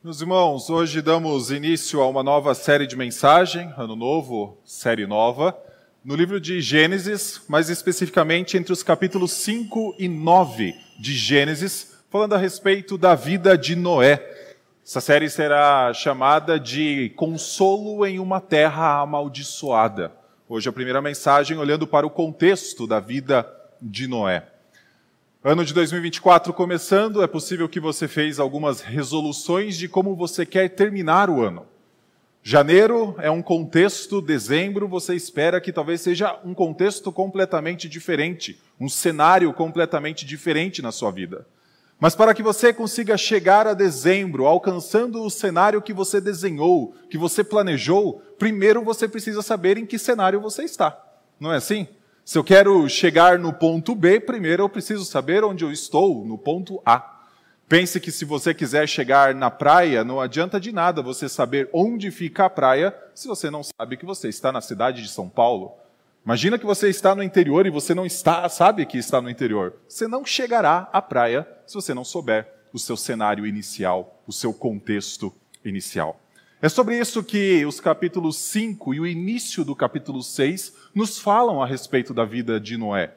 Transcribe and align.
Meus 0.00 0.20
irmãos, 0.20 0.70
hoje 0.70 1.02
damos 1.02 1.50
início 1.50 2.00
a 2.00 2.08
uma 2.08 2.22
nova 2.22 2.54
série 2.54 2.86
de 2.86 2.94
mensagem, 2.94 3.74
ano 3.76 3.96
novo, 3.96 4.56
série 4.64 5.08
nova, 5.08 5.58
no 6.04 6.14
livro 6.14 6.40
de 6.40 6.60
Gênesis, 6.60 7.42
mais 7.48 7.68
especificamente 7.68 8.56
entre 8.56 8.72
os 8.72 8.84
capítulos 8.84 9.32
5 9.32 9.96
e 9.98 10.06
9 10.06 10.72
de 11.00 11.14
Gênesis, 11.14 11.98
falando 12.08 12.36
a 12.36 12.38
respeito 12.38 12.96
da 12.96 13.16
vida 13.16 13.58
de 13.58 13.74
Noé. 13.74 14.24
Essa 14.86 15.00
série 15.00 15.28
será 15.28 15.92
chamada 15.92 16.60
de 16.60 17.12
Consolo 17.16 18.06
em 18.06 18.20
uma 18.20 18.40
Terra 18.40 19.00
Amaldiçoada. 19.00 20.12
Hoje 20.48 20.68
a 20.68 20.72
primeira 20.72 21.02
mensagem 21.02 21.58
olhando 21.58 21.88
para 21.88 22.06
o 22.06 22.10
contexto 22.10 22.86
da 22.86 23.00
vida 23.00 23.44
de 23.82 24.06
Noé. 24.06 24.46
Ano 25.42 25.64
de 25.64 25.72
2024 25.72 26.52
começando, 26.52 27.22
é 27.22 27.26
possível 27.28 27.68
que 27.68 27.78
você 27.78 28.08
fez 28.08 28.40
algumas 28.40 28.80
resoluções 28.80 29.76
de 29.76 29.88
como 29.88 30.16
você 30.16 30.44
quer 30.44 30.68
terminar 30.68 31.30
o 31.30 31.40
ano. 31.40 31.64
Janeiro 32.42 33.14
é 33.18 33.30
um 33.30 33.40
contexto, 33.40 34.20
dezembro 34.20 34.88
você 34.88 35.14
espera 35.14 35.60
que 35.60 35.72
talvez 35.72 36.00
seja 36.00 36.36
um 36.44 36.52
contexto 36.52 37.12
completamente 37.12 37.88
diferente, 37.88 38.60
um 38.80 38.88
cenário 38.88 39.52
completamente 39.52 40.26
diferente 40.26 40.82
na 40.82 40.90
sua 40.90 41.12
vida. 41.12 41.46
Mas 42.00 42.16
para 42.16 42.34
que 42.34 42.42
você 42.42 42.72
consiga 42.72 43.16
chegar 43.16 43.64
a 43.64 43.74
dezembro, 43.74 44.44
alcançando 44.44 45.22
o 45.22 45.30
cenário 45.30 45.80
que 45.80 45.92
você 45.92 46.20
desenhou, 46.20 46.96
que 47.08 47.16
você 47.16 47.44
planejou, 47.44 48.20
primeiro 48.40 48.82
você 48.82 49.06
precisa 49.06 49.40
saber 49.40 49.78
em 49.78 49.86
que 49.86 50.00
cenário 50.00 50.40
você 50.40 50.64
está. 50.64 51.00
Não 51.38 51.52
é 51.52 51.58
assim? 51.58 51.86
Se 52.28 52.36
eu 52.36 52.44
quero 52.44 52.86
chegar 52.90 53.38
no 53.38 53.54
ponto 53.54 53.94
B, 53.94 54.20
primeiro 54.20 54.62
eu 54.62 54.68
preciso 54.68 55.02
saber 55.02 55.42
onde 55.42 55.64
eu 55.64 55.72
estou, 55.72 56.26
no 56.26 56.36
ponto 56.36 56.78
A. 56.84 57.22
Pense 57.66 57.98
que 57.98 58.12
se 58.12 58.26
você 58.26 58.52
quiser 58.52 58.86
chegar 58.86 59.34
na 59.34 59.50
praia, 59.50 60.04
não 60.04 60.20
adianta 60.20 60.60
de 60.60 60.70
nada 60.70 61.00
você 61.00 61.26
saber 61.26 61.70
onde 61.72 62.10
fica 62.10 62.44
a 62.44 62.50
praia 62.50 62.94
se 63.14 63.26
você 63.26 63.48
não 63.48 63.62
sabe 63.62 63.96
que 63.96 64.04
você 64.04 64.28
está 64.28 64.52
na 64.52 64.60
cidade 64.60 65.00
de 65.00 65.08
São 65.08 65.26
Paulo. 65.26 65.72
Imagina 66.22 66.58
que 66.58 66.66
você 66.66 66.90
está 66.90 67.14
no 67.14 67.22
interior 67.22 67.64
e 67.64 67.70
você 67.70 67.94
não 67.94 68.04
está, 68.04 68.46
sabe 68.50 68.84
que 68.84 68.98
está 68.98 69.22
no 69.22 69.30
interior. 69.30 69.76
Você 69.88 70.06
não 70.06 70.22
chegará 70.22 70.86
à 70.92 71.00
praia 71.00 71.48
se 71.66 71.76
você 71.76 71.94
não 71.94 72.04
souber 72.04 72.46
o 72.74 72.78
seu 72.78 72.98
cenário 72.98 73.46
inicial, 73.46 74.20
o 74.26 74.34
seu 74.34 74.52
contexto 74.52 75.32
inicial. 75.64 76.20
É 76.60 76.68
sobre 76.68 76.98
isso 76.98 77.22
que 77.22 77.64
os 77.64 77.78
capítulos 77.78 78.36
5 78.36 78.92
e 78.92 78.98
o 78.98 79.06
início 79.06 79.64
do 79.64 79.76
capítulo 79.76 80.24
6 80.24 80.74
nos 80.92 81.16
falam 81.16 81.62
a 81.62 81.66
respeito 81.66 82.12
da 82.12 82.24
vida 82.24 82.58
de 82.58 82.76
Noé. 82.76 83.14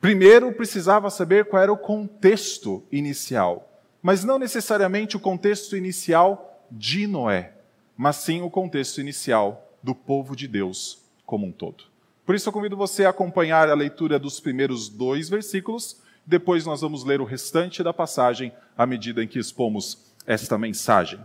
Primeiro, 0.00 0.52
precisava 0.52 1.10
saber 1.10 1.46
qual 1.46 1.60
era 1.60 1.72
o 1.72 1.76
contexto 1.76 2.84
inicial, 2.92 3.82
mas 4.00 4.22
não 4.22 4.38
necessariamente 4.38 5.16
o 5.16 5.20
contexto 5.20 5.76
inicial 5.76 6.64
de 6.70 7.08
Noé, 7.08 7.54
mas 7.96 8.16
sim 8.16 8.42
o 8.42 8.50
contexto 8.50 9.00
inicial 9.00 9.68
do 9.82 9.92
povo 9.92 10.36
de 10.36 10.46
Deus 10.46 11.02
como 11.24 11.44
um 11.44 11.50
todo. 11.50 11.82
Por 12.24 12.36
isso, 12.36 12.48
eu 12.48 12.52
convido 12.52 12.76
você 12.76 13.04
a 13.04 13.10
acompanhar 13.10 13.68
a 13.68 13.74
leitura 13.74 14.16
dos 14.16 14.38
primeiros 14.38 14.88
dois 14.88 15.28
versículos, 15.28 16.00
depois 16.24 16.64
nós 16.64 16.82
vamos 16.82 17.04
ler 17.04 17.20
o 17.20 17.24
restante 17.24 17.82
da 17.82 17.92
passagem 17.92 18.52
à 18.78 18.86
medida 18.86 19.24
em 19.24 19.26
que 19.26 19.40
expomos 19.40 20.14
esta 20.24 20.56
mensagem. 20.56 21.18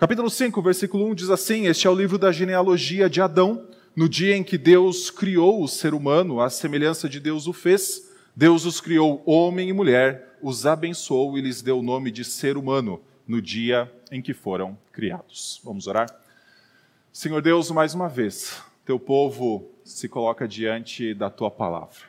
Capítulo 0.00 0.30
5, 0.30 0.62
versículo 0.62 1.06
1 1.10 1.14
diz 1.14 1.28
assim: 1.28 1.66
Este 1.66 1.86
é 1.86 1.90
o 1.90 1.94
livro 1.94 2.16
da 2.16 2.32
genealogia 2.32 3.06
de 3.10 3.20
Adão. 3.20 3.68
No 3.94 4.08
dia 4.08 4.34
em 4.34 4.42
que 4.42 4.56
Deus 4.56 5.10
criou 5.10 5.62
o 5.62 5.68
ser 5.68 5.92
humano, 5.92 6.40
a 6.40 6.48
semelhança 6.48 7.06
de 7.06 7.20
Deus 7.20 7.46
o 7.46 7.52
fez, 7.52 8.10
Deus 8.34 8.64
os 8.64 8.80
criou 8.80 9.22
homem 9.26 9.68
e 9.68 9.74
mulher, 9.74 10.38
os 10.40 10.64
abençoou 10.64 11.36
e 11.36 11.42
lhes 11.42 11.60
deu 11.60 11.80
o 11.80 11.82
nome 11.82 12.10
de 12.10 12.24
ser 12.24 12.56
humano 12.56 12.98
no 13.28 13.42
dia 13.42 13.92
em 14.10 14.22
que 14.22 14.32
foram 14.32 14.74
criados. 14.90 15.60
Vamos 15.62 15.86
orar? 15.86 16.08
Senhor 17.12 17.42
Deus, 17.42 17.70
mais 17.70 17.92
uma 17.92 18.08
vez, 18.08 18.58
teu 18.86 18.98
povo 18.98 19.70
se 19.84 20.08
coloca 20.08 20.48
diante 20.48 21.12
da 21.12 21.28
tua 21.28 21.50
palavra. 21.50 22.06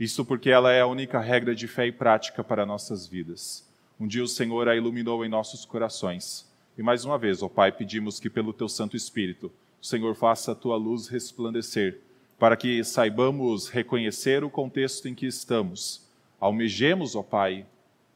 Isso 0.00 0.24
porque 0.24 0.48
ela 0.48 0.72
é 0.72 0.80
a 0.80 0.86
única 0.86 1.20
regra 1.20 1.54
de 1.54 1.68
fé 1.68 1.86
e 1.86 1.92
prática 1.92 2.42
para 2.42 2.64
nossas 2.64 3.06
vidas. 3.06 3.62
Um 4.00 4.06
dia 4.06 4.24
o 4.24 4.28
Senhor 4.28 4.70
a 4.70 4.74
iluminou 4.74 5.22
em 5.22 5.28
nossos 5.28 5.66
corações 5.66 6.45
e 6.76 6.82
mais 6.82 7.04
uma 7.04 7.16
vez, 7.16 7.42
ó 7.42 7.48
Pai, 7.48 7.72
pedimos 7.72 8.20
que 8.20 8.28
pelo 8.28 8.52
teu 8.52 8.68
Santo 8.68 8.96
Espírito, 8.96 9.50
o 9.80 9.86
Senhor 9.86 10.14
faça 10.14 10.52
a 10.52 10.54
tua 10.54 10.76
luz 10.76 11.08
resplandecer, 11.08 12.00
para 12.38 12.56
que 12.56 12.84
saibamos 12.84 13.68
reconhecer 13.68 14.44
o 14.44 14.50
contexto 14.50 15.08
em 15.08 15.14
que 15.14 15.26
estamos. 15.26 16.06
Almejemos, 16.38 17.16
ó 17.16 17.22
Pai, 17.22 17.66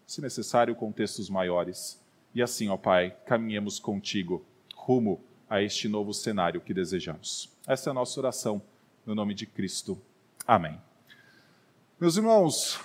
se 0.07 0.21
necessário, 0.21 0.75
contextos 0.75 1.31
maiores. 1.31 1.99
E 2.35 2.43
assim, 2.43 2.69
ó 2.69 2.77
Pai, 2.77 3.17
caminhemos 3.25 3.79
contigo 3.79 4.45
rumo 4.75 5.21
a 5.49 5.63
este 5.63 5.89
novo 5.89 6.13
cenário 6.13 6.61
que 6.61 6.75
desejamos. 6.75 7.49
Essa 7.67 7.89
é 7.89 7.93
a 7.93 7.95
nossa 7.95 8.21
oração, 8.21 8.61
no 9.07 9.15
nome 9.15 9.35
de 9.35 9.47
Cristo. 9.47 9.99
Amém. 10.47 10.79
Meus 11.99 12.17
irmãos, 12.17 12.79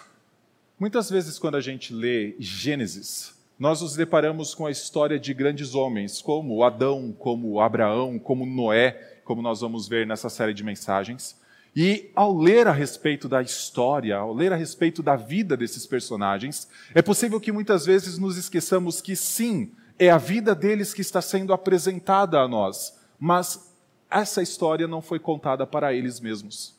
muitas 0.79 1.09
vezes 1.09 1.37
quando 1.37 1.55
a 1.55 1.61
gente 1.61 1.93
lê 1.93 2.35
Gênesis, 2.39 3.35
nós 3.57 3.81
nos 3.81 3.95
deparamos 3.95 4.53
com 4.53 4.65
a 4.65 4.71
história 4.71 5.17
de 5.17 5.33
grandes 5.33 5.75
homens, 5.75 6.21
como 6.21 6.63
Adão, 6.63 7.15
como 7.17 7.59
Abraão, 7.61 8.19
como 8.19 8.45
Noé, 8.45 9.19
como 9.23 9.41
nós 9.41 9.61
vamos 9.61 9.87
ver 9.87 10.05
nessa 10.05 10.29
série 10.29 10.53
de 10.53 10.63
mensagens. 10.63 11.39
E 11.75 12.09
ao 12.15 12.37
ler 12.37 12.67
a 12.67 12.71
respeito 12.71 13.27
da 13.27 13.41
história, 13.41 14.17
ao 14.17 14.33
ler 14.33 14.53
a 14.53 14.55
respeito 14.55 15.01
da 15.01 15.15
vida 15.15 15.57
desses 15.57 15.85
personagens, 15.85 16.69
é 16.93 17.01
possível 17.01 17.39
que 17.39 17.51
muitas 17.51 17.85
vezes 17.85 18.17
nos 18.17 18.37
esqueçamos 18.37 19.01
que 19.01 19.15
sim, 19.15 19.71
é 19.97 20.09
a 20.09 20.17
vida 20.17 20.53
deles 20.53 20.93
que 20.93 21.01
está 21.01 21.21
sendo 21.21 21.53
apresentada 21.53 22.39
a 22.39 22.47
nós, 22.47 22.97
mas 23.19 23.73
essa 24.09 24.41
história 24.41 24.87
não 24.87 25.01
foi 25.01 25.19
contada 25.19 25.65
para 25.65 25.93
eles 25.93 26.19
mesmos. 26.19 26.75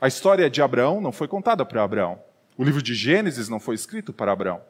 A 0.00 0.06
história 0.06 0.48
de 0.50 0.62
Abraão 0.62 1.00
não 1.00 1.10
foi 1.10 1.26
contada 1.26 1.64
para 1.64 1.82
Abraão. 1.82 2.20
O 2.56 2.64
livro 2.64 2.82
de 2.82 2.94
Gênesis 2.94 3.48
não 3.48 3.58
foi 3.58 3.74
escrito 3.74 4.12
para 4.12 4.32
Abraão. 4.32 4.60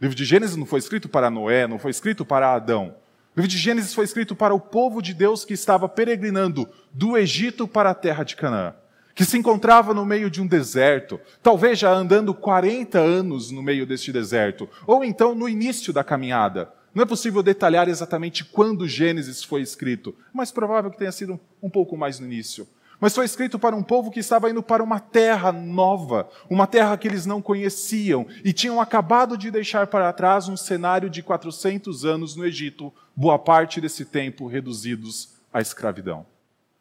O 0.00 0.04
livro 0.04 0.16
de 0.16 0.24
Gênesis 0.24 0.54
não 0.54 0.64
foi 0.64 0.78
escrito 0.78 1.08
para 1.08 1.28
Noé, 1.28 1.66
não 1.66 1.76
foi 1.76 1.90
escrito 1.90 2.24
para 2.24 2.54
Adão. 2.54 2.94
O 3.34 3.40
livro 3.40 3.48
de 3.48 3.58
Gênesis 3.58 3.92
foi 3.92 4.04
escrito 4.04 4.36
para 4.36 4.54
o 4.54 4.60
povo 4.60 5.02
de 5.02 5.12
Deus 5.12 5.44
que 5.44 5.52
estava 5.52 5.88
peregrinando 5.88 6.68
do 6.92 7.18
Egito 7.18 7.66
para 7.66 7.90
a 7.90 7.94
terra 7.94 8.22
de 8.22 8.36
Canaã, 8.36 8.76
que 9.12 9.24
se 9.24 9.36
encontrava 9.36 9.92
no 9.92 10.06
meio 10.06 10.30
de 10.30 10.40
um 10.40 10.46
deserto, 10.46 11.18
talvez 11.42 11.80
já 11.80 11.92
andando 11.92 12.32
40 12.32 12.96
anos 12.96 13.50
no 13.50 13.60
meio 13.60 13.84
deste 13.84 14.12
deserto, 14.12 14.68
ou 14.86 15.04
então 15.04 15.34
no 15.34 15.48
início 15.48 15.92
da 15.92 16.04
caminhada. 16.04 16.72
Não 16.94 17.02
é 17.02 17.06
possível 17.06 17.42
detalhar 17.42 17.88
exatamente 17.88 18.44
quando 18.44 18.86
Gênesis 18.86 19.42
foi 19.42 19.62
escrito, 19.62 20.14
mas 20.32 20.52
provável 20.52 20.92
que 20.92 20.98
tenha 20.98 21.10
sido 21.10 21.40
um 21.60 21.68
pouco 21.68 21.96
mais 21.96 22.20
no 22.20 22.26
início 22.26 22.68
mas 23.00 23.14
foi 23.14 23.24
escrito 23.24 23.58
para 23.58 23.76
um 23.76 23.82
povo 23.82 24.10
que 24.10 24.20
estava 24.20 24.50
indo 24.50 24.62
para 24.62 24.82
uma 24.82 24.98
terra 24.98 25.52
nova, 25.52 26.28
uma 26.50 26.66
terra 26.66 26.96
que 26.96 27.06
eles 27.06 27.26
não 27.26 27.40
conheciam 27.40 28.26
e 28.44 28.52
tinham 28.52 28.80
acabado 28.80 29.38
de 29.38 29.50
deixar 29.50 29.86
para 29.86 30.12
trás 30.12 30.48
um 30.48 30.56
cenário 30.56 31.08
de 31.08 31.22
400 31.22 32.04
anos 32.04 32.34
no 32.34 32.44
Egito, 32.44 32.92
boa 33.14 33.38
parte 33.38 33.80
desse 33.80 34.04
tempo 34.04 34.48
reduzidos 34.48 35.36
à 35.52 35.60
escravidão. 35.60 36.26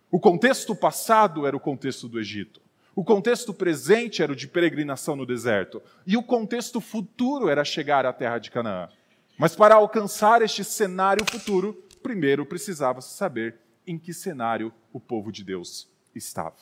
O 0.10 0.20
contexto 0.20 0.76
passado 0.76 1.46
era 1.46 1.56
o 1.56 1.60
contexto 1.60 2.08
do 2.08 2.20
Egito. 2.20 2.62
O 2.96 3.04
contexto 3.04 3.54
presente 3.54 4.24
era 4.24 4.32
o 4.32 4.36
de 4.36 4.48
peregrinação 4.48 5.16
no 5.16 5.26
deserto. 5.26 5.84
E 6.06 6.18
o 6.18 6.24
contexto 6.24 6.82
futuro 6.82 7.48
era 7.48 7.64
chegar 7.64 8.08
à 8.08 8.14
terra 8.14 8.40
de 8.40 8.50
Canaã. 8.50 8.90
Mas 9.38 9.56
para 9.56 9.76
alcançar 9.76 10.42
este 10.42 10.64
cenário 10.64 11.24
futuro, 11.30 11.74
primeiro 12.02 12.44
precisava 12.44 13.02
se 13.02 13.16
saber 13.16 13.58
em 13.86 14.00
que 14.00 14.14
cenário 14.14 14.74
o 14.92 15.00
povo 15.00 15.32
de 15.32 15.44
Deus 15.44 15.88
estava. 16.18 16.56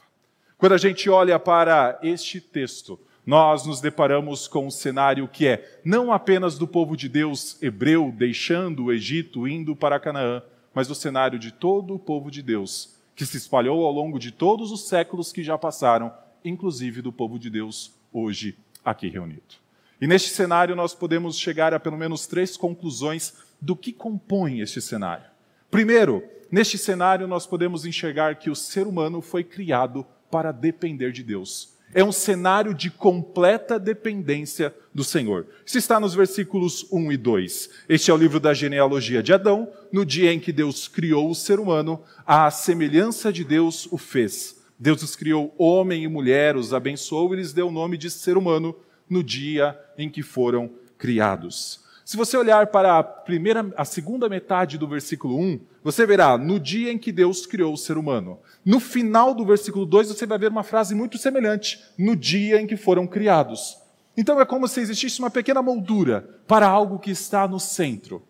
Quando 0.58 0.74
a 0.74 0.78
gente 0.78 1.10
olha 1.10 1.40
para 1.40 2.00
este 2.02 2.40
texto, 2.40 3.00
nós 3.26 3.66
nos 3.66 3.82
deparamos 3.82 4.48
com 4.48 4.68
um 4.68 4.72
cenário 4.72 5.28
que 5.28 5.48
é 5.48 5.80
não 5.84 6.14
apenas 6.14 6.58
do 6.58 6.68
povo 6.68 6.96
de 6.96 7.10
Deus 7.10 7.62
hebreu 7.62 8.14
deixando 8.16 8.86
o 8.86 8.94
Egito, 8.94 9.48
indo 9.48 9.76
para 9.76 10.00
Canaã, 10.00 10.44
mas 10.74 10.90
o 10.90 10.96
cenário 10.96 11.40
de 11.40 11.52
todo 11.52 11.96
o 11.96 12.00
povo 12.00 12.30
de 12.30 12.42
Deus, 12.42 12.96
que 13.16 13.26
se 13.26 13.38
espalhou 13.38 13.86
ao 13.86 13.92
longo 13.92 14.20
de 14.20 14.32
todos 14.32 14.72
os 14.72 14.88
séculos 14.88 15.32
que 15.32 15.44
já 15.44 15.58
passaram, 15.58 16.14
inclusive 16.44 17.02
do 17.02 17.12
povo 17.12 17.40
de 17.40 17.50
Deus 17.50 17.94
hoje 18.14 18.58
aqui 18.84 19.10
reunido. 19.10 19.56
E 20.00 20.06
neste 20.06 20.30
cenário 20.30 20.76
nós 20.76 20.94
podemos 20.94 21.40
chegar 21.40 21.74
a 21.74 21.80
pelo 21.80 21.98
menos 21.98 22.28
três 22.28 22.56
conclusões 22.56 23.34
do 23.60 23.76
que 23.76 23.92
compõe 23.92 24.60
este 24.60 24.82
cenário. 24.82 25.26
Primeiro, 25.72 26.24
neste 26.52 26.78
cenário 26.78 27.28
nós 27.28 27.46
podemos 27.46 27.86
enxergar 27.86 28.36
que 28.36 28.50
o 28.50 28.56
ser 28.56 28.88
humano 28.88 29.22
foi 29.22 29.44
criado 29.44 30.06
para 30.30 30.52
depender 30.52 31.12
de 31.12 31.24
Deus. 31.24 31.76
É 31.94 32.04
um 32.04 32.12
cenário 32.12 32.74
de 32.74 32.90
completa 32.90 33.80
dependência 33.80 34.76
do 34.94 35.04
Senhor. 35.04 35.48
Isso 35.66 35.78
está 35.78 36.00
nos 36.00 36.14
versículos 36.14 36.86
1 36.92 37.12
e 37.12 37.18
2. 37.18 37.70
Este 37.88 38.12
é 38.12 38.14
o 38.14 38.18
livro 38.18 38.40
da 38.40 38.54
genealogia 38.54 39.24
de 39.24 39.32
Adão. 39.32 39.72
No 39.92 40.06
dia 40.06 40.34
em 40.34 40.40
que 40.40 40.52
Deus 40.52 40.90
criou 40.90 41.30
o 41.30 41.36
ser 41.36 41.60
humano, 41.60 42.02
a 42.26 42.52
semelhança 42.52 43.32
de 43.32 43.44
Deus 43.46 43.88
o 43.92 43.98
fez. 43.98 44.62
Deus 44.78 45.02
os 45.04 45.16
criou 45.16 45.56
homem 45.58 46.04
e 46.04 46.08
mulher, 46.08 46.58
os 46.58 46.74
abençoou 46.74 47.34
e 47.34 47.38
lhes 47.38 47.54
deu 47.54 47.70
o 47.70 47.72
nome 47.72 47.98
de 47.98 48.10
ser 48.10 48.36
humano 48.36 48.76
no 49.10 49.24
dia 49.24 49.80
em 49.98 50.10
que 50.10 50.22
foram 50.22 50.70
criados. 50.98 51.80
Se 52.04 52.18
você 52.18 52.36
olhar 52.38 52.68
para 52.68 53.00
a 53.00 53.04
primeira, 53.04 53.74
a 53.78 53.86
segunda 53.86 54.28
metade 54.28 54.78
do 54.78 54.88
versículo 54.88 55.40
1, 55.40 55.60
você 55.86 56.04
verá 56.04 56.36
no 56.36 56.60
dia 56.60 56.92
em 56.92 56.98
que 56.98 57.12
Deus 57.12 57.46
criou 57.46 57.72
o 57.72 57.78
ser 57.78 57.96
humano. 57.96 58.40
No 58.66 58.80
final 58.80 59.36
do 59.36 59.46
versículo 59.46 59.86
2, 59.86 60.08
você 60.08 60.26
vai 60.26 60.40
ver 60.40 60.50
uma 60.50 60.64
frase 60.64 60.96
muito 60.96 61.16
semelhante, 61.16 61.80
no 61.96 62.16
dia 62.16 62.60
em 62.60 62.66
que 62.66 62.76
foram 62.76 63.06
criados. 63.06 63.78
Então 64.18 64.42
é 64.42 64.46
como 64.46 64.68
se 64.68 64.80
existisse 64.80 65.20
uma 65.20 65.30
pequena 65.30 65.62
moldura 65.62 66.28
para 66.48 66.68
algo 66.68 66.98
que 66.98 67.12
está 67.12 67.48
no 67.48 67.60
centro. 67.60 68.24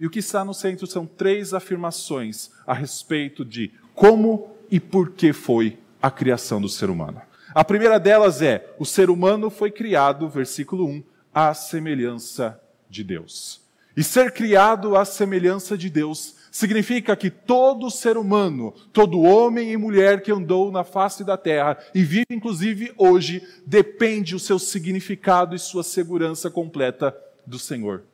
E 0.00 0.06
o 0.06 0.10
que 0.10 0.18
está 0.18 0.44
no 0.44 0.52
centro 0.52 0.84
são 0.84 1.06
três 1.06 1.54
afirmações 1.54 2.50
a 2.66 2.74
respeito 2.74 3.44
de 3.44 3.70
como 3.94 4.50
e 4.68 4.80
por 4.80 5.12
que 5.12 5.32
foi 5.32 5.78
a 6.02 6.10
criação 6.10 6.60
do 6.60 6.68
ser 6.68 6.90
humano. 6.90 7.22
A 7.54 7.62
primeira 7.62 8.00
delas 8.00 8.42
é: 8.42 8.74
o 8.80 8.84
ser 8.84 9.10
humano 9.10 9.48
foi 9.48 9.70
criado, 9.70 10.28
versículo 10.28 10.86
1, 10.86 11.04
à 11.32 11.54
semelhança 11.54 12.60
de 12.88 13.04
Deus. 13.04 13.60
E 13.96 14.02
ser 14.02 14.32
criado 14.32 14.96
à 14.96 15.04
semelhança 15.04 15.78
de 15.78 15.88
Deus 15.88 16.39
significa 16.50 17.14
que 17.16 17.30
todo 17.30 17.90
ser 17.90 18.16
humano, 18.16 18.74
todo 18.92 19.20
homem 19.20 19.72
e 19.72 19.76
mulher 19.76 20.22
que 20.22 20.32
andou 20.32 20.72
na 20.72 20.84
face 20.84 21.24
da 21.24 21.36
terra 21.36 21.78
e 21.94 22.02
vive 22.02 22.26
inclusive 22.30 22.92
hoje, 22.96 23.46
depende 23.66 24.34
o 24.34 24.40
seu 24.40 24.58
significado 24.58 25.54
e 25.54 25.58
sua 25.58 25.82
segurança 25.82 26.50
completa 26.50 27.16
do 27.46 27.58
Senhor. 27.58 28.04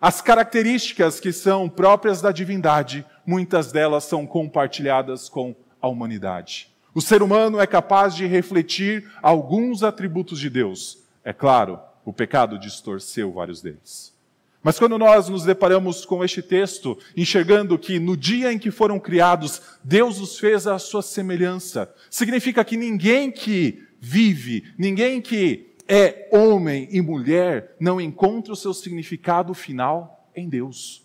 As 0.00 0.20
características 0.20 1.20
que 1.20 1.32
são 1.32 1.68
próprias 1.68 2.20
da 2.20 2.32
divindade, 2.32 3.06
muitas 3.24 3.70
delas 3.70 4.04
são 4.04 4.26
compartilhadas 4.26 5.28
com 5.28 5.54
a 5.80 5.86
humanidade. 5.86 6.72
O 6.94 7.00
ser 7.00 7.22
humano 7.22 7.60
é 7.60 7.66
capaz 7.66 8.14
de 8.14 8.26
refletir 8.26 9.10
alguns 9.22 9.82
atributos 9.82 10.38
de 10.38 10.50
Deus. 10.50 10.98
É 11.24 11.32
claro, 11.32 11.78
o 12.04 12.12
pecado 12.12 12.58
distorceu 12.58 13.32
vários 13.32 13.62
deles. 13.62 14.11
Mas 14.62 14.78
quando 14.78 14.96
nós 14.96 15.28
nos 15.28 15.44
deparamos 15.44 16.04
com 16.04 16.24
este 16.24 16.40
texto, 16.40 16.96
enxergando 17.16 17.78
que 17.78 17.98
no 17.98 18.16
dia 18.16 18.52
em 18.52 18.58
que 18.58 18.70
foram 18.70 19.00
criados, 19.00 19.60
Deus 19.82 20.20
os 20.20 20.38
fez 20.38 20.66
à 20.66 20.78
sua 20.78 21.02
semelhança, 21.02 21.92
significa 22.08 22.64
que 22.64 22.76
ninguém 22.76 23.30
que 23.30 23.82
vive, 24.00 24.64
ninguém 24.78 25.20
que 25.20 25.72
é 25.88 26.28
homem 26.30 26.88
e 26.92 27.02
mulher, 27.02 27.74
não 27.80 28.00
encontra 28.00 28.52
o 28.52 28.56
seu 28.56 28.72
significado 28.72 29.52
final 29.52 30.28
em 30.34 30.48
Deus. 30.48 31.02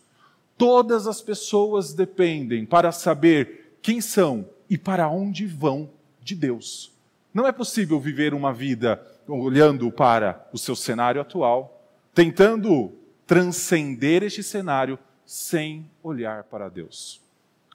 Todas 0.56 1.07
as 1.07 1.21
pessoas 1.21 1.94
dependem 1.94 2.65
para 2.65 2.92
saber 2.92 3.77
quem 3.81 4.01
são 4.01 4.48
e 4.69 4.77
para 4.77 5.09
onde 5.09 5.48
vão 5.48 5.89
de 6.24 6.36
Deus. 6.36 6.92
Não 7.33 7.48
é 7.48 7.51
possível 7.51 8.00
viver 8.00 8.33
uma 8.33 8.54
vida 8.54 9.01
olhando 9.27 9.92
para 9.92 10.48
o 10.54 10.57
seu 10.57 10.75
cenário 10.75 11.21
atual, 11.21 11.83
tentando 12.13 12.92
transcender 13.27 14.24
este 14.24 14.41
cenário 14.41 14.97
sem 15.25 15.91
olhar 16.01 16.45
para 16.45 16.69
Deus. 16.69 17.21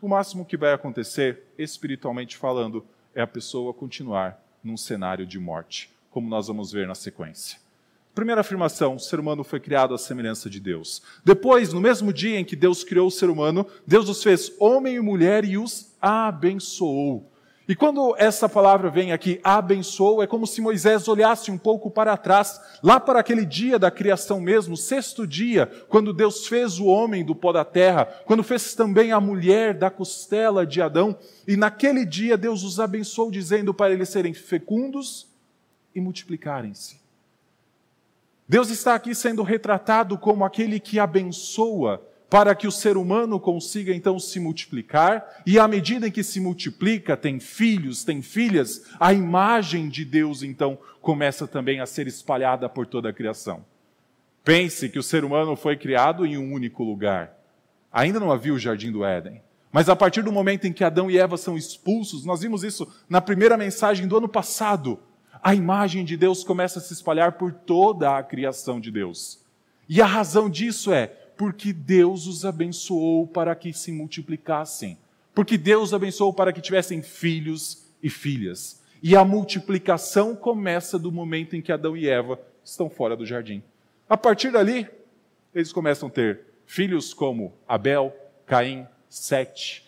O 0.00 0.08
máximo 0.08 0.46
que 0.46 0.56
vai 0.56 0.72
acontecer, 0.72 1.44
espiritualmente 1.58 2.36
falando, 2.36 2.84
é 3.14 3.20
a 3.20 3.26
pessoa 3.26 3.74
continuar 3.74 4.42
num 4.64 4.76
cenário 4.76 5.26
de 5.26 5.38
morte, 5.38 5.90
como 6.10 6.28
nós 6.28 6.48
vamos 6.48 6.72
ver 6.72 6.88
na 6.88 6.94
sequência. 6.94 7.58
Primeira 8.14 8.40
afirmação: 8.40 8.96
o 8.96 8.98
ser 8.98 9.20
humano 9.20 9.44
foi 9.44 9.60
criado 9.60 9.94
à 9.94 9.98
semelhança 9.98 10.48
de 10.48 10.58
Deus. 10.58 11.02
Depois, 11.24 11.72
no 11.72 11.80
mesmo 11.80 12.12
dia 12.12 12.38
em 12.38 12.44
que 12.44 12.56
Deus 12.56 12.82
criou 12.82 13.06
o 13.06 13.10
ser 13.10 13.28
humano, 13.28 13.66
Deus 13.86 14.08
os 14.08 14.22
fez 14.22 14.52
homem 14.58 14.96
e 14.96 15.00
mulher 15.00 15.44
e 15.44 15.58
os 15.58 15.94
abençoou. 16.00 17.30
E 17.68 17.76
quando 17.76 18.14
essa 18.18 18.48
palavra 18.48 18.90
vem 18.90 19.12
aqui, 19.12 19.40
abençoou, 19.44 20.20
é 20.20 20.26
como 20.26 20.46
se 20.46 20.60
Moisés 20.60 21.06
olhasse 21.06 21.50
um 21.50 21.56
pouco 21.56 21.90
para 21.90 22.16
trás, 22.16 22.60
lá 22.82 22.98
para 22.98 23.20
aquele 23.20 23.46
dia 23.46 23.78
da 23.78 23.90
criação 23.90 24.40
mesmo, 24.40 24.76
sexto 24.76 25.26
dia, 25.26 25.66
quando 25.88 26.12
Deus 26.12 26.48
fez 26.48 26.80
o 26.80 26.86
homem 26.86 27.24
do 27.24 27.36
pó 27.36 27.52
da 27.52 27.64
terra, 27.64 28.04
quando 28.26 28.42
fez 28.42 28.74
também 28.74 29.12
a 29.12 29.20
mulher 29.20 29.74
da 29.74 29.90
costela 29.90 30.66
de 30.66 30.82
Adão, 30.82 31.16
e 31.46 31.56
naquele 31.56 32.04
dia 32.04 32.36
Deus 32.36 32.64
os 32.64 32.80
abençoou, 32.80 33.30
dizendo 33.30 33.72
para 33.72 33.92
eles 33.92 34.08
serem 34.08 34.34
fecundos 34.34 35.28
e 35.94 36.00
multiplicarem-se. 36.00 37.00
Deus 38.48 38.70
está 38.70 38.96
aqui 38.96 39.14
sendo 39.14 39.42
retratado 39.44 40.18
como 40.18 40.44
aquele 40.44 40.80
que 40.80 40.98
abençoa, 40.98 42.02
para 42.32 42.54
que 42.54 42.66
o 42.66 42.72
ser 42.72 42.96
humano 42.96 43.38
consiga 43.38 43.92
então 43.92 44.18
se 44.18 44.40
multiplicar, 44.40 45.42
e 45.44 45.58
à 45.58 45.68
medida 45.68 46.08
em 46.08 46.10
que 46.10 46.22
se 46.22 46.40
multiplica, 46.40 47.14
tem 47.14 47.38
filhos, 47.38 48.04
tem 48.04 48.22
filhas, 48.22 48.86
a 48.98 49.12
imagem 49.12 49.86
de 49.86 50.02
Deus 50.02 50.42
então 50.42 50.78
começa 51.02 51.46
também 51.46 51.80
a 51.80 51.84
ser 51.84 52.06
espalhada 52.06 52.70
por 52.70 52.86
toda 52.86 53.10
a 53.10 53.12
criação. 53.12 53.62
Pense 54.42 54.88
que 54.88 54.98
o 54.98 55.02
ser 55.02 55.26
humano 55.26 55.54
foi 55.54 55.76
criado 55.76 56.24
em 56.24 56.38
um 56.38 56.54
único 56.54 56.82
lugar. 56.82 57.36
Ainda 57.92 58.18
não 58.18 58.32
havia 58.32 58.54
o 58.54 58.58
jardim 58.58 58.90
do 58.90 59.04
Éden. 59.04 59.42
Mas 59.70 59.90
a 59.90 59.94
partir 59.94 60.22
do 60.22 60.32
momento 60.32 60.66
em 60.66 60.72
que 60.72 60.84
Adão 60.84 61.10
e 61.10 61.18
Eva 61.18 61.36
são 61.36 61.54
expulsos, 61.54 62.24
nós 62.24 62.40
vimos 62.40 62.64
isso 62.64 62.90
na 63.10 63.20
primeira 63.20 63.58
mensagem 63.58 64.08
do 64.08 64.16
ano 64.16 64.28
passado, 64.28 64.98
a 65.42 65.54
imagem 65.54 66.02
de 66.02 66.16
Deus 66.16 66.42
começa 66.42 66.78
a 66.78 66.82
se 66.82 66.94
espalhar 66.94 67.32
por 67.32 67.52
toda 67.52 68.16
a 68.16 68.22
criação 68.22 68.80
de 68.80 68.90
Deus. 68.90 69.42
E 69.86 70.00
a 70.00 70.06
razão 70.06 70.48
disso 70.48 70.90
é 70.90 71.18
porque 71.36 71.72
Deus 71.72 72.26
os 72.26 72.44
abençoou 72.44 73.26
para 73.26 73.54
que 73.54 73.72
se 73.72 73.92
multiplicassem. 73.92 74.98
Porque 75.34 75.56
Deus 75.56 75.94
abençoou 75.94 76.32
para 76.32 76.52
que 76.52 76.60
tivessem 76.60 77.02
filhos 77.02 77.86
e 78.02 78.10
filhas. 78.10 78.82
E 79.02 79.16
a 79.16 79.24
multiplicação 79.24 80.36
começa 80.36 80.98
do 80.98 81.10
momento 81.10 81.56
em 81.56 81.62
que 81.62 81.72
Adão 81.72 81.96
e 81.96 82.08
Eva 82.08 82.38
estão 82.64 82.88
fora 82.88 83.16
do 83.16 83.26
jardim. 83.26 83.62
A 84.08 84.16
partir 84.16 84.52
dali, 84.52 84.88
eles 85.54 85.72
começam 85.72 86.08
a 86.08 86.12
ter 86.12 86.40
filhos 86.66 87.12
como 87.12 87.52
Abel, 87.66 88.14
Caim, 88.46 88.86
Sete 89.08 89.84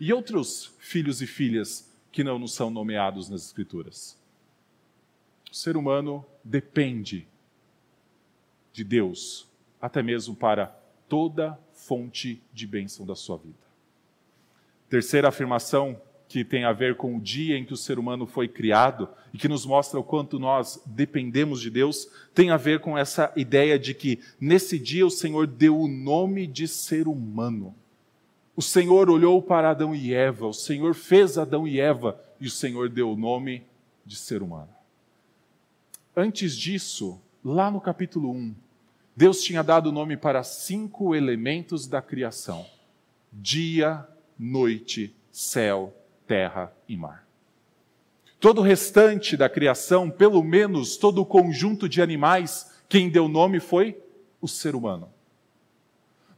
e 0.00 0.12
outros 0.12 0.72
filhos 0.78 1.20
e 1.20 1.26
filhas 1.26 1.90
que 2.12 2.22
não 2.22 2.38
nos 2.38 2.54
são 2.54 2.70
nomeados 2.70 3.28
nas 3.28 3.44
Escrituras. 3.44 4.16
O 5.50 5.54
ser 5.54 5.76
humano 5.76 6.24
depende 6.44 7.26
de 8.72 8.84
Deus, 8.84 9.48
até 9.80 10.02
mesmo 10.02 10.36
para 10.36 10.76
toda 11.08 11.58
fonte 11.72 12.42
de 12.52 12.66
bênção 12.66 13.06
da 13.06 13.14
sua 13.14 13.36
vida. 13.36 13.56
Terceira 14.88 15.28
afirmação 15.28 16.00
que 16.28 16.44
tem 16.44 16.64
a 16.64 16.72
ver 16.72 16.96
com 16.96 17.16
o 17.16 17.20
dia 17.20 17.56
em 17.56 17.64
que 17.64 17.72
o 17.72 17.76
ser 17.76 17.98
humano 17.98 18.26
foi 18.26 18.46
criado 18.46 19.08
e 19.32 19.38
que 19.38 19.48
nos 19.48 19.64
mostra 19.64 19.98
o 19.98 20.04
quanto 20.04 20.38
nós 20.38 20.80
dependemos 20.84 21.60
de 21.60 21.70
Deus, 21.70 22.08
tem 22.34 22.50
a 22.50 22.56
ver 22.58 22.80
com 22.80 22.96
essa 22.96 23.32
ideia 23.34 23.78
de 23.78 23.94
que 23.94 24.20
nesse 24.38 24.78
dia 24.78 25.06
o 25.06 25.10
Senhor 25.10 25.46
deu 25.46 25.80
o 25.80 25.88
nome 25.88 26.46
de 26.46 26.68
ser 26.68 27.08
humano. 27.08 27.74
O 28.54 28.60
Senhor 28.60 29.08
olhou 29.08 29.40
para 29.40 29.70
Adão 29.70 29.94
e 29.94 30.12
Eva, 30.12 30.46
o 30.46 30.52
Senhor 30.52 30.94
fez 30.94 31.38
Adão 31.38 31.66
e 31.66 31.80
Eva 31.80 32.20
e 32.38 32.46
o 32.46 32.50
Senhor 32.50 32.90
deu 32.90 33.12
o 33.12 33.16
nome 33.16 33.62
de 34.04 34.16
ser 34.16 34.42
humano. 34.42 34.68
Antes 36.14 36.56
disso, 36.56 37.18
lá 37.42 37.70
no 37.70 37.80
capítulo 37.80 38.30
1, 38.32 38.54
Deus 39.18 39.42
tinha 39.42 39.64
dado 39.64 39.90
nome 39.90 40.16
para 40.16 40.44
cinco 40.44 41.12
elementos 41.12 41.88
da 41.88 42.00
criação: 42.00 42.64
dia, 43.32 44.06
noite, 44.38 45.12
céu, 45.32 45.92
terra 46.24 46.72
e 46.88 46.96
mar. 46.96 47.26
Todo 48.38 48.60
o 48.60 48.62
restante 48.62 49.36
da 49.36 49.48
criação, 49.48 50.08
pelo 50.08 50.40
menos 50.44 50.96
todo 50.96 51.20
o 51.20 51.26
conjunto 51.26 51.88
de 51.88 52.00
animais, 52.00 52.70
quem 52.88 53.10
deu 53.10 53.26
nome 53.26 53.58
foi 53.58 54.00
o 54.40 54.46
ser 54.46 54.76
humano. 54.76 55.12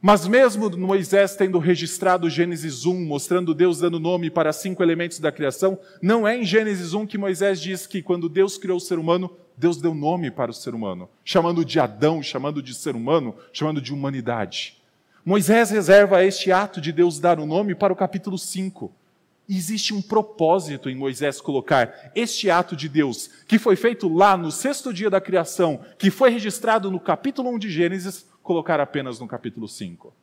Mas 0.01 0.25
mesmo 0.25 0.67
Moisés 0.75 1.35
tendo 1.35 1.59
registrado 1.59 2.27
Gênesis 2.27 2.87
1, 2.87 3.05
mostrando 3.05 3.53
Deus 3.53 3.77
dando 3.77 3.99
nome 3.99 4.31
para 4.31 4.51
cinco 4.51 4.81
elementos 4.81 5.19
da 5.19 5.31
criação, 5.31 5.77
não 6.01 6.27
é 6.27 6.35
em 6.35 6.43
Gênesis 6.43 6.95
1 6.95 7.05
que 7.05 7.19
Moisés 7.19 7.61
diz 7.61 7.85
que 7.85 8.01
quando 8.01 8.27
Deus 8.27 8.57
criou 8.57 8.77
o 8.77 8.81
ser 8.81 8.97
humano, 8.97 9.29
Deus 9.55 9.77
deu 9.77 9.93
nome 9.93 10.31
para 10.31 10.49
o 10.49 10.55
ser 10.55 10.73
humano, 10.73 11.07
chamando 11.23 11.63
de 11.63 11.79
Adão, 11.79 12.23
chamando 12.23 12.63
de 12.63 12.73
ser 12.73 12.95
humano, 12.95 13.35
chamando 13.53 13.79
de 13.79 13.93
humanidade. 13.93 14.81
Moisés 15.23 15.69
reserva 15.69 16.23
este 16.23 16.51
ato 16.51 16.81
de 16.81 16.91
Deus 16.91 17.19
dar 17.19 17.39
o 17.39 17.45
nome 17.45 17.75
para 17.75 17.93
o 17.93 17.95
capítulo 17.95 18.39
5. 18.39 18.91
E 19.47 19.55
existe 19.55 19.93
um 19.93 20.01
propósito 20.01 20.89
em 20.89 20.95
Moisés 20.95 21.39
colocar 21.39 22.11
este 22.15 22.49
ato 22.49 22.75
de 22.75 22.89
Deus, 22.89 23.29
que 23.47 23.59
foi 23.59 23.75
feito 23.75 24.11
lá 24.11 24.35
no 24.35 24.51
sexto 24.51 24.91
dia 24.91 25.11
da 25.11 25.21
criação, 25.21 25.81
que 25.99 26.09
foi 26.09 26.31
registrado 26.31 26.89
no 26.89 26.99
capítulo 26.99 27.51
1 27.51 27.59
de 27.59 27.69
Gênesis, 27.69 28.30
colocar 28.43 28.79
apenas 28.79 29.19
no 29.19 29.27
capítulo 29.27 29.67
5. 29.67 30.13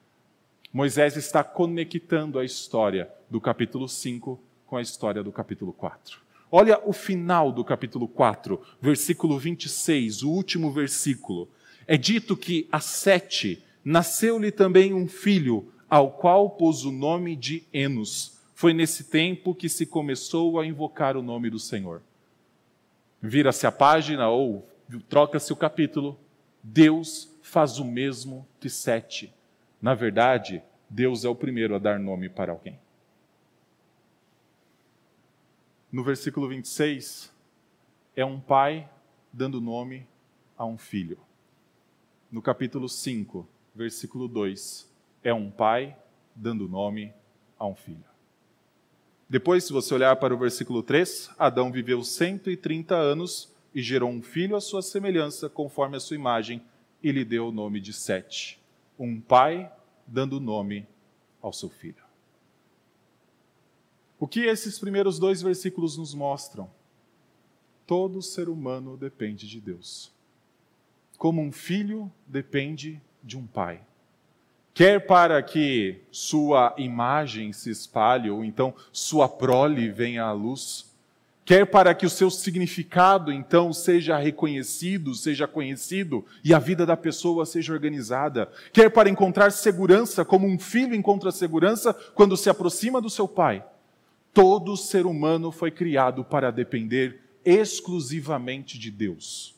Moisés 0.72 1.16
está 1.16 1.42
conectando 1.42 2.38
a 2.38 2.44
história 2.44 3.10
do 3.30 3.40
capítulo 3.40 3.88
5 3.88 4.38
com 4.66 4.76
a 4.76 4.82
história 4.82 5.22
do 5.22 5.32
capítulo 5.32 5.72
4. 5.72 6.20
Olha 6.50 6.80
o 6.84 6.92
final 6.92 7.52
do 7.52 7.64
capítulo 7.64 8.08
4, 8.08 8.60
versículo 8.80 9.38
26, 9.38 10.22
o 10.22 10.30
último 10.30 10.70
versículo. 10.70 11.48
É 11.86 11.96
dito 11.96 12.36
que 12.36 12.68
a 12.70 12.80
Sete 12.80 13.62
nasceu-lhe 13.84 14.50
também 14.50 14.92
um 14.92 15.06
filho, 15.06 15.72
ao 15.88 16.10
qual 16.10 16.50
pôs 16.50 16.84
o 16.84 16.92
nome 16.92 17.34
de 17.34 17.64
Enos. 17.72 18.38
Foi 18.54 18.74
nesse 18.74 19.04
tempo 19.04 19.54
que 19.54 19.68
se 19.68 19.86
começou 19.86 20.58
a 20.58 20.66
invocar 20.66 21.16
o 21.16 21.22
nome 21.22 21.48
do 21.48 21.58
Senhor. 21.58 22.02
Vira-se 23.22 23.66
a 23.66 23.72
página 23.72 24.28
ou 24.28 24.68
troca-se 25.08 25.52
o 25.52 25.56
capítulo. 25.56 26.18
Deus 26.62 27.30
faz 27.48 27.78
o 27.78 27.84
mesmo 27.84 28.46
que 28.60 28.68
Sete. 28.68 29.34
Na 29.80 29.94
verdade, 29.94 30.62
Deus 30.88 31.24
é 31.24 31.28
o 31.28 31.34
primeiro 31.34 31.74
a 31.74 31.78
dar 31.78 31.98
nome 31.98 32.28
para 32.28 32.52
alguém. 32.52 32.78
No 35.90 36.04
versículo 36.04 36.46
26, 36.48 37.32
é 38.14 38.24
um 38.24 38.38
pai 38.38 38.88
dando 39.32 39.60
nome 39.60 40.06
a 40.58 40.66
um 40.66 40.76
filho. 40.76 41.18
No 42.30 42.42
capítulo 42.42 42.86
5, 42.86 43.48
versículo 43.74 44.28
2, 44.28 44.86
é 45.24 45.32
um 45.32 45.50
pai 45.50 45.96
dando 46.36 46.68
nome 46.68 47.14
a 47.58 47.66
um 47.66 47.74
filho. 47.74 48.04
Depois, 49.26 49.64
se 49.64 49.72
você 49.72 49.94
olhar 49.94 50.14
para 50.16 50.34
o 50.34 50.38
versículo 50.38 50.82
3, 50.82 51.30
Adão 51.38 51.72
viveu 51.72 52.04
130 52.04 52.94
anos 52.94 53.50
e 53.74 53.80
gerou 53.80 54.10
um 54.10 54.20
filho 54.20 54.54
à 54.54 54.60
sua 54.60 54.82
semelhança, 54.82 55.48
conforme 55.48 55.96
a 55.96 56.00
sua 56.00 56.16
imagem, 56.16 56.62
e 57.02 57.12
lhe 57.12 57.24
deu 57.24 57.48
o 57.48 57.52
nome 57.52 57.80
de 57.80 57.92
Sete. 57.92 58.60
Um 58.98 59.20
pai 59.20 59.70
dando 60.06 60.40
nome 60.40 60.86
ao 61.40 61.52
seu 61.52 61.68
filho. 61.68 62.02
O 64.18 64.26
que 64.26 64.40
esses 64.40 64.78
primeiros 64.78 65.18
dois 65.18 65.40
versículos 65.40 65.96
nos 65.96 66.12
mostram? 66.12 66.68
Todo 67.86 68.20
ser 68.20 68.48
humano 68.48 68.96
depende 68.96 69.48
de 69.48 69.60
Deus. 69.60 70.12
Como 71.16 71.40
um 71.40 71.52
filho 71.52 72.10
depende 72.26 73.00
de 73.22 73.36
um 73.38 73.46
pai. 73.46 73.80
Quer 74.74 75.06
para 75.06 75.42
que 75.42 76.02
sua 76.10 76.74
imagem 76.78 77.52
se 77.52 77.70
espalhe, 77.70 78.30
ou 78.30 78.44
então 78.44 78.74
sua 78.92 79.28
prole 79.28 79.90
venha 79.90 80.24
à 80.24 80.32
luz, 80.32 80.87
quer 81.48 81.64
para 81.64 81.94
que 81.94 82.04
o 82.04 82.10
seu 82.10 82.30
significado 82.30 83.32
então 83.32 83.72
seja 83.72 84.18
reconhecido, 84.18 85.14
seja 85.14 85.48
conhecido 85.48 86.22
e 86.44 86.52
a 86.52 86.58
vida 86.58 86.84
da 86.84 86.94
pessoa 86.94 87.46
seja 87.46 87.72
organizada, 87.72 88.50
quer 88.70 88.90
para 88.90 89.08
encontrar 89.08 89.50
segurança, 89.50 90.26
como 90.26 90.46
um 90.46 90.58
filho 90.58 90.94
encontra 90.94 91.32
segurança 91.32 91.94
quando 92.14 92.36
se 92.36 92.50
aproxima 92.50 93.00
do 93.00 93.08
seu 93.08 93.26
pai. 93.26 93.64
Todo 94.34 94.76
ser 94.76 95.06
humano 95.06 95.50
foi 95.50 95.70
criado 95.70 96.22
para 96.22 96.50
depender 96.50 97.18
exclusivamente 97.42 98.78
de 98.78 98.90
Deus. 98.90 99.57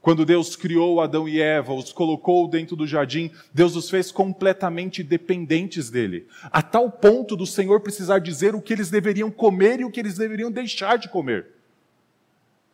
Quando 0.00 0.24
Deus 0.24 0.54
criou 0.54 1.00
Adão 1.00 1.28
e 1.28 1.40
Eva, 1.40 1.72
os 1.72 1.92
colocou 1.92 2.46
dentro 2.46 2.76
do 2.76 2.86
jardim, 2.86 3.30
Deus 3.52 3.74
os 3.74 3.90
fez 3.90 4.12
completamente 4.12 5.02
dependentes 5.02 5.90
dele, 5.90 6.28
a 6.44 6.62
tal 6.62 6.90
ponto 6.90 7.34
do 7.34 7.44
Senhor 7.44 7.80
precisar 7.80 8.20
dizer 8.20 8.54
o 8.54 8.62
que 8.62 8.72
eles 8.72 8.88
deveriam 8.88 9.30
comer 9.30 9.80
e 9.80 9.84
o 9.84 9.90
que 9.90 9.98
eles 9.98 10.16
deveriam 10.16 10.50
deixar 10.50 10.96
de 10.96 11.08
comer. 11.08 11.46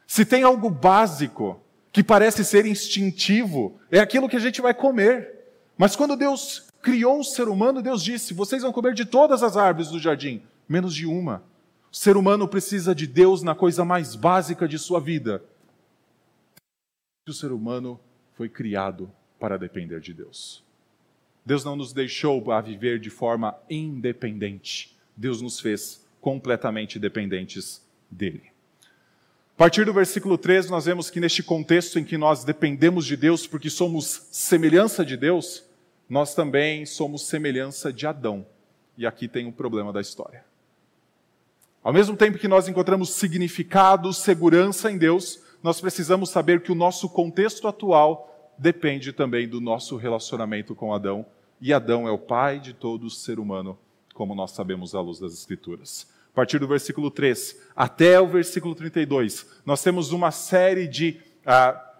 Se 0.06 0.26
tem 0.26 0.42
algo 0.42 0.68
básico 0.68 1.58
que 1.90 2.02
parece 2.02 2.44
ser 2.44 2.66
instintivo, 2.66 3.78
é 3.90 3.98
aquilo 3.98 4.28
que 4.28 4.36
a 4.36 4.40
gente 4.40 4.60
vai 4.60 4.74
comer. 4.74 5.42
Mas 5.78 5.96
quando 5.96 6.16
Deus 6.16 6.68
criou 6.82 7.20
o 7.20 7.24
ser 7.24 7.48
humano, 7.48 7.80
Deus 7.80 8.02
disse: 8.02 8.34
vocês 8.34 8.62
vão 8.62 8.72
comer 8.72 8.92
de 8.92 9.06
todas 9.06 9.42
as 9.42 9.56
árvores 9.56 9.88
do 9.88 9.98
jardim, 9.98 10.42
menos 10.68 10.94
de 10.94 11.06
uma. 11.06 11.42
O 11.90 11.96
ser 11.96 12.16
humano 12.16 12.48
precisa 12.48 12.94
de 12.94 13.06
Deus 13.06 13.42
na 13.42 13.54
coisa 13.54 13.84
mais 13.84 14.14
básica 14.14 14.66
de 14.66 14.78
sua 14.78 14.98
vida, 14.98 15.42
o 17.30 17.32
ser 17.32 17.52
humano 17.52 18.00
foi 18.34 18.48
criado 18.48 19.10
para 19.38 19.56
depender 19.56 20.00
de 20.00 20.12
Deus. 20.12 20.64
Deus 21.44 21.64
não 21.64 21.76
nos 21.76 21.92
deixou 21.92 22.50
a 22.50 22.60
viver 22.60 22.98
de 22.98 23.10
forma 23.10 23.56
independente. 23.70 24.96
Deus 25.16 25.40
nos 25.40 25.60
fez 25.60 26.04
completamente 26.20 26.98
dependentes 26.98 27.86
dele. 28.10 28.42
A 29.54 29.58
partir 29.58 29.84
do 29.84 29.92
versículo 29.92 30.36
13, 30.36 30.70
nós 30.70 30.86
vemos 30.86 31.10
que 31.10 31.20
neste 31.20 31.42
contexto 31.42 31.98
em 31.98 32.04
que 32.04 32.18
nós 32.18 32.42
dependemos 32.42 33.06
de 33.06 33.16
Deus 33.16 33.46
porque 33.46 33.70
somos 33.70 34.26
semelhança 34.32 35.04
de 35.04 35.16
Deus, 35.16 35.64
nós 36.08 36.34
também 36.34 36.84
somos 36.84 37.26
semelhança 37.26 37.92
de 37.92 38.06
Adão. 38.06 38.44
E 38.98 39.06
aqui 39.06 39.28
tem 39.28 39.46
o 39.46 39.50
um 39.50 39.52
problema 39.52 39.92
da 39.92 40.00
história. 40.00 40.44
Ao 41.84 41.92
mesmo 41.92 42.16
tempo 42.16 42.38
que 42.38 42.48
nós 42.48 42.68
encontramos 42.68 43.10
significado, 43.10 44.12
segurança 44.12 44.90
em 44.90 44.98
Deus, 44.98 45.40
nós 45.62 45.80
precisamos 45.80 46.30
saber 46.30 46.60
que 46.60 46.72
o 46.72 46.74
nosso 46.74 47.08
contexto 47.08 47.68
atual 47.68 48.52
depende 48.58 49.12
também 49.12 49.48
do 49.48 49.60
nosso 49.60 49.96
relacionamento 49.96 50.74
com 50.74 50.92
Adão, 50.92 51.24
e 51.60 51.72
Adão 51.72 52.08
é 52.08 52.10
o 52.10 52.18
pai 52.18 52.58
de 52.58 52.72
todo 52.72 53.08
ser 53.08 53.38
humano, 53.38 53.78
como 54.12 54.34
nós 54.34 54.50
sabemos 54.50 54.94
à 54.94 55.00
luz 55.00 55.20
das 55.20 55.32
Escrituras. 55.32 56.08
A 56.32 56.34
partir 56.34 56.58
do 56.58 56.66
versículo 56.66 57.10
3 57.10 57.60
até 57.76 58.20
o 58.20 58.26
versículo 58.26 58.74
32, 58.74 59.46
nós 59.64 59.82
temos 59.82 60.10
uma 60.12 60.30
série 60.30 60.88
de 60.88 61.20
ah, 61.46 61.92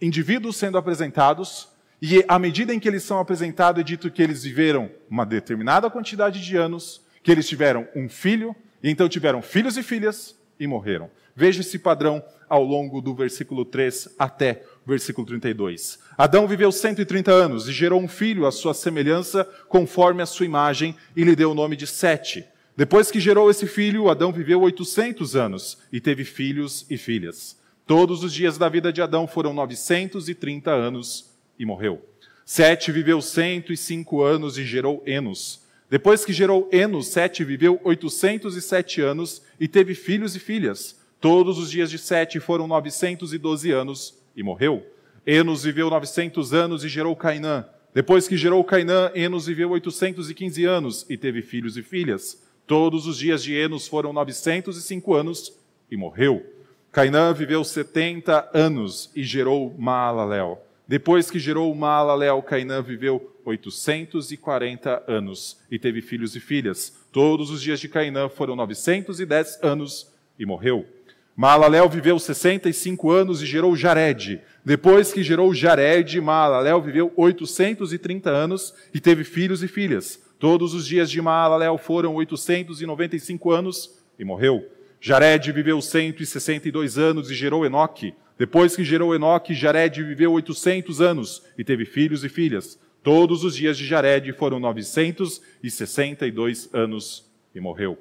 indivíduos 0.00 0.56
sendo 0.56 0.76
apresentados, 0.76 1.68
e 2.02 2.24
à 2.26 2.38
medida 2.38 2.74
em 2.74 2.80
que 2.80 2.88
eles 2.88 3.04
são 3.04 3.18
apresentados, 3.20 3.80
é 3.80 3.84
dito 3.84 4.10
que 4.10 4.22
eles 4.22 4.42
viveram 4.42 4.90
uma 5.08 5.24
determinada 5.24 5.88
quantidade 5.88 6.44
de 6.44 6.56
anos, 6.56 7.00
que 7.22 7.30
eles 7.30 7.48
tiveram 7.48 7.86
um 7.94 8.08
filho, 8.08 8.54
e 8.82 8.90
então 8.90 9.08
tiveram 9.08 9.40
filhos 9.40 9.76
e 9.76 9.82
filhas 9.82 10.36
e 10.58 10.66
morreram. 10.66 11.10
Veja 11.34 11.60
esse 11.60 11.78
padrão 11.78 12.22
ao 12.48 12.64
longo 12.64 13.00
do 13.00 13.14
versículo 13.14 13.64
3 13.64 14.14
até 14.18 14.62
o 14.84 14.88
versículo 14.88 15.26
32. 15.26 15.98
Adão 16.16 16.46
viveu 16.46 16.72
130 16.72 17.30
anos 17.30 17.68
e 17.68 17.72
gerou 17.72 18.00
um 18.00 18.08
filho 18.08 18.46
à 18.46 18.52
sua 18.52 18.72
semelhança, 18.72 19.44
conforme 19.68 20.22
a 20.22 20.26
sua 20.26 20.46
imagem, 20.46 20.96
e 21.14 21.24
lhe 21.24 21.36
deu 21.36 21.50
o 21.50 21.54
nome 21.54 21.76
de 21.76 21.86
Sete. 21.86 22.44
Depois 22.76 23.10
que 23.10 23.20
gerou 23.20 23.50
esse 23.50 23.66
filho, 23.66 24.08
Adão 24.08 24.30
viveu 24.32 24.60
800 24.60 25.34
anos 25.34 25.78
e 25.92 26.00
teve 26.00 26.24
filhos 26.24 26.86
e 26.90 26.96
filhas. 26.96 27.56
Todos 27.86 28.24
os 28.24 28.32
dias 28.32 28.58
da 28.58 28.68
vida 28.68 28.92
de 28.92 29.00
Adão 29.00 29.26
foram 29.26 29.54
930 29.54 30.70
anos 30.70 31.30
e 31.58 31.64
morreu. 31.64 32.04
Sete 32.44 32.92
viveu 32.92 33.20
105 33.20 34.22
anos 34.22 34.58
e 34.58 34.64
gerou 34.64 35.02
Enos. 35.06 35.65
Depois 35.88 36.24
que 36.24 36.32
gerou 36.32 36.68
Enos, 36.72 37.08
Sete 37.08 37.44
viveu 37.44 37.80
807 37.84 39.00
anos 39.00 39.42
e 39.58 39.68
teve 39.68 39.94
filhos 39.94 40.34
e 40.34 40.40
filhas. 40.40 41.00
Todos 41.20 41.58
os 41.58 41.70
dias 41.70 41.90
de 41.90 41.98
Sete 41.98 42.40
foram 42.40 42.66
912 42.66 43.70
anos 43.70 44.18
e 44.36 44.42
morreu. 44.42 44.84
Enos 45.24 45.62
viveu 45.62 45.88
900 45.88 46.52
anos 46.52 46.84
e 46.84 46.88
gerou 46.88 47.14
Cainã. 47.14 47.64
Depois 47.94 48.28
que 48.28 48.36
gerou 48.36 48.62
Cainã, 48.64 49.10
Enos 49.14 49.46
viveu 49.46 49.70
815 49.70 50.64
anos 50.64 51.06
e 51.08 51.16
teve 51.16 51.40
filhos 51.40 51.76
e 51.76 51.82
filhas. 51.82 52.42
Todos 52.66 53.06
os 53.06 53.16
dias 53.16 53.42
de 53.42 53.54
Enos 53.54 53.86
foram 53.86 54.12
905 54.12 55.14
anos 55.14 55.56
e 55.90 55.96
morreu. 55.96 56.44
Cainã 56.90 57.32
viveu 57.32 57.62
70 57.62 58.50
anos 58.52 59.10
e 59.14 59.22
gerou 59.22 59.74
Maalalel. 59.78 60.65
Depois 60.88 61.30
que 61.30 61.38
gerou 61.38 61.74
Maalalel, 61.74 62.40
Cainã 62.42 62.80
viveu 62.80 63.34
840 63.44 65.04
anos 65.08 65.58
e 65.70 65.78
teve 65.78 66.00
filhos 66.00 66.36
e 66.36 66.40
filhas. 66.40 66.96
Todos 67.10 67.50
os 67.50 67.60
dias 67.60 67.80
de 67.80 67.88
Cainã 67.88 68.28
foram 68.28 68.54
910 68.54 69.58
anos 69.62 70.12
e 70.38 70.46
morreu. 70.46 70.86
Maalalel 71.34 71.88
viveu 71.88 72.18
65 72.18 73.10
anos 73.10 73.42
e 73.42 73.46
gerou 73.46 73.76
Jared. 73.76 74.40
Depois 74.64 75.12
que 75.12 75.22
gerou 75.22 75.52
Jared, 75.52 76.20
Maalalel 76.20 76.80
viveu 76.80 77.12
830 77.16 78.30
anos 78.30 78.72
e 78.94 79.00
teve 79.00 79.24
filhos 79.24 79.62
e 79.62 79.68
filhas. 79.68 80.22
Todos 80.38 80.72
os 80.72 80.86
dias 80.86 81.10
de 81.10 81.20
Maalalel 81.20 81.76
foram 81.78 82.14
895 82.14 83.50
anos 83.50 83.98
e 84.18 84.24
morreu. 84.24 84.75
Jared 85.00 85.50
viveu 85.52 85.80
162 85.80 86.98
anos 86.98 87.30
e 87.30 87.34
gerou 87.34 87.64
Enoque. 87.64 88.12
Depois 88.38 88.76
que 88.76 88.84
gerou 88.84 89.14
Enoque, 89.14 89.54
Jared 89.54 90.02
viveu 90.02 90.32
800 90.32 91.00
anos 91.00 91.42
e 91.56 91.64
teve 91.64 91.84
filhos 91.84 92.24
e 92.24 92.28
filhas. 92.28 92.76
Todos 93.02 93.44
os 93.44 93.54
dias 93.54 93.78
de 93.78 93.86
Jared 93.86 94.32
foram 94.32 94.58
962 94.58 96.74
anos 96.74 97.24
e 97.54 97.60
morreu. 97.60 97.96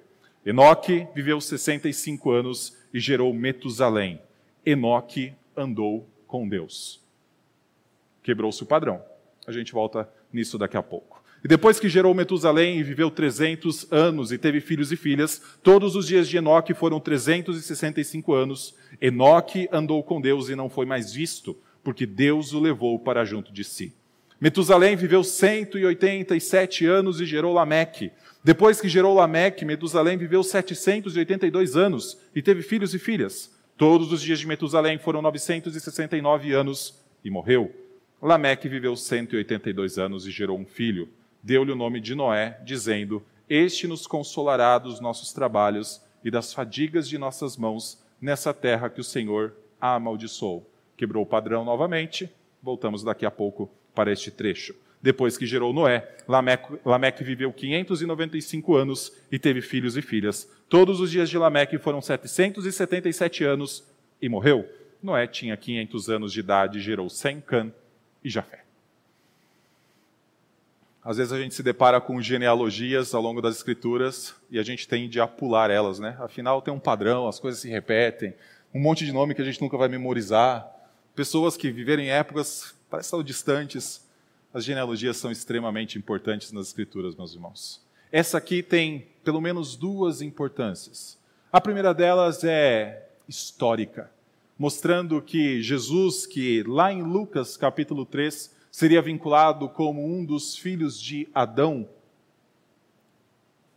Enoque 0.46 1.08
viveu 1.16 1.40
65 1.40 2.32
anos 2.32 2.76
e 2.94 3.00
gerou 3.00 3.34
Metusalém. 3.34 4.20
Enoque 4.66 5.34
andou 5.56 6.06
com 6.28 6.46
Deus. 6.48 7.02
Quebrou-se 8.24 8.64
o 8.64 8.66
padrão. 8.66 9.02
A 9.46 9.52
gente 9.52 9.72
volta 9.72 10.10
nisso 10.34 10.58
daqui 10.58 10.76
a 10.76 10.84
pouco. 10.84 11.24
E 11.46 11.48
depois 11.48 11.80
que 11.80 11.88
gerou 11.88 12.12
Metusalém 12.16 12.80
e 12.80 12.82
viveu 12.82 13.12
300 13.12 13.92
anos 13.92 14.32
e 14.32 14.38
teve 14.40 14.60
filhos 14.60 14.92
e 14.92 14.96
filhas, 14.96 15.40
todos 15.62 15.96
os 15.96 16.08
dias 16.08 16.28
de 16.28 16.38
Enoque 16.38 16.74
foram 16.74 17.00
365 17.00 18.34
anos. 18.34 18.74
Enoque 19.00 19.70
andou 19.72 20.02
com 20.02 20.20
Deus 20.20 20.50
e 20.50 20.56
não 20.56 20.72
foi 20.72 20.88
mais 20.88 21.14
visto, 21.14 21.56
porque 21.84 22.08
Deus 22.08 22.52
o 22.52 22.60
levou 22.60 22.98
para 22.98 23.24
junto 23.24 23.54
de 23.54 23.64
si. 23.64 23.94
Metusalém 24.42 24.96
viveu 24.96 25.24
187 25.24 26.88
anos 26.88 27.22
e 27.22 27.28
gerou 27.28 27.54
Lameque. 27.54 28.12
Depois 28.44 28.82
que 28.82 28.90
gerou 28.90 29.14
Lameque, 29.14 29.66
Metusalém 29.66 30.18
viveu 30.18 30.42
782 30.42 31.76
anos 31.78 32.18
e 32.36 32.42
teve 32.42 32.64
filhos 32.64 32.96
e 32.96 32.98
filhas. 32.98 33.56
Todos 33.78 34.12
os 34.12 34.20
dias 34.20 34.40
de 34.40 34.48
Metusalém 34.48 34.98
foram 34.98 35.22
969 35.22 36.54
anos 36.54 37.00
e 37.24 37.30
morreu. 37.30 37.72
Lameque 38.20 38.68
viveu 38.68 38.96
182 38.96 40.00
anos 40.00 40.26
e 40.26 40.32
gerou 40.32 40.58
um 40.58 40.66
filho. 40.66 41.08
Deu-lhe 41.46 41.72
o 41.72 41.76
nome 41.76 42.02
de 42.02 42.16
Noé, 42.16 42.60
dizendo: 42.66 43.24
Este 43.48 43.88
nos 43.88 44.08
consolará 44.08 44.80
dos 44.80 45.00
nossos 45.00 45.32
trabalhos 45.32 46.02
e 46.24 46.32
das 46.32 46.52
fadigas 46.52 47.08
de 47.08 47.20
nossas 47.20 47.56
mãos 47.56 48.04
nessa 48.20 48.52
terra 48.52 48.90
que 48.90 49.00
o 49.00 49.04
Senhor 49.04 49.54
amaldiçoou. 49.80 50.68
Quebrou 50.98 51.22
o 51.22 51.28
padrão 51.28 51.64
novamente, 51.64 52.28
Voltamos 52.64 53.04
daqui 53.04 53.28
a 53.28 53.30
pouco 53.30 53.70
para 53.94 54.12
este 54.12 54.32
trecho. 54.32 54.74
Depois 55.00 55.38
que 55.38 55.46
gerou 55.46 55.72
Noé, 55.72 56.16
Lameque, 56.28 56.80
Lameque 56.84 57.24
viveu 57.24 57.54
595 57.54 58.76
anos 58.76 59.16
e 59.32 59.38
teve 59.38 59.62
filhos 59.62 59.96
e 59.96 60.02
filhas. 60.02 60.52
Todos 60.68 61.00
os 61.00 61.12
dias 61.12 61.30
de 61.30 61.38
Lameque 61.38 61.78
foram 61.78 62.02
777 62.02 63.44
anos 63.44 63.88
e 64.20 64.28
morreu. 64.28 64.68
Noé 65.04 65.28
tinha 65.28 65.56
500 65.56 66.10
anos 66.10 66.34
de 66.34 66.40
idade 66.40 66.80
gerou 66.80 67.08
Sem, 67.08 67.40
Can 67.40 67.72
e 68.24 68.32
Jafé. 68.32 68.65
Às 71.06 71.18
vezes 71.18 71.32
a 71.32 71.40
gente 71.40 71.54
se 71.54 71.62
depara 71.62 72.02
com 72.02 72.20
genealogias 72.20 73.14
ao 73.14 73.22
longo 73.22 73.40
das 73.40 73.58
escrituras 73.58 74.34
e 74.50 74.58
a 74.58 74.64
gente 74.64 74.88
tende 74.88 75.22
a 75.22 75.28
pular 75.28 75.70
elas, 75.70 76.00
né? 76.00 76.18
Afinal, 76.20 76.64
tem 76.64 76.74
um 76.74 76.80
padrão, 76.80 77.28
as 77.28 77.40
coisas 77.40 77.62
se 77.62 77.70
repetem, 77.70 78.34
um 78.74 78.80
monte 78.80 79.06
de 79.06 79.12
nome 79.12 79.36
que 79.36 79.42
a 79.44 79.46
gente 79.46 79.62
nunca 79.62 79.78
vai 79.78 79.88
memorizar. 79.88 80.68
Pessoas 81.14 81.56
que 81.56 81.70
viveram 81.70 82.02
em 82.02 82.10
épocas 82.10 82.74
parecem 82.90 83.20
estar 83.20 83.24
distantes. 83.24 84.04
As 84.52 84.66
genealogias 84.66 85.18
são 85.18 85.32
extremamente 85.32 85.96
importantes 85.96 86.52
nas 86.52 86.70
escrituras, 86.70 87.16
meus 87.16 87.36
irmãos. 87.36 87.86
Essa 88.12 88.40
aqui 88.40 88.64
tem 88.64 89.06
pelo 89.24 89.40
menos 89.40 89.76
duas 89.76 90.24
importâncias. 90.24 91.20
A 91.52 91.62
primeira 91.62 91.94
delas 91.94 92.44
é 92.44 93.10
histórica, 93.30 94.10
mostrando 94.58 95.22
que 95.22 95.62
Jesus, 95.62 96.26
que 96.26 96.64
lá 96.64 96.92
em 96.92 97.04
Lucas 97.04 97.56
capítulo 97.56 98.08
3 98.08 98.55
seria 98.76 99.02
vinculado 99.02 99.70
como 99.70 100.06
um 100.06 100.26
dos 100.26 100.58
filhos 100.58 101.00
de 101.00 101.30
Adão, 101.34 101.88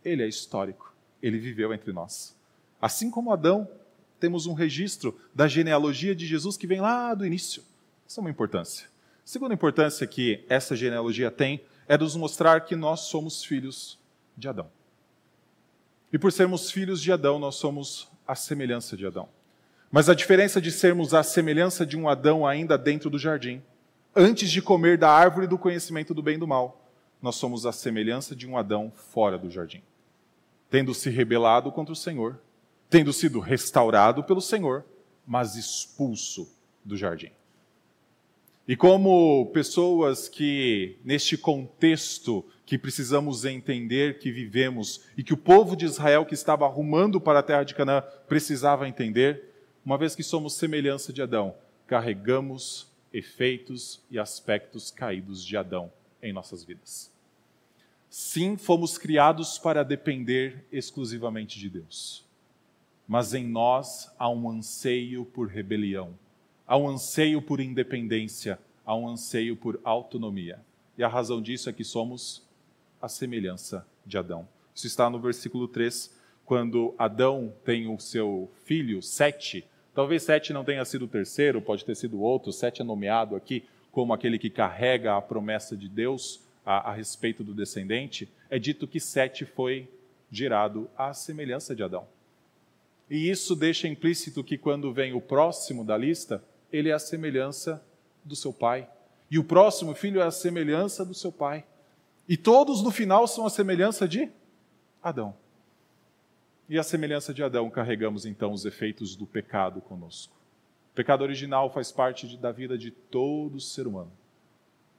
ele 0.03 0.21
é 0.21 0.27
histórico, 0.27 0.93
ele 1.23 1.39
viveu 1.39 1.73
entre 1.73 1.93
nós. 1.93 2.35
Assim 2.81 3.09
como 3.09 3.31
Adão, 3.31 3.65
temos 4.19 4.45
um 4.45 4.51
registro 4.51 5.17
da 5.33 5.47
genealogia 5.47 6.13
de 6.13 6.27
Jesus 6.27 6.57
que 6.57 6.67
vem 6.67 6.81
lá 6.81 7.13
do 7.13 7.25
início. 7.25 7.63
Isso 8.05 8.19
é 8.19 8.21
uma 8.21 8.29
importância. 8.29 8.87
A 8.87 8.89
segunda 9.23 9.53
importância 9.53 10.05
que 10.05 10.43
essa 10.49 10.75
genealogia 10.75 11.31
tem 11.31 11.63
é 11.87 11.97
nos 11.97 12.17
mostrar 12.17 12.65
que 12.65 12.75
nós 12.75 12.99
somos 12.99 13.41
filhos 13.41 13.97
de 14.35 14.49
Adão. 14.49 14.69
E 16.11 16.19
por 16.19 16.33
sermos 16.33 16.69
filhos 16.69 17.01
de 17.01 17.09
Adão, 17.09 17.39
nós 17.39 17.55
somos 17.55 18.09
a 18.27 18.35
semelhança 18.35 18.97
de 18.97 19.07
Adão. 19.07 19.29
Mas 19.89 20.09
a 20.09 20.13
diferença 20.13 20.59
de 20.59 20.73
sermos 20.73 21.13
a 21.13 21.23
semelhança 21.23 21.85
de 21.85 21.95
um 21.95 22.09
Adão 22.09 22.45
ainda 22.45 22.77
dentro 22.77 23.09
do 23.09 23.17
jardim 23.17 23.63
antes 24.15 24.49
de 24.49 24.61
comer 24.61 24.97
da 24.97 25.09
árvore 25.09 25.47
do 25.47 25.57
conhecimento 25.57 26.13
do 26.13 26.23
bem 26.23 26.35
e 26.35 26.39
do 26.39 26.47
mal, 26.47 26.89
nós 27.21 27.35
somos 27.35 27.65
a 27.65 27.71
semelhança 27.71 28.35
de 28.35 28.47
um 28.47 28.57
Adão 28.57 28.91
fora 28.95 29.37
do 29.37 29.49
jardim. 29.49 29.81
Tendo 30.69 30.93
se 30.93 31.09
rebelado 31.09 31.71
contra 31.71 31.93
o 31.93 31.95
Senhor, 31.95 32.39
tendo 32.89 33.11
sido 33.11 33.39
restaurado 33.39 34.23
pelo 34.23 34.41
Senhor, 34.41 34.85
mas 35.25 35.55
expulso 35.55 36.49
do 36.83 36.95
jardim. 36.95 37.31
E 38.67 38.75
como 38.75 39.47
pessoas 39.47 40.29
que, 40.29 40.97
neste 41.03 41.35
contexto 41.35 42.45
que 42.67 42.77
precisamos 42.77 43.43
entender 43.43 44.19
que 44.19 44.31
vivemos 44.31 45.01
e 45.17 45.23
que 45.23 45.33
o 45.33 45.37
povo 45.37 45.75
de 45.75 45.85
Israel 45.85 46.23
que 46.23 46.35
estava 46.35 46.65
arrumando 46.65 47.19
para 47.19 47.39
a 47.39 47.43
terra 47.43 47.63
de 47.63 47.73
Canaã 47.73 48.03
precisava 48.27 48.87
entender, 48.87 49.55
uma 49.83 49.97
vez 49.97 50.13
que 50.15 50.21
somos 50.21 50.53
semelhança 50.53 51.11
de 51.11 51.19
Adão, 51.19 51.55
carregamos 51.87 52.88
efeitos 53.13 54.01
e 54.09 54.19
aspectos 54.19 54.91
caídos 54.91 55.43
de 55.43 55.57
Adão 55.57 55.91
em 56.21 56.33
nossas 56.33 56.63
vidas. 56.63 57.11
Sim, 58.09 58.57
fomos 58.57 58.97
criados 58.97 59.57
para 59.57 59.83
depender 59.83 60.65
exclusivamente 60.71 61.59
de 61.59 61.69
Deus. 61.69 62.25
Mas 63.07 63.33
em 63.33 63.47
nós 63.47 64.11
há 64.17 64.29
um 64.29 64.49
anseio 64.49 65.25
por 65.25 65.47
rebelião, 65.47 66.17
há 66.67 66.77
um 66.77 66.87
anseio 66.87 67.41
por 67.41 67.59
independência, 67.59 68.59
há 68.85 68.95
um 68.95 69.07
anseio 69.07 69.55
por 69.55 69.79
autonomia. 69.83 70.59
E 70.97 71.03
a 71.03 71.07
razão 71.07 71.41
disso 71.41 71.69
é 71.69 71.73
que 71.73 71.83
somos 71.83 72.43
a 73.01 73.07
semelhança 73.07 73.85
de 74.05 74.17
Adão. 74.17 74.47
Isso 74.73 74.87
está 74.87 75.09
no 75.09 75.19
versículo 75.19 75.67
3, 75.67 76.13
quando 76.45 76.95
Adão 76.97 77.53
tem 77.63 77.87
o 77.87 77.99
seu 77.99 78.49
filho, 78.65 79.01
Sete, 79.01 79.67
Talvez 79.93 80.23
Sete 80.23 80.53
não 80.53 80.63
tenha 80.63 80.85
sido 80.85 81.05
o 81.05 81.07
terceiro, 81.07 81.61
pode 81.61 81.83
ter 81.83 81.95
sido 81.95 82.21
outro. 82.21 82.51
Sete 82.51 82.81
é 82.81 82.85
nomeado 82.85 83.35
aqui 83.35 83.63
como 83.91 84.13
aquele 84.13 84.37
que 84.37 84.49
carrega 84.49 85.15
a 85.15 85.21
promessa 85.21 85.75
de 85.75 85.89
Deus 85.89 86.41
a, 86.65 86.91
a 86.91 86.93
respeito 86.93 87.43
do 87.43 87.53
descendente. 87.53 88.29
É 88.49 88.59
dito 88.59 88.87
que 88.87 88.99
Sete 88.99 89.45
foi 89.45 89.89
gerado 90.31 90.89
à 90.97 91.13
semelhança 91.13 91.75
de 91.75 91.83
Adão. 91.83 92.07
E 93.09 93.29
isso 93.29 93.55
deixa 93.55 93.87
implícito 93.87 94.43
que 94.43 94.57
quando 94.57 94.93
vem 94.93 95.13
o 95.13 95.21
próximo 95.21 95.83
da 95.83 95.97
lista, 95.97 96.43
ele 96.71 96.89
é 96.89 96.93
a 96.93 96.99
semelhança 96.99 97.83
do 98.23 98.35
seu 98.35 98.53
pai. 98.53 98.87
E 99.31 99.39
o 99.39 99.43
próximo 99.43 99.95
filho 99.95 100.21
é 100.21 100.25
a 100.25 100.31
semelhança 100.31 101.03
do 101.03 101.13
seu 101.13 101.31
pai. 101.31 101.65
E 102.27 102.37
todos 102.37 102.83
no 102.83 102.91
final 102.91 103.27
são 103.27 103.45
a 103.45 103.49
semelhança 103.49 104.07
de 104.07 104.29
Adão. 105.01 105.35
E 106.69 106.77
a 106.77 106.83
semelhança 106.83 107.33
de 107.33 107.43
Adão, 107.43 107.67
carregamos 107.67 108.27
então 108.27 108.51
os 108.51 108.63
efeitos 108.63 109.15
do 109.15 109.25
pecado 109.25 109.81
conosco. 109.81 110.35
O 110.91 110.95
pecado 110.95 111.23
original 111.23 111.73
faz 111.73 111.91
parte 111.91 112.27
de, 112.27 112.37
da 112.37 112.51
vida 112.51 112.77
de 112.77 112.91
todo 112.91 113.59
ser 113.59 113.87
humano. 113.87 114.11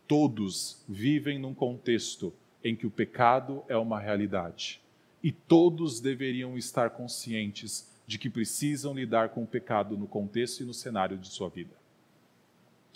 Todos 0.09 0.83
vivem 0.89 1.39
num 1.39 1.55
contexto 1.55 2.35
em 2.65 2.75
que 2.75 2.89
o 2.89 2.91
pecado 2.91 3.63
é 3.69 3.77
uma 3.77 4.01
realidade. 4.01 4.81
E 5.23 5.31
todos 5.31 6.01
deveriam 6.01 6.59
estar 6.59 6.91
conscientes 6.91 7.89
de 8.05 8.19
que 8.19 8.29
precisam 8.29 8.93
lidar 8.93 9.29
com 9.29 9.45
o 9.45 9.47
pecado 9.47 9.97
no 9.97 10.09
contexto 10.09 10.65
e 10.65 10.67
no 10.67 10.75
cenário 10.75 11.17
de 11.17 11.29
sua 11.29 11.49
vida. 11.49 11.77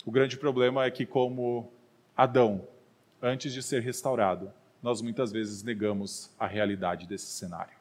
O 0.05 0.11
grande 0.11 0.35
problema 0.35 0.83
é 0.83 0.91
que, 0.91 1.05
como 1.05 1.71
Adão, 2.15 2.67
antes 3.21 3.53
de 3.53 3.63
ser 3.63 3.81
restaurado, 3.81 4.51
nós 4.83 5.01
muitas 5.01 5.31
vezes 5.31 5.63
negamos 5.63 6.29
a 6.37 6.45
realidade 6.45 7.07
desse 7.07 7.27
cenário. 7.27 7.74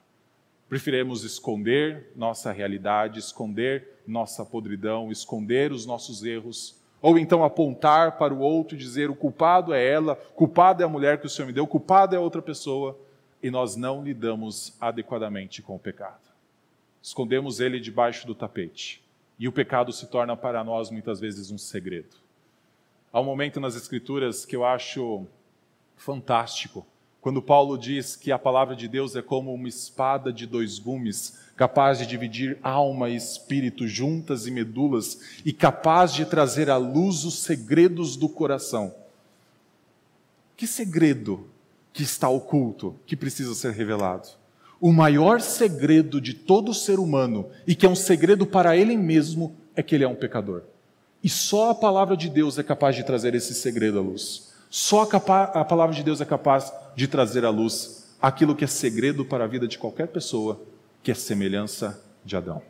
Preferimos 0.75 1.23
esconder 1.23 2.11
nossa 2.17 2.51
realidade, 2.51 3.21
esconder 3.21 4.01
nossa 4.05 4.45
podridão, 4.45 5.13
esconder 5.13 5.71
os 5.71 5.87
nossos 5.87 6.25
erros, 6.25 6.77
ou 7.01 7.17
então 7.17 7.45
apontar 7.45 8.19
para 8.19 8.35
o 8.35 8.41
outro 8.41 8.75
e 8.75 8.79
dizer: 8.81 9.09
o 9.09 9.15
culpado 9.15 9.73
é 9.73 9.89
ela, 9.89 10.17
culpado 10.17 10.83
é 10.83 10.85
a 10.85 10.89
mulher 10.89 11.21
que 11.21 11.27
o 11.27 11.31
Senhor 11.31 11.47
me 11.47 11.53
deu, 11.53 11.65
culpado 11.65 12.17
é 12.17 12.19
outra 12.19 12.43
pessoa, 12.43 12.99
e 13.41 13.53
nós 13.53 13.77
não 13.77 14.03
lidamos 14.03 14.77
adequadamente 14.81 15.63
com 15.63 15.77
o 15.77 15.79
pecado. 15.79 16.29
Escondemos 17.01 17.61
ele 17.61 17.79
debaixo 17.79 18.27
do 18.27 18.35
tapete, 18.35 19.01
e 19.39 19.47
o 19.47 19.53
pecado 19.53 19.93
se 19.93 20.09
torna 20.09 20.37
para 20.37 20.65
nós 20.65 20.91
muitas 20.91 21.21
vezes 21.21 21.53
um 21.53 21.59
segredo. 21.59 22.17
Há 23.13 23.21
um 23.21 23.25
momento 23.25 23.61
nas 23.61 23.77
Escrituras 23.77 24.45
que 24.45 24.57
eu 24.57 24.65
acho 24.65 25.25
fantástico 25.95 26.85
quando 27.25 27.41
Paulo 27.41 27.79
diz 27.79 28.17
que 28.17 28.31
a 28.31 28.39
palavra 28.39 28.77
de 28.77 28.87
Deus 28.87 29.17
é 29.17 29.23
como 29.23 29.55
uma 29.55 29.67
espada 29.67 30.31
de 30.31 30.47
dois 30.47 30.79
gumes, 30.79 31.39
capaz 31.57 31.97
de 31.97 32.07
dividir 32.07 32.59
alma 32.63 33.09
e 33.09 33.17
espírito 33.17 33.89
juntas 33.89 34.47
e 34.47 34.51
medulas 34.51 35.19
e 35.43 35.51
capaz 35.51 36.13
de 36.13 36.27
trazer 36.27 36.69
à 36.69 36.77
luz 36.77 37.25
os 37.25 37.39
segredos 37.39 38.15
do 38.15 38.29
coração. 38.29 38.95
Que 40.55 40.67
segredo 40.67 41.47
que 41.95 42.03
está 42.03 42.29
oculto, 42.29 42.95
que 43.07 43.17
precisa 43.17 43.55
ser 43.55 43.73
revelado? 43.73 44.29
O 44.79 44.93
maior 44.93 45.41
segredo 45.41 46.21
de 46.21 46.35
todo 46.35 46.75
ser 46.75 46.99
humano, 46.99 47.49
e 47.67 47.75
que 47.75 47.87
é 47.87 47.89
um 47.89 47.97
segredo 47.97 48.45
para 48.45 48.77
ele 48.77 48.99
mesmo, 48.99 49.57
é 49.75 49.83
que 49.83 49.95
ele 49.95 50.05
é 50.05 50.09
um 50.09 50.15
pecador. 50.15 50.61
E 51.23 51.29
só 51.31 51.71
a 51.71 51.75
palavra 51.75 52.19
de 52.19 52.29
Deus 52.29 52.59
é 52.59 52.63
capaz 52.63 52.95
de 52.95 53.03
trazer 53.03 53.35
esse 53.35 53.55
segredo 53.55 53.99
à 53.99 54.03
luz. 54.03 54.53
Só 54.69 55.09
a, 55.11 55.65
palavra 55.65 55.95
de 55.95 56.03
Deus 56.03 56.21
é 56.21 56.25
capaz 56.25 56.73
de 56.95 57.09
trazer 57.09 57.45
à 57.45 57.51
luz 57.51 58.05
aquilo 58.21 58.55
que 58.55 58.65
é 58.65 58.67
segredo 58.67 59.25
para 59.25 59.45
a 59.45 59.47
vida 59.47 59.69
de 59.69 59.79
qualquer 59.79 60.09
pessoa, 60.09 60.61
que 61.03 61.11
é 61.11 61.15
semelhança 61.15 62.03
de 62.25 62.37
Adão. 62.37 62.63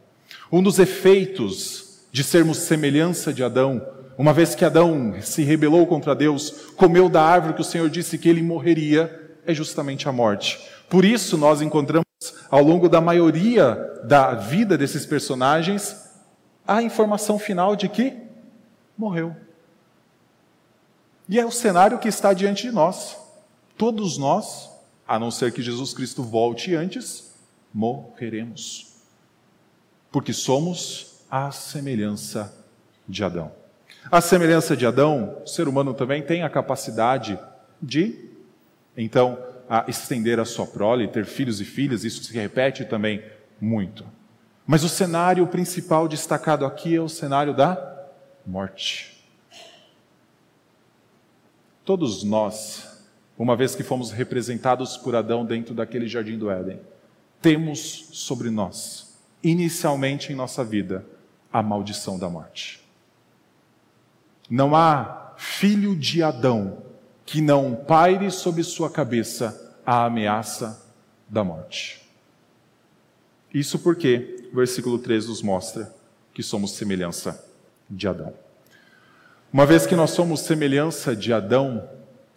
Um 0.50 0.62
dos 0.62 0.78
efeitos 0.78 2.00
de 2.10 2.24
sermos 2.24 2.58
semelhança 2.58 3.32
de 3.32 3.42
Adão, 3.42 3.84
uma 4.16 4.32
vez 4.32 4.54
que 4.54 4.64
Adão 4.64 5.14
se 5.20 5.42
rebelou 5.42 5.86
contra 5.86 6.14
Deus, 6.14 6.50
comeu 6.76 7.08
da 7.08 7.22
árvore 7.22 7.54
que 7.54 7.60
o 7.60 7.64
Senhor 7.64 7.88
disse 7.90 8.18
que 8.18 8.28
ele 8.28 8.42
morreria, 8.42 9.36
é 9.46 9.52
justamente 9.52 10.08
a 10.08 10.12
morte. 10.12 10.60
Por 10.88 11.04
isso 11.04 11.36
nós 11.36 11.60
encontramos 11.60 12.04
ao 12.50 12.62
longo 12.62 12.88
da 12.88 13.00
maioria 13.00 13.74
da 14.04 14.34
vida 14.34 14.78
desses 14.78 15.04
personagens 15.04 16.04
a 16.66 16.82
informação 16.82 17.38
final 17.38 17.76
de 17.76 17.88
que 17.88 18.16
morreu. 18.96 19.34
E 21.28 21.38
é 21.38 21.44
o 21.44 21.50
cenário 21.50 21.98
que 21.98 22.08
está 22.08 22.32
diante 22.32 22.62
de 22.62 22.72
nós. 22.72 23.16
Todos 23.76 24.16
nós, 24.16 24.70
a 25.06 25.18
não 25.18 25.30
ser 25.30 25.52
que 25.52 25.62
Jesus 25.62 25.92
Cristo 25.92 26.22
volte 26.22 26.74
antes, 26.74 27.34
morreremos. 27.72 28.94
Porque 30.12 30.32
somos 30.32 31.24
a 31.30 31.50
semelhança 31.50 32.54
de 33.08 33.24
Adão. 33.24 33.52
A 34.10 34.20
semelhança 34.20 34.76
de 34.76 34.86
Adão, 34.86 35.42
o 35.44 35.46
ser 35.46 35.66
humano 35.66 35.94
também 35.94 36.22
tem 36.22 36.42
a 36.42 36.50
capacidade 36.50 37.38
de, 37.80 38.30
então, 38.96 39.38
a 39.68 39.86
estender 39.88 40.38
a 40.38 40.44
sua 40.44 40.66
prole, 40.66 41.08
ter 41.08 41.24
filhos 41.24 41.60
e 41.60 41.64
filhas, 41.64 42.04
isso 42.04 42.22
se 42.22 42.32
repete 42.32 42.84
também 42.84 43.24
muito. 43.60 44.04
Mas 44.66 44.84
o 44.84 44.88
cenário 44.88 45.46
principal 45.46 46.06
destacado 46.06 46.64
aqui 46.64 46.94
é 46.94 47.00
o 47.00 47.08
cenário 47.08 47.54
da 47.54 48.06
morte. 48.46 49.24
Todos 51.84 52.24
nós, 52.24 52.93
uma 53.38 53.56
vez 53.56 53.74
que 53.74 53.82
fomos 53.82 54.10
representados 54.10 54.96
por 54.96 55.16
Adão 55.16 55.44
dentro 55.44 55.74
daquele 55.74 56.06
jardim 56.06 56.38
do 56.38 56.50
Éden, 56.50 56.80
temos 57.42 58.08
sobre 58.12 58.50
nós, 58.50 59.18
inicialmente 59.42 60.32
em 60.32 60.36
nossa 60.36 60.64
vida, 60.64 61.04
a 61.52 61.62
maldição 61.62 62.18
da 62.18 62.28
morte. 62.28 62.82
Não 64.48 64.74
há 64.74 65.34
filho 65.36 65.96
de 65.96 66.22
Adão 66.22 66.78
que 67.26 67.40
não 67.40 67.74
paire 67.74 68.30
sobre 68.30 68.62
sua 68.62 68.90
cabeça 68.90 69.74
a 69.84 70.04
ameaça 70.04 70.82
da 71.28 71.42
morte. 71.42 72.02
Isso 73.52 73.78
porque 73.78 74.48
o 74.52 74.56
versículo 74.56 74.98
3 74.98 75.28
nos 75.28 75.42
mostra 75.42 75.94
que 76.32 76.42
somos 76.42 76.72
semelhança 76.72 77.44
de 77.88 78.08
Adão. 78.08 78.34
Uma 79.52 79.64
vez 79.64 79.86
que 79.86 79.94
nós 79.94 80.10
somos 80.10 80.40
semelhança 80.40 81.14
de 81.14 81.32
Adão, 81.32 81.88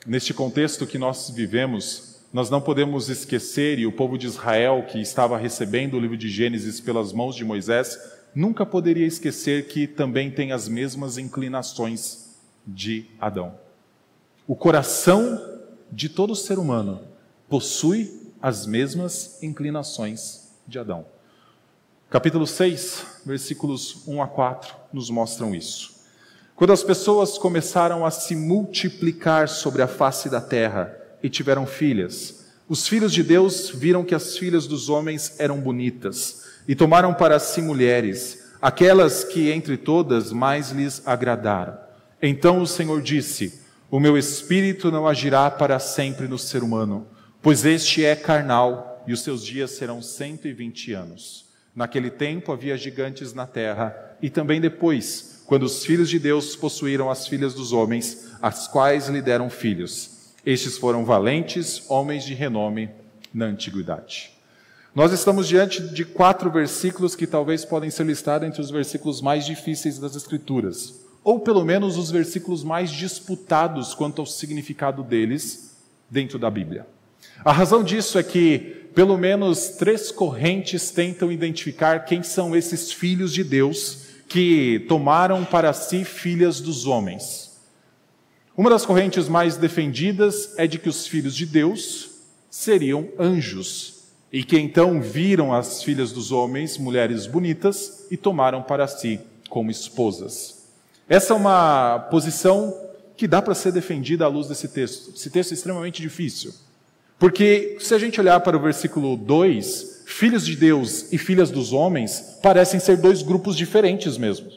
neste 0.07 0.33
contexto 0.33 0.87
que 0.87 0.97
nós 0.97 1.29
vivemos, 1.29 2.21
nós 2.31 2.49
não 2.49 2.61
podemos 2.61 3.09
esquecer, 3.09 3.77
e 3.77 3.85
o 3.85 3.91
povo 3.91 4.17
de 4.17 4.25
Israel, 4.25 4.85
que 4.89 5.01
estava 5.01 5.37
recebendo 5.37 5.95
o 5.95 5.99
livro 5.99 6.15
de 6.15 6.29
Gênesis 6.29 6.79
pelas 6.79 7.11
mãos 7.11 7.35
de 7.35 7.43
Moisés, 7.43 7.99
nunca 8.33 8.65
poderia 8.65 9.05
esquecer 9.05 9.67
que 9.67 9.85
também 9.85 10.31
tem 10.31 10.53
as 10.53 10.69
mesmas 10.69 11.17
inclinações 11.17 12.37
de 12.65 13.05
Adão. 13.19 13.59
O 14.47 14.55
coração 14.55 15.59
de 15.91 16.07
todo 16.07 16.35
ser 16.35 16.57
humano 16.57 17.01
possui 17.49 18.31
as 18.41 18.65
mesmas 18.65 19.43
inclinações 19.43 20.53
de 20.65 20.79
Adão. 20.79 21.05
Capítulo 22.09 22.47
6, 22.47 23.23
versículos 23.25 24.07
1 24.07 24.21
a 24.21 24.27
4 24.27 24.73
nos 24.93 25.09
mostram 25.09 25.53
isso. 25.53 25.96
Quando 26.57 26.73
as 26.73 26.81
pessoas 26.83 27.37
começaram 27.37 28.03
a 28.03 28.09
se 28.09 28.35
multiplicar 28.35 29.47
sobre 29.47 29.83
a 29.83 29.87
face 29.87 30.27
da 30.27 30.41
terra 30.41 30.91
e 31.21 31.29
tiveram 31.29 31.67
filhas, 31.67 32.47
os 32.67 32.87
filhos 32.87 33.13
de 33.13 33.21
Deus 33.21 33.69
viram 33.69 34.03
que 34.03 34.15
as 34.15 34.35
filhas 34.35 34.65
dos 34.65 34.89
homens 34.89 35.39
eram 35.39 35.59
bonitas 35.59 36.45
e 36.67 36.73
tomaram 36.73 37.13
para 37.13 37.37
si 37.37 37.61
mulheres, 37.61 38.55
aquelas 38.59 39.23
que 39.23 39.51
entre 39.51 39.77
todas 39.77 40.31
mais 40.31 40.71
lhes 40.71 40.99
agradaram. 41.05 41.77
Então 42.19 42.59
o 42.59 42.65
Senhor 42.65 43.03
disse: 43.03 43.61
O 43.91 43.99
meu 43.99 44.17
espírito 44.17 44.89
não 44.89 45.07
agirá 45.07 45.51
para 45.51 45.77
sempre 45.77 46.27
no 46.27 46.39
ser 46.39 46.63
humano, 46.63 47.05
pois 47.39 47.65
este 47.65 48.03
é 48.03 48.15
carnal 48.15 49.03
e 49.05 49.13
os 49.13 49.21
seus 49.21 49.45
dias 49.45 49.69
serão 49.69 50.01
cento 50.01 50.47
e 50.47 50.53
vinte 50.53 50.91
anos. 50.91 51.45
Naquele 51.75 52.09
tempo 52.09 52.51
havia 52.51 52.75
gigantes 52.75 53.31
na 53.31 53.45
terra, 53.45 53.95
e 54.19 54.31
também 54.31 54.59
depois 54.59 55.36
quando 55.47 55.63
os 55.63 55.85
filhos 55.85 56.09
de 56.09 56.19
Deus 56.19 56.57
possuíram 56.57 57.09
as 57.09 57.25
filhas 57.25 57.53
dos 57.53 57.71
homens, 57.71 58.27
as 58.41 58.67
quais 58.67 59.07
lhe 59.07 59.21
deram 59.21 59.49
filhos. 59.49 60.33
Estes 60.45 60.77
foram 60.77 61.05
valentes, 61.05 61.89
homens 61.89 62.25
de 62.25 62.33
renome 62.33 62.89
na 63.33 63.45
antiguidade. 63.45 64.31
Nós 64.93 65.13
estamos 65.13 65.47
diante 65.47 65.81
de 65.81 66.03
quatro 66.03 66.51
versículos 66.51 67.15
que 67.15 67.25
talvez 67.25 67.63
podem 67.63 67.89
ser 67.89 68.05
listados 68.05 68.45
entre 68.45 68.59
os 68.59 68.69
versículos 68.69 69.21
mais 69.21 69.45
difíceis 69.45 69.97
das 69.97 70.17
Escrituras, 70.17 70.95
ou 71.23 71.39
pelo 71.39 71.63
menos 71.63 71.97
os 71.97 72.11
versículos 72.11 72.61
mais 72.61 72.91
disputados 72.91 73.93
quanto 73.93 74.19
ao 74.19 74.25
significado 74.25 75.01
deles 75.01 75.77
dentro 76.09 76.37
da 76.37 76.51
Bíblia. 76.51 76.85
A 77.45 77.53
razão 77.53 77.83
disso 77.83 78.19
é 78.19 78.23
que 78.23 78.89
pelo 78.93 79.17
menos 79.17 79.69
três 79.69 80.11
correntes 80.11 80.91
tentam 80.91 81.31
identificar 81.31 81.99
quem 81.99 82.21
são 82.21 82.53
esses 82.53 82.91
filhos 82.91 83.31
de 83.31 83.43
Deus 83.43 84.06
que 84.27 84.85
tomaram 84.87 85.45
para 85.45 85.71
si 85.73 86.03
filhas 86.03 86.59
dos 86.59 86.85
homens. 86.85 87.57
Uma 88.55 88.69
das 88.69 88.85
correntes 88.85 89.29
mais 89.29 89.55
defendidas 89.55 90.53
é 90.57 90.65
de 90.65 90.79
que 90.79 90.89
os 90.89 91.07
filhos 91.07 91.35
de 91.35 91.45
Deus 91.45 92.09
seriam 92.49 93.07
anjos 93.19 93.97
e 94.31 94.43
que 94.43 94.57
então 94.57 95.01
viram 95.01 95.53
as 95.53 95.83
filhas 95.83 96.11
dos 96.11 96.31
homens, 96.31 96.77
mulheres 96.77 97.25
bonitas, 97.27 98.05
e 98.11 98.17
tomaram 98.17 98.61
para 98.61 98.87
si 98.87 99.19
como 99.49 99.71
esposas. 99.71 100.65
Essa 101.07 101.33
é 101.33 101.37
uma 101.37 101.99
posição 102.11 102.75
que 103.15 103.27
dá 103.27 103.41
para 103.41 103.55
ser 103.55 103.71
defendida 103.71 104.25
à 104.25 104.27
luz 104.27 104.47
desse 104.47 104.67
texto. 104.67 105.13
Esse 105.15 105.29
texto 105.29 105.51
é 105.51 105.53
extremamente 105.53 106.01
difícil. 106.01 106.53
Porque 107.17 107.77
se 107.79 107.93
a 107.93 107.97
gente 107.97 108.19
olhar 108.19 108.39
para 108.41 108.57
o 108.57 108.59
versículo 108.59 109.15
2, 109.15 109.96
filhos 110.07 110.45
de 110.45 110.55
Deus 110.55 111.11
e 111.11 111.17
filhas 111.17 111.51
dos 111.51 111.73
homens 111.73 112.39
parecem 112.41 112.79
ser 112.79 112.95
dois 112.95 113.21
grupos 113.21 113.57
diferentes 113.57 114.17
mesmo. 114.17 114.49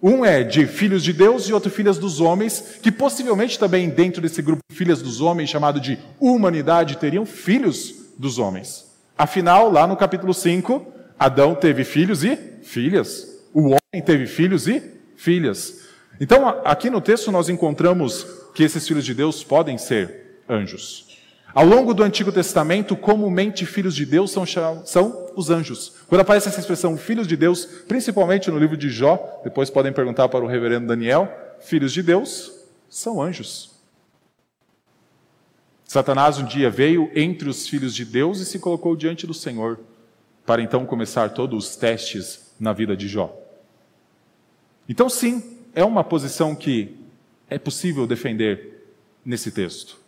Um 0.00 0.24
é 0.24 0.44
de 0.44 0.66
filhos 0.66 1.02
de 1.02 1.12
Deus 1.12 1.48
e 1.48 1.54
outro 1.54 1.70
filhas 1.70 1.96
dos 1.96 2.20
homens, 2.20 2.78
que 2.82 2.92
possivelmente 2.92 3.58
também 3.58 3.88
dentro 3.88 4.20
desse 4.20 4.42
grupo 4.42 4.60
filhas 4.70 5.00
dos 5.00 5.22
homens, 5.22 5.48
chamado 5.48 5.80
de 5.80 5.98
humanidade, 6.20 6.98
teriam 6.98 7.24
filhos 7.24 7.94
dos 8.18 8.38
homens. 8.38 8.86
Afinal, 9.16 9.72
lá 9.72 9.86
no 9.86 9.96
capítulo 9.96 10.34
5, 10.34 10.86
Adão 11.18 11.54
teve 11.54 11.82
filhos 11.82 12.22
e 12.22 12.36
filhas. 12.62 13.26
O 13.54 13.68
homem 13.68 14.04
teve 14.04 14.26
filhos 14.26 14.68
e 14.68 14.82
filhas. 15.16 15.80
Então, 16.20 16.46
aqui 16.62 16.90
no 16.90 17.00
texto 17.00 17.32
nós 17.32 17.48
encontramos 17.48 18.24
que 18.54 18.62
esses 18.62 18.86
filhos 18.86 19.04
de 19.04 19.14
Deus 19.14 19.42
podem 19.42 19.78
ser 19.78 20.42
anjos. 20.48 21.07
Ao 21.54 21.64
longo 21.64 21.94
do 21.94 22.02
Antigo 22.02 22.30
Testamento, 22.30 22.94
comumente 22.94 23.64
filhos 23.64 23.94
de 23.94 24.04
Deus 24.04 24.30
são, 24.30 24.44
são 24.84 25.32
os 25.34 25.50
anjos. 25.50 25.94
Quando 26.06 26.20
aparece 26.20 26.48
essa 26.48 26.60
expressão 26.60 26.96
filhos 26.96 27.26
de 27.26 27.36
Deus, 27.36 27.64
principalmente 27.64 28.50
no 28.50 28.58
livro 28.58 28.76
de 28.76 28.90
Jó, 28.90 29.40
depois 29.42 29.70
podem 29.70 29.92
perguntar 29.92 30.28
para 30.28 30.44
o 30.44 30.48
reverendo 30.48 30.86
Daniel, 30.86 31.28
filhos 31.60 31.92
de 31.92 32.02
Deus 32.02 32.52
são 32.88 33.20
anjos. 33.20 33.78
Satanás 35.84 36.38
um 36.38 36.44
dia 36.44 36.68
veio 36.68 37.10
entre 37.14 37.48
os 37.48 37.66
filhos 37.66 37.94
de 37.94 38.04
Deus 38.04 38.40
e 38.40 38.44
se 38.44 38.58
colocou 38.58 38.94
diante 38.94 39.26
do 39.26 39.32
Senhor, 39.32 39.80
para 40.44 40.60
então 40.60 40.84
começar 40.84 41.30
todos 41.30 41.66
os 41.66 41.76
testes 41.76 42.52
na 42.60 42.74
vida 42.74 42.94
de 42.94 43.08
Jó. 43.08 43.34
Então, 44.86 45.08
sim, 45.08 45.58
é 45.74 45.82
uma 45.82 46.04
posição 46.04 46.54
que 46.54 46.94
é 47.48 47.58
possível 47.58 48.06
defender 48.06 48.86
nesse 49.24 49.50
texto. 49.50 49.98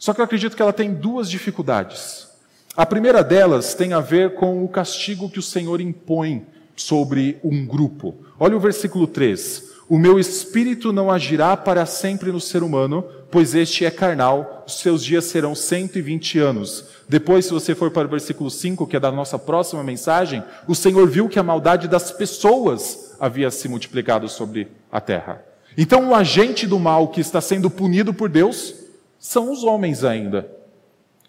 Só 0.00 0.14
que 0.14 0.20
eu 0.22 0.24
acredito 0.24 0.56
que 0.56 0.62
ela 0.62 0.72
tem 0.72 0.94
duas 0.94 1.28
dificuldades. 1.30 2.26
A 2.74 2.86
primeira 2.86 3.22
delas 3.22 3.74
tem 3.74 3.92
a 3.92 4.00
ver 4.00 4.32
com 4.32 4.64
o 4.64 4.68
castigo 4.68 5.28
que 5.28 5.38
o 5.38 5.42
Senhor 5.42 5.78
impõe 5.78 6.46
sobre 6.74 7.38
um 7.44 7.66
grupo. 7.66 8.14
Olha 8.38 8.56
o 8.56 8.60
versículo 8.60 9.06
3. 9.06 9.68
O 9.90 9.98
meu 9.98 10.18
espírito 10.18 10.90
não 10.90 11.10
agirá 11.10 11.54
para 11.54 11.84
sempre 11.84 12.32
no 12.32 12.40
ser 12.40 12.62
humano, 12.62 13.04
pois 13.30 13.54
este 13.54 13.84
é 13.84 13.90
carnal, 13.90 14.64
os 14.66 14.78
seus 14.78 15.04
dias 15.04 15.26
serão 15.26 15.54
120 15.54 16.38
anos. 16.38 16.86
Depois, 17.06 17.44
se 17.44 17.52
você 17.52 17.74
for 17.74 17.90
para 17.90 18.06
o 18.06 18.10
versículo 18.10 18.50
5, 18.50 18.86
que 18.86 18.96
é 18.96 19.00
da 19.00 19.12
nossa 19.12 19.38
próxima 19.38 19.84
mensagem, 19.84 20.42
o 20.66 20.74
Senhor 20.74 21.06
viu 21.10 21.28
que 21.28 21.38
a 21.38 21.42
maldade 21.42 21.86
das 21.86 22.10
pessoas 22.10 23.16
havia 23.20 23.50
se 23.50 23.68
multiplicado 23.68 24.30
sobre 24.30 24.68
a 24.90 24.98
terra. 24.98 25.44
Então, 25.76 26.08
o 26.08 26.14
agente 26.14 26.66
do 26.66 26.78
mal 26.78 27.08
que 27.08 27.20
está 27.20 27.40
sendo 27.42 27.68
punido 27.68 28.14
por 28.14 28.30
Deus 28.30 28.79
são 29.20 29.52
os 29.52 29.62
homens 29.62 30.02
ainda. 30.02 30.50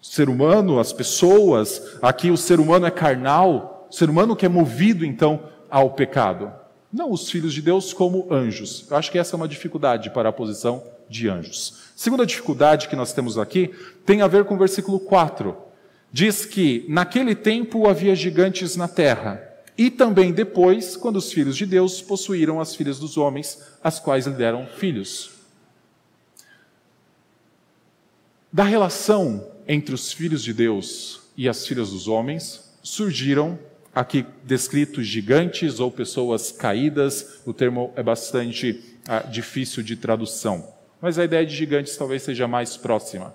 O 0.02 0.06
ser 0.06 0.28
humano, 0.28 0.80
as 0.80 0.92
pessoas, 0.92 1.98
aqui 2.00 2.30
o 2.30 2.36
ser 2.36 2.58
humano 2.58 2.86
é 2.86 2.90
carnal, 2.90 3.86
o 3.88 3.94
ser 3.94 4.08
humano 4.08 4.34
que 4.34 4.46
é 4.46 4.48
movido 4.48 5.04
então 5.04 5.44
ao 5.70 5.90
pecado. 5.90 6.50
Não 6.90 7.12
os 7.12 7.30
filhos 7.30 7.52
de 7.52 7.62
Deus 7.62 7.92
como 7.92 8.26
anjos. 8.32 8.86
Eu 8.90 8.96
acho 8.96 9.12
que 9.12 9.18
essa 9.18 9.36
é 9.36 9.38
uma 9.38 9.46
dificuldade 9.46 10.10
para 10.10 10.30
a 10.30 10.32
posição 10.32 10.82
de 11.08 11.28
anjos. 11.28 11.82
Segunda 11.94 12.26
dificuldade 12.26 12.88
que 12.88 12.96
nós 12.96 13.12
temos 13.12 13.38
aqui 13.38 13.70
tem 14.04 14.22
a 14.22 14.26
ver 14.26 14.44
com 14.44 14.54
o 14.54 14.58
versículo 14.58 14.98
4. 14.98 15.54
Diz 16.10 16.44
que 16.44 16.84
naquele 16.88 17.34
tempo 17.34 17.88
havia 17.88 18.14
gigantes 18.14 18.74
na 18.74 18.88
terra, 18.88 19.40
e 19.76 19.90
também 19.90 20.32
depois, 20.32 20.96
quando 20.96 21.16
os 21.16 21.32
filhos 21.32 21.56
de 21.56 21.64
Deus 21.64 22.02
possuíram 22.02 22.60
as 22.60 22.74
filhas 22.74 22.98
dos 22.98 23.16
homens, 23.16 23.62
as 23.82 23.98
quais 23.98 24.26
lhe 24.26 24.34
deram 24.34 24.66
filhos. 24.66 25.41
Da 28.52 28.64
relação 28.64 29.50
entre 29.66 29.94
os 29.94 30.12
filhos 30.12 30.42
de 30.42 30.52
Deus 30.52 31.22
e 31.38 31.48
as 31.48 31.66
filhas 31.66 31.90
dos 31.90 32.06
homens, 32.06 32.70
surgiram 32.82 33.58
aqui 33.94 34.26
descritos 34.44 35.06
gigantes 35.06 35.80
ou 35.80 35.90
pessoas 35.90 36.52
caídas. 36.52 37.40
O 37.46 37.54
termo 37.54 37.94
é 37.96 38.02
bastante 38.02 38.98
ah, 39.08 39.20
difícil 39.20 39.82
de 39.82 39.96
tradução, 39.96 40.68
mas 41.00 41.18
a 41.18 41.24
ideia 41.24 41.46
de 41.46 41.56
gigantes 41.56 41.96
talvez 41.96 42.22
seja 42.24 42.46
mais 42.46 42.76
próxima. 42.76 43.34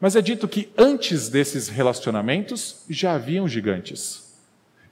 Mas 0.00 0.16
é 0.16 0.20
dito 0.20 0.48
que 0.48 0.70
antes 0.76 1.28
desses 1.28 1.68
relacionamentos 1.68 2.84
já 2.90 3.14
haviam 3.14 3.46
gigantes. 3.46 4.25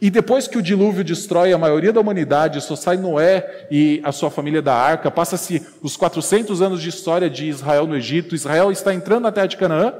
E 0.00 0.10
depois 0.10 0.46
que 0.46 0.58
o 0.58 0.62
dilúvio 0.62 1.04
destrói 1.04 1.52
a 1.52 1.58
maioria 1.58 1.92
da 1.92 2.00
humanidade, 2.00 2.60
só 2.60 2.76
sai 2.76 2.96
Noé 2.96 3.66
e 3.70 4.00
a 4.04 4.12
sua 4.12 4.30
família 4.30 4.60
da 4.60 4.74
arca, 4.74 5.10
passa-se 5.10 5.64
os 5.80 5.96
400 5.96 6.60
anos 6.60 6.82
de 6.82 6.88
história 6.88 7.30
de 7.30 7.46
Israel 7.46 7.86
no 7.86 7.96
Egito, 7.96 8.34
Israel 8.34 8.70
está 8.70 8.92
entrando 8.92 9.22
na 9.22 9.32
terra 9.32 9.46
de 9.46 9.56
Canaã, 9.56 9.94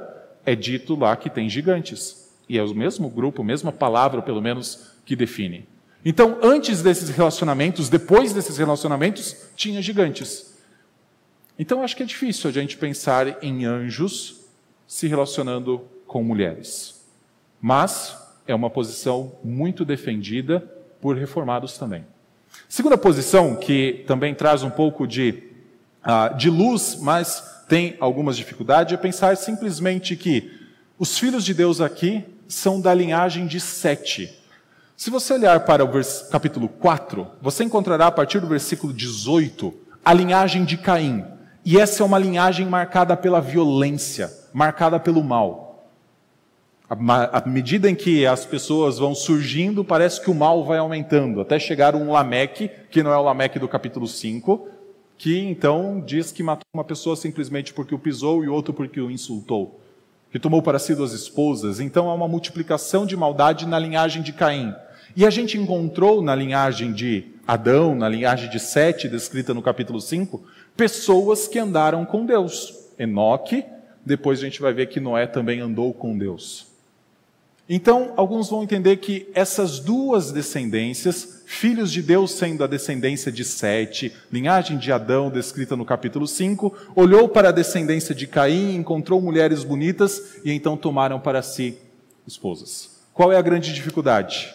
é 0.44 0.54
dito 0.54 0.94
lá 0.94 1.16
que 1.16 1.30
tem 1.30 1.48
gigantes. 1.48 2.28
E 2.48 2.58
é 2.58 2.62
o 2.62 2.74
mesmo 2.74 3.08
grupo, 3.08 3.42
mesma 3.42 3.72
palavra, 3.72 4.20
pelo 4.20 4.42
menos, 4.42 4.90
que 5.06 5.16
define. 5.16 5.66
Então, 6.04 6.38
antes 6.42 6.82
desses 6.82 7.08
relacionamentos, 7.08 7.88
depois 7.88 8.34
desses 8.34 8.58
relacionamentos, 8.58 9.36
tinha 9.56 9.80
gigantes. 9.80 10.54
Então 11.58 11.82
acho 11.82 11.96
que 11.96 12.02
é 12.02 12.06
difícil 12.06 12.50
a 12.50 12.52
gente 12.52 12.76
pensar 12.76 13.42
em 13.42 13.64
anjos 13.64 14.40
se 14.86 15.06
relacionando 15.06 15.82
com 16.06 16.22
mulheres. 16.22 17.02
Mas 17.60 18.16
é 18.46 18.54
uma 18.54 18.70
posição 18.70 19.32
muito 19.42 19.84
defendida 19.84 20.60
por 21.00 21.16
reformados 21.16 21.78
também. 21.78 22.04
Segunda 22.68 22.96
posição, 22.96 23.56
que 23.56 24.04
também 24.06 24.34
traz 24.34 24.62
um 24.62 24.70
pouco 24.70 25.06
de, 25.06 25.42
uh, 26.04 26.36
de 26.36 26.48
luz, 26.48 26.98
mas 27.00 27.64
tem 27.68 27.96
algumas 27.98 28.36
dificuldades, 28.36 28.92
é 28.92 28.96
pensar 28.96 29.36
simplesmente 29.36 30.16
que 30.16 30.50
os 30.98 31.18
filhos 31.18 31.44
de 31.44 31.52
Deus 31.52 31.80
aqui 31.80 32.24
são 32.46 32.80
da 32.80 32.94
linhagem 32.94 33.46
de 33.46 33.58
Sete. 33.58 34.32
Se 34.96 35.10
você 35.10 35.34
olhar 35.34 35.60
para 35.60 35.84
o 35.84 35.88
capítulo 36.30 36.68
4, 36.68 37.26
você 37.42 37.64
encontrará 37.64 38.06
a 38.06 38.12
partir 38.12 38.40
do 38.40 38.46
versículo 38.46 38.92
18 38.92 39.74
a 40.04 40.12
linhagem 40.12 40.64
de 40.64 40.76
Caim. 40.76 41.24
E 41.64 41.80
essa 41.80 42.02
é 42.02 42.06
uma 42.06 42.18
linhagem 42.18 42.66
marcada 42.66 43.16
pela 43.16 43.40
violência, 43.40 44.30
marcada 44.52 45.00
pelo 45.00 45.24
mal. 45.24 45.63
À 46.88 47.42
medida 47.46 47.88
em 47.88 47.94
que 47.94 48.26
as 48.26 48.44
pessoas 48.44 48.98
vão 48.98 49.14
surgindo, 49.14 49.82
parece 49.82 50.20
que 50.20 50.30
o 50.30 50.34
mal 50.34 50.64
vai 50.64 50.76
aumentando, 50.76 51.40
até 51.40 51.58
chegar 51.58 51.94
um 51.94 52.12
Lameque, 52.12 52.70
que 52.90 53.02
não 53.02 53.10
é 53.10 53.16
o 53.16 53.22
Lameque 53.22 53.58
do 53.58 53.66
capítulo 53.66 54.06
5, 54.06 54.68
que 55.16 55.38
então 55.38 56.02
diz 56.04 56.30
que 56.30 56.42
matou 56.42 56.66
uma 56.74 56.84
pessoa 56.84 57.16
simplesmente 57.16 57.72
porque 57.72 57.94
o 57.94 57.98
pisou 57.98 58.44
e 58.44 58.48
outro 58.48 58.74
porque 58.74 59.00
o 59.00 59.10
insultou, 59.10 59.80
que 60.30 60.38
tomou 60.38 60.60
para 60.60 60.78
si 60.78 60.94
duas 60.94 61.14
esposas. 61.14 61.80
Então 61.80 62.10
há 62.10 62.14
uma 62.14 62.28
multiplicação 62.28 63.06
de 63.06 63.16
maldade 63.16 63.66
na 63.66 63.78
linhagem 63.78 64.22
de 64.22 64.34
Caim. 64.34 64.74
E 65.16 65.24
a 65.24 65.30
gente 65.30 65.56
encontrou 65.56 66.20
na 66.20 66.34
linhagem 66.34 66.92
de 66.92 67.32
Adão, 67.46 67.94
na 67.94 68.10
linhagem 68.10 68.50
de 68.50 68.60
Sete, 68.60 69.08
descrita 69.08 69.54
no 69.54 69.62
capítulo 69.62 70.02
5, 70.02 70.42
pessoas 70.76 71.48
que 71.48 71.58
andaram 71.58 72.04
com 72.04 72.26
Deus. 72.26 72.74
Enoque, 72.98 73.64
depois 74.04 74.38
a 74.40 74.42
gente 74.42 74.60
vai 74.60 74.74
ver 74.74 74.86
que 74.86 75.00
Noé 75.00 75.26
também 75.26 75.60
andou 75.60 75.94
com 75.94 76.16
Deus. 76.18 76.73
Então, 77.68 78.12
alguns 78.16 78.50
vão 78.50 78.62
entender 78.62 78.98
que 78.98 79.26
essas 79.32 79.78
duas 79.78 80.30
descendências, 80.30 81.42
filhos 81.46 81.90
de 81.90 82.02
Deus 82.02 82.32
sendo 82.32 82.62
a 82.62 82.66
descendência 82.66 83.32
de 83.32 83.42
Sete, 83.42 84.12
linhagem 84.30 84.76
de 84.76 84.92
Adão, 84.92 85.30
descrita 85.30 85.74
no 85.74 85.84
capítulo 85.84 86.26
5, 86.26 86.92
olhou 86.94 87.26
para 87.26 87.48
a 87.48 87.52
descendência 87.52 88.14
de 88.14 88.26
Caim, 88.26 88.76
encontrou 88.76 89.20
mulheres 89.20 89.64
bonitas 89.64 90.36
e 90.44 90.52
então 90.52 90.76
tomaram 90.76 91.18
para 91.18 91.40
si 91.40 91.78
esposas. 92.26 93.00
Qual 93.14 93.32
é 93.32 93.36
a 93.36 93.42
grande 93.42 93.72
dificuldade? 93.72 94.52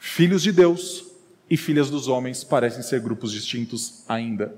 Filhos 0.00 0.42
de 0.42 0.50
Deus 0.50 1.04
e 1.48 1.56
filhas 1.56 1.90
dos 1.90 2.08
homens 2.08 2.42
parecem 2.42 2.82
ser 2.82 3.00
grupos 3.00 3.30
distintos 3.30 4.02
ainda. 4.08 4.52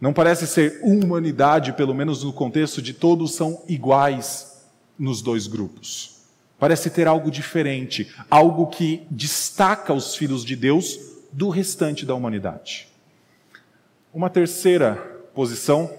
Não 0.00 0.14
parece 0.14 0.46
ser 0.46 0.80
humanidade, 0.82 1.74
pelo 1.74 1.94
menos 1.94 2.24
no 2.24 2.32
contexto 2.32 2.80
de 2.80 2.94
todos 2.94 3.34
são 3.34 3.62
iguais 3.68 4.64
nos 4.98 5.20
dois 5.20 5.46
grupos. 5.46 6.13
Parece 6.58 6.88
ter 6.90 7.06
algo 7.06 7.30
diferente, 7.30 8.12
algo 8.30 8.66
que 8.68 9.06
destaca 9.10 9.92
os 9.92 10.14
filhos 10.14 10.44
de 10.44 10.54
Deus 10.54 10.98
do 11.32 11.48
restante 11.48 12.06
da 12.06 12.14
humanidade. 12.14 12.88
Uma 14.12 14.30
terceira 14.30 14.94
posição 15.34 15.92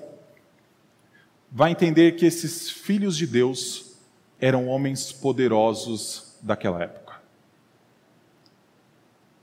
vai 1.52 1.72
entender 1.72 2.14
que 2.14 2.26
esses 2.26 2.70
filhos 2.70 3.18
de 3.18 3.28
Deus 3.28 3.98
eram 4.40 4.68
homens 4.68 5.12
poderosos 5.12 6.38
daquela 6.42 6.82
época. 6.84 7.16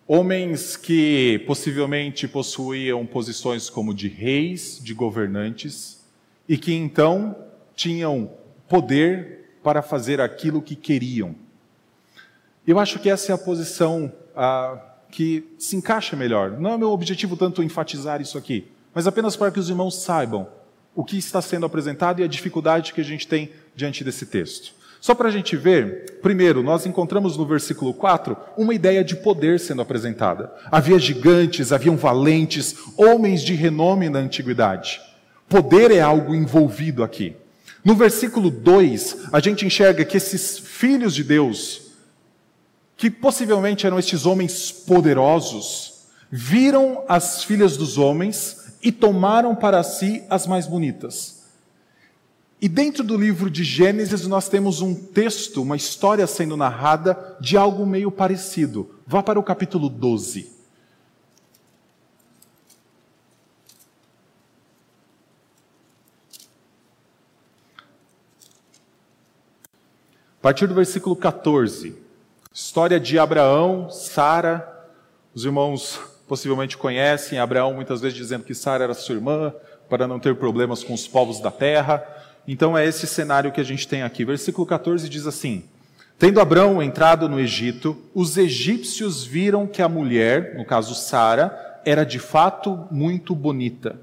Homens 0.06 0.76
que 0.76 1.42
possivelmente 1.46 2.26
possuíam 2.26 3.06
posições 3.06 3.70
como 3.70 3.94
de 3.94 4.08
reis, 4.08 4.80
de 4.82 4.92
governantes, 4.92 6.04
e 6.48 6.58
que 6.58 6.74
então 6.74 7.36
tinham 7.74 8.30
poder 8.68 9.41
para 9.62 9.82
fazer 9.82 10.20
aquilo 10.20 10.62
que 10.62 10.74
queriam. 10.74 11.34
Eu 12.66 12.78
acho 12.78 12.98
que 12.98 13.10
essa 13.10 13.32
é 13.32 13.34
a 13.34 13.38
posição 13.38 14.12
ah, 14.36 14.78
que 15.10 15.44
se 15.58 15.76
encaixa 15.76 16.16
melhor. 16.16 16.52
Não 16.52 16.72
é 16.72 16.78
meu 16.78 16.90
objetivo 16.90 17.36
tanto 17.36 17.62
enfatizar 17.62 18.20
isso 18.20 18.38
aqui, 18.38 18.68
mas 18.94 19.06
apenas 19.06 19.36
para 19.36 19.50
que 19.50 19.60
os 19.60 19.68
irmãos 19.68 20.02
saibam 20.02 20.48
o 20.94 21.04
que 21.04 21.16
está 21.16 21.40
sendo 21.40 21.66
apresentado 21.66 22.20
e 22.20 22.24
a 22.24 22.28
dificuldade 22.28 22.92
que 22.92 23.00
a 23.00 23.04
gente 23.04 23.26
tem 23.26 23.50
diante 23.74 24.04
desse 24.04 24.26
texto. 24.26 24.74
Só 25.00 25.16
para 25.16 25.28
a 25.28 25.32
gente 25.32 25.56
ver, 25.56 26.20
primeiro, 26.22 26.62
nós 26.62 26.86
encontramos 26.86 27.36
no 27.36 27.44
versículo 27.44 27.92
4 27.92 28.36
uma 28.56 28.72
ideia 28.72 29.02
de 29.02 29.16
poder 29.16 29.58
sendo 29.58 29.82
apresentada. 29.82 30.52
Havia 30.70 30.96
gigantes, 30.96 31.72
haviam 31.72 31.96
valentes, 31.96 32.76
homens 32.96 33.42
de 33.42 33.52
renome 33.52 34.08
na 34.08 34.20
antiguidade. 34.20 35.00
Poder 35.48 35.90
é 35.90 36.00
algo 36.00 36.36
envolvido 36.36 37.02
aqui. 37.02 37.34
No 37.84 37.96
versículo 37.96 38.50
2, 38.50 39.28
a 39.32 39.40
gente 39.40 39.66
enxerga 39.66 40.04
que 40.04 40.16
esses 40.16 40.58
filhos 40.58 41.14
de 41.14 41.24
Deus, 41.24 41.82
que 42.96 43.10
possivelmente 43.10 43.86
eram 43.86 43.98
estes 43.98 44.24
homens 44.24 44.70
poderosos, 44.70 46.04
viram 46.30 47.04
as 47.08 47.42
filhas 47.42 47.76
dos 47.76 47.98
homens 47.98 48.76
e 48.82 48.92
tomaram 48.92 49.54
para 49.54 49.82
si 49.82 50.22
as 50.30 50.46
mais 50.46 50.66
bonitas. 50.66 51.42
E 52.60 52.68
dentro 52.68 53.02
do 53.02 53.16
livro 53.16 53.50
de 53.50 53.64
Gênesis 53.64 54.28
nós 54.28 54.48
temos 54.48 54.80
um 54.80 54.94
texto, 54.94 55.62
uma 55.62 55.74
história 55.74 56.26
sendo 56.28 56.56
narrada 56.56 57.36
de 57.40 57.56
algo 57.56 57.84
meio 57.84 58.12
parecido. 58.12 58.88
Vá 59.04 59.20
para 59.20 59.40
o 59.40 59.42
capítulo 59.42 59.88
12. 59.88 60.61
A 70.42 70.50
partir 70.50 70.66
do 70.66 70.74
versículo 70.74 71.14
14. 71.14 71.94
História 72.52 72.98
de 72.98 73.16
Abraão, 73.16 73.88
Sara. 73.88 74.88
Os 75.32 75.44
irmãos 75.44 76.00
possivelmente 76.26 76.76
conhecem 76.76 77.38
Abraão 77.38 77.72
muitas 77.72 78.00
vezes 78.00 78.16
dizendo 78.18 78.42
que 78.42 78.52
Sara 78.52 78.82
era 78.82 78.92
sua 78.92 79.14
irmã, 79.14 79.54
para 79.88 80.08
não 80.08 80.18
ter 80.18 80.34
problemas 80.34 80.82
com 80.82 80.94
os 80.94 81.06
povos 81.06 81.38
da 81.38 81.52
terra. 81.52 82.04
Então 82.46 82.76
é 82.76 82.84
esse 82.84 83.06
cenário 83.06 83.52
que 83.52 83.60
a 83.60 83.64
gente 83.64 83.86
tem 83.86 84.02
aqui. 84.02 84.24
Versículo 84.24 84.66
14 84.66 85.08
diz 85.08 85.28
assim: 85.28 85.62
Tendo 86.18 86.40
Abraão 86.40 86.82
entrado 86.82 87.28
no 87.28 87.38
Egito, 87.38 87.96
os 88.12 88.36
egípcios 88.36 89.24
viram 89.24 89.64
que 89.64 89.80
a 89.80 89.88
mulher, 89.88 90.56
no 90.56 90.64
caso 90.64 90.96
Sara, 90.96 91.80
era 91.84 92.02
de 92.02 92.18
fato 92.18 92.88
muito 92.90 93.32
bonita. 93.32 93.94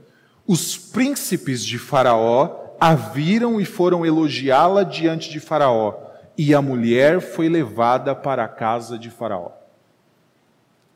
Os 0.47 0.77
príncipes 0.77 1.65
de 1.65 1.77
Faraó 1.77 2.77
a 2.79 2.95
viram 2.95 3.59
e 3.59 3.65
foram 3.65 4.05
elogiá-la 4.05 4.83
diante 4.83 5.29
de 5.29 5.41
Faraó, 5.41 6.07
e 6.41 6.55
a 6.55 6.61
mulher 6.61 7.19
foi 7.19 7.49
levada 7.49 8.15
para 8.15 8.45
a 8.45 8.47
casa 8.47 8.97
de 8.97 9.09
Faraó. 9.09 9.51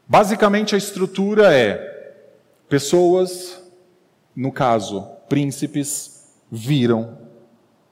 Basicamente 0.08 0.74
a 0.74 0.78
estrutura 0.78 1.54
é 1.54 2.24
pessoas, 2.70 3.62
no 4.34 4.54
caso, 4.54 5.06
príncipes, 5.28 6.34
viram 6.50 7.18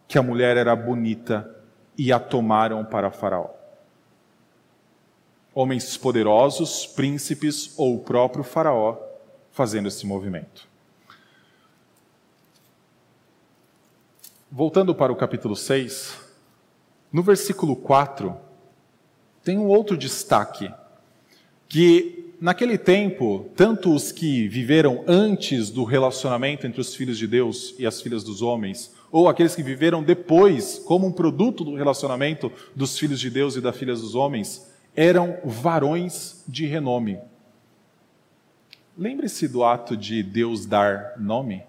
que 0.08 0.18
a 0.18 0.24
mulher 0.24 0.56
era 0.56 0.74
bonita 0.78 1.54
e 1.98 2.14
a 2.14 2.22
tomaram 2.22 2.86
para 2.86 3.12
Faraó. 3.12 3.50
Homens 5.54 5.98
poderosos, 5.98 6.88
príncipes 6.88 7.74
ou 7.78 7.96
o 7.98 8.00
próprio 8.00 8.46
Faraó 8.46 8.98
fazendo 9.52 9.90
esse 9.90 10.06
movimento. 10.08 10.70
Voltando 14.50 14.96
para 14.96 15.12
o 15.12 15.18
capítulo 15.18 15.54
6, 15.54 16.21
no 17.12 17.22
versículo 17.22 17.76
4, 17.76 18.36
tem 19.44 19.58
um 19.58 19.68
outro 19.68 19.98
destaque, 19.98 20.72
que 21.68 22.34
naquele 22.40 22.78
tempo, 22.78 23.50
tanto 23.56 23.94
os 23.94 24.12
que 24.12 24.48
viveram 24.48 25.04
antes 25.08 25.70
do 25.70 25.84
relacionamento 25.84 26.66
entre 26.66 26.82
os 26.82 26.96
filhos 26.96 27.18
de 27.18 27.28
Deus 27.28 27.76
e 27.78 27.86
as 27.86 28.02
filhas 28.02 28.24
dos 28.24 28.42
homens, 28.42 28.94
ou 29.12 29.28
aqueles 29.28 29.56
que 29.56 29.62
viveram 29.62 30.02
depois, 30.02 30.80
como 30.80 31.06
um 31.06 31.12
produto 31.12 31.64
do 31.64 31.76
relacionamento 31.76 32.52
dos 32.76 32.98
filhos 32.98 33.20
de 33.20 33.30
Deus 33.30 33.56
e 33.56 33.62
das 33.62 33.76
filhas 33.76 34.02
dos 34.02 34.16
homens, 34.16 34.72
eram 34.96 35.38
varões 35.44 36.44
de 36.48 36.66
renome. 36.66 37.20
Lembre-se 38.98 39.48
do 39.48 39.64
ato 39.64 39.96
de 39.96 40.22
Deus 40.24 40.66
dar 40.66 41.14
nome. 41.18 41.64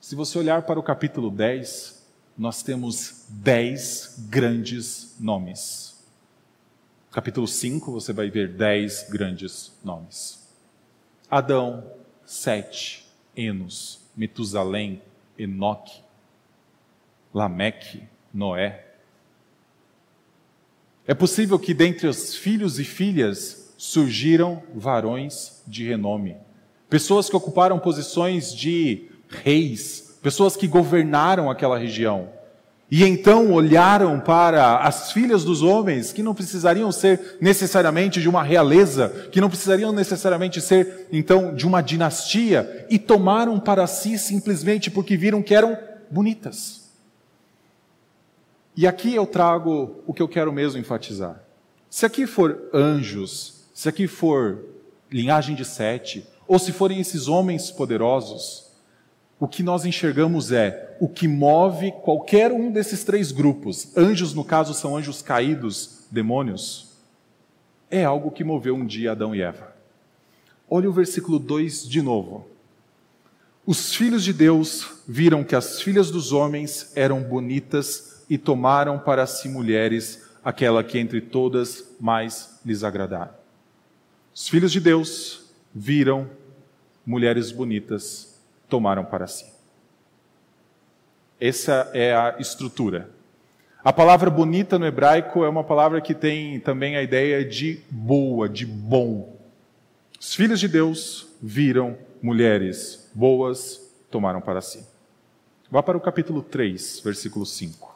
Se 0.00 0.14
você 0.14 0.38
olhar 0.38 0.62
para 0.62 0.80
o 0.80 0.82
capítulo 0.82 1.30
10, 1.30 1.99
nós 2.36 2.62
temos 2.62 3.26
dez 3.28 4.16
grandes 4.28 5.16
nomes. 5.20 6.04
Capítulo 7.10 7.46
5, 7.46 7.90
você 7.90 8.12
vai 8.12 8.30
ver 8.30 8.48
dez 8.54 9.06
grandes 9.10 9.72
nomes. 9.84 10.48
Adão, 11.30 11.84
Sete, 12.24 13.06
Enos, 13.36 14.00
Metusalém, 14.16 15.02
Enoque, 15.38 16.00
Lameque, 17.34 18.02
Noé. 18.32 18.86
É 21.06 21.14
possível 21.14 21.58
que 21.58 21.74
dentre 21.74 22.06
os 22.06 22.36
filhos 22.36 22.78
e 22.78 22.84
filhas 22.84 23.74
surgiram 23.76 24.62
varões 24.74 25.62
de 25.66 25.84
renome, 25.84 26.36
pessoas 26.88 27.28
que 27.28 27.36
ocuparam 27.36 27.78
posições 27.78 28.54
de 28.54 29.08
reis, 29.28 30.09
pessoas 30.22 30.56
que 30.56 30.66
governaram 30.66 31.50
aquela 31.50 31.78
região. 31.78 32.28
E 32.90 33.04
então 33.04 33.52
olharam 33.52 34.18
para 34.18 34.78
as 34.78 35.12
filhas 35.12 35.44
dos 35.44 35.62
homens, 35.62 36.12
que 36.12 36.24
não 36.24 36.34
precisariam 36.34 36.90
ser 36.90 37.38
necessariamente 37.40 38.20
de 38.20 38.28
uma 38.28 38.42
realeza, 38.42 39.28
que 39.30 39.40
não 39.40 39.48
precisariam 39.48 39.92
necessariamente 39.92 40.60
ser, 40.60 41.06
então, 41.12 41.54
de 41.54 41.66
uma 41.66 41.80
dinastia, 41.80 42.86
e 42.90 42.98
tomaram 42.98 43.60
para 43.60 43.86
si 43.86 44.18
simplesmente 44.18 44.90
porque 44.90 45.16
viram 45.16 45.40
que 45.40 45.54
eram 45.54 45.78
bonitas. 46.10 46.90
E 48.76 48.88
aqui 48.88 49.14
eu 49.14 49.26
trago 49.26 50.02
o 50.04 50.12
que 50.12 50.22
eu 50.22 50.28
quero 50.28 50.52
mesmo 50.52 50.80
enfatizar. 50.80 51.40
Se 51.88 52.04
aqui 52.04 52.26
for 52.26 52.70
anjos, 52.74 53.66
se 53.72 53.88
aqui 53.88 54.08
for 54.08 54.64
linhagem 55.12 55.54
de 55.54 55.64
Sete, 55.64 56.26
ou 56.46 56.58
se 56.58 56.72
forem 56.72 56.98
esses 56.98 57.28
homens 57.28 57.70
poderosos, 57.70 58.69
o 59.40 59.48
que 59.48 59.62
nós 59.62 59.86
enxergamos 59.86 60.52
é 60.52 60.94
o 61.00 61.08
que 61.08 61.26
move 61.26 61.92
qualquer 62.02 62.52
um 62.52 62.70
desses 62.70 63.02
três 63.02 63.32
grupos, 63.32 63.96
anjos, 63.96 64.34
no 64.34 64.44
caso, 64.44 64.74
são 64.74 64.94
anjos 64.94 65.22
caídos, 65.22 66.04
demônios, 66.10 66.90
é 67.90 68.04
algo 68.04 68.30
que 68.30 68.44
moveu 68.44 68.74
um 68.74 68.84
dia 68.84 69.12
Adão 69.12 69.34
e 69.34 69.40
Eva. 69.40 69.74
Olha 70.68 70.90
o 70.90 70.92
versículo 70.92 71.38
2 71.38 71.88
de 71.88 72.02
novo. 72.02 72.46
Os 73.64 73.94
filhos 73.94 74.22
de 74.22 74.32
Deus 74.32 74.86
viram 75.08 75.42
que 75.42 75.56
as 75.56 75.80
filhas 75.80 76.10
dos 76.10 76.32
homens 76.32 76.92
eram 76.94 77.22
bonitas 77.22 78.22
e 78.28 78.36
tomaram 78.36 78.98
para 78.98 79.26
si 79.26 79.48
mulheres 79.48 80.22
aquela 80.44 80.84
que 80.84 80.98
entre 80.98 81.20
todas 81.20 81.96
mais 81.98 82.60
lhes 82.64 82.84
agradara. 82.84 83.40
Os 84.34 84.48
filhos 84.48 84.70
de 84.70 84.80
Deus 84.80 85.44
viram 85.74 86.28
mulheres 87.06 87.50
bonitas 87.50 88.29
tomaram 88.70 89.04
para 89.04 89.26
si. 89.26 89.44
Essa 91.38 91.90
é 91.92 92.14
a 92.14 92.36
estrutura. 92.38 93.10
A 93.82 93.92
palavra 93.92 94.30
bonita 94.30 94.78
no 94.78 94.86
hebraico 94.86 95.42
é 95.42 95.48
uma 95.48 95.64
palavra 95.64 96.00
que 96.00 96.14
tem 96.14 96.60
também 96.60 96.96
a 96.96 97.02
ideia 97.02 97.44
de 97.44 97.82
boa, 97.90 98.48
de 98.48 98.64
bom. 98.64 99.36
Os 100.18 100.34
filhos 100.34 100.60
de 100.60 100.68
Deus 100.68 101.28
viram 101.42 101.96
mulheres 102.22 103.10
boas, 103.14 103.90
tomaram 104.10 104.40
para 104.40 104.60
si. 104.60 104.86
Vá 105.70 105.82
para 105.82 105.96
o 105.96 106.00
capítulo 106.00 106.42
3, 106.42 107.00
versículo 107.00 107.46
5. 107.46 107.90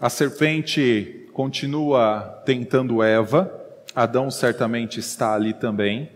A 0.00 0.08
serpente 0.08 1.19
continua 1.32 2.42
tentando 2.44 3.02
Eva, 3.02 3.52
Adão 3.94 4.30
certamente 4.30 5.00
está 5.00 5.34
ali 5.34 5.52
também, 5.52 6.10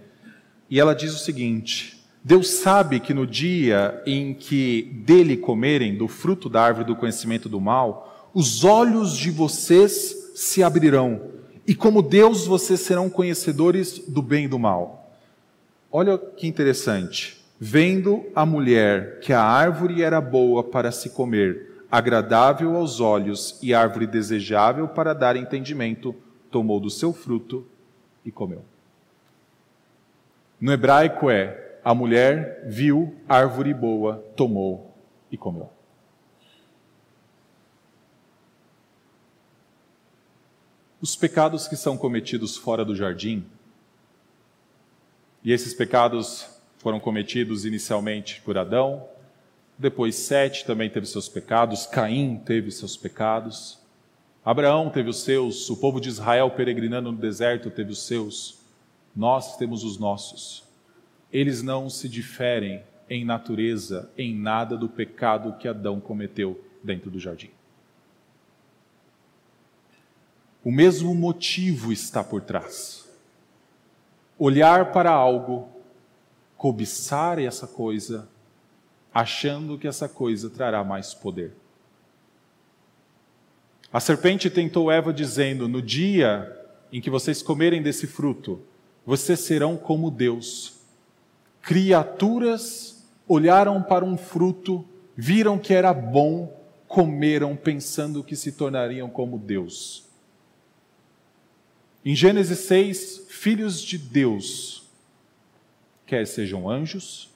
e 0.70 0.80
ela 0.80 0.94
diz 0.94 1.14
o 1.14 1.18
seguinte: 1.18 2.04
Deus 2.22 2.48
sabe 2.48 3.00
que 3.00 3.12
no 3.12 3.26
dia 3.26 4.02
em 4.06 4.32
que 4.32 4.82
dele 5.04 5.36
comerem 5.36 5.96
do 5.96 6.08
fruto 6.08 6.48
da 6.48 6.62
árvore 6.62 6.86
do 6.86 6.96
conhecimento 6.96 7.48
do 7.48 7.60
mal, 7.60 8.30
os 8.32 8.64
olhos 8.64 9.16
de 9.16 9.30
vocês 9.30 10.32
se 10.34 10.62
abrirão, 10.62 11.20
e 11.66 11.74
como 11.74 12.02
Deus 12.02 12.46
vocês 12.46 12.80
serão 12.80 13.08
conhecedores 13.10 13.98
do 14.08 14.22
bem 14.22 14.46
e 14.46 14.48
do 14.48 14.58
mal. 14.58 15.12
Olha 15.90 16.18
que 16.18 16.46
interessante. 16.46 17.44
Vendo 17.60 18.24
a 18.34 18.44
mulher 18.44 19.20
que 19.20 19.32
a 19.32 19.40
árvore 19.40 20.02
era 20.02 20.20
boa 20.20 20.64
para 20.64 20.90
se 20.90 21.10
comer, 21.10 21.73
agradável 21.94 22.74
aos 22.74 22.98
olhos 22.98 23.56
e 23.62 23.72
árvore 23.72 24.04
desejável 24.04 24.88
para 24.88 25.14
dar 25.14 25.36
entendimento, 25.36 26.12
tomou 26.50 26.80
do 26.80 26.90
seu 26.90 27.12
fruto 27.12 27.64
e 28.24 28.32
comeu. 28.32 28.64
No 30.60 30.72
hebraico 30.72 31.30
é: 31.30 31.78
a 31.84 31.94
mulher 31.94 32.64
viu 32.66 33.14
árvore 33.28 33.72
boa, 33.72 34.16
tomou 34.34 34.92
e 35.30 35.36
comeu. 35.36 35.70
Os 41.00 41.14
pecados 41.14 41.68
que 41.68 41.76
são 41.76 41.96
cometidos 41.96 42.56
fora 42.56 42.84
do 42.84 42.96
jardim, 42.96 43.46
e 45.44 45.52
esses 45.52 45.72
pecados 45.72 46.60
foram 46.78 46.98
cometidos 46.98 47.64
inicialmente 47.64 48.40
por 48.40 48.58
Adão, 48.58 49.13
depois 49.78 50.14
Sete 50.14 50.64
também 50.64 50.88
teve 50.88 51.06
seus 51.06 51.28
pecados, 51.28 51.86
Caim 51.86 52.40
teve 52.44 52.70
seus 52.70 52.96
pecados, 52.96 53.78
Abraão 54.44 54.90
teve 54.90 55.08
os 55.08 55.22
seus, 55.22 55.68
o 55.70 55.76
povo 55.76 56.00
de 56.00 56.08
Israel 56.08 56.50
peregrinando 56.50 57.10
no 57.10 57.18
deserto 57.18 57.70
teve 57.70 57.92
os 57.92 58.06
seus, 58.06 58.58
nós 59.16 59.56
temos 59.56 59.82
os 59.82 59.98
nossos. 59.98 60.64
Eles 61.32 61.62
não 61.62 61.88
se 61.88 62.08
diferem 62.08 62.82
em 63.08 63.24
natureza, 63.24 64.10
em 64.16 64.34
nada 64.34 64.76
do 64.76 64.88
pecado 64.88 65.56
que 65.58 65.66
Adão 65.66 66.00
cometeu 66.00 66.62
dentro 66.82 67.10
do 67.10 67.18
jardim. 67.18 67.50
O 70.62 70.70
mesmo 70.70 71.14
motivo 71.14 71.92
está 71.92 72.22
por 72.24 72.40
trás. 72.40 73.08
Olhar 74.38 74.92
para 74.92 75.10
algo, 75.10 75.68
cobiçar 76.56 77.38
essa 77.38 77.66
coisa, 77.66 78.28
achando 79.14 79.78
que 79.78 79.86
essa 79.86 80.08
coisa 80.08 80.50
trará 80.50 80.82
mais 80.82 81.14
poder. 81.14 81.52
A 83.92 84.00
serpente 84.00 84.50
tentou 84.50 84.90
Eva 84.90 85.12
dizendo: 85.12 85.68
No 85.68 85.80
dia 85.80 86.52
em 86.92 87.00
que 87.00 87.08
vocês 87.08 87.40
comerem 87.40 87.80
desse 87.80 88.08
fruto, 88.08 88.60
vocês 89.06 89.38
serão 89.38 89.76
como 89.76 90.10
Deus. 90.10 90.80
Criaturas 91.62 93.06
olharam 93.28 93.80
para 93.80 94.04
um 94.04 94.16
fruto, 94.16 94.84
viram 95.16 95.58
que 95.58 95.72
era 95.72 95.94
bom, 95.94 96.60
comeram 96.88 97.56
pensando 97.56 98.24
que 98.24 98.34
se 98.34 98.52
tornariam 98.52 99.08
como 99.08 99.38
Deus. 99.38 100.04
Em 102.04 102.14
Gênesis 102.14 102.58
6, 102.58 103.26
filhos 103.28 103.80
de 103.80 103.96
Deus, 103.96 104.90
quer 106.04 106.26
sejam 106.26 106.68
anjos, 106.68 107.33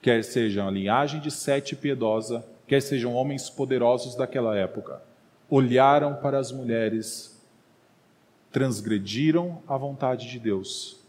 quer 0.00 0.22
sejam 0.24 0.68
a 0.68 0.70
linhagem 0.70 1.20
de 1.20 1.30
Sete 1.30 1.74
piedosa, 1.74 2.44
quer 2.66 2.80
sejam 2.80 3.14
homens 3.14 3.50
poderosos 3.50 4.14
daquela 4.14 4.56
época, 4.56 5.02
olharam 5.48 6.14
para 6.16 6.38
as 6.38 6.50
mulheres, 6.52 7.40
transgrediram 8.50 9.62
a 9.66 9.76
vontade 9.76 10.28
de 10.28 10.38
Deus 10.38 11.00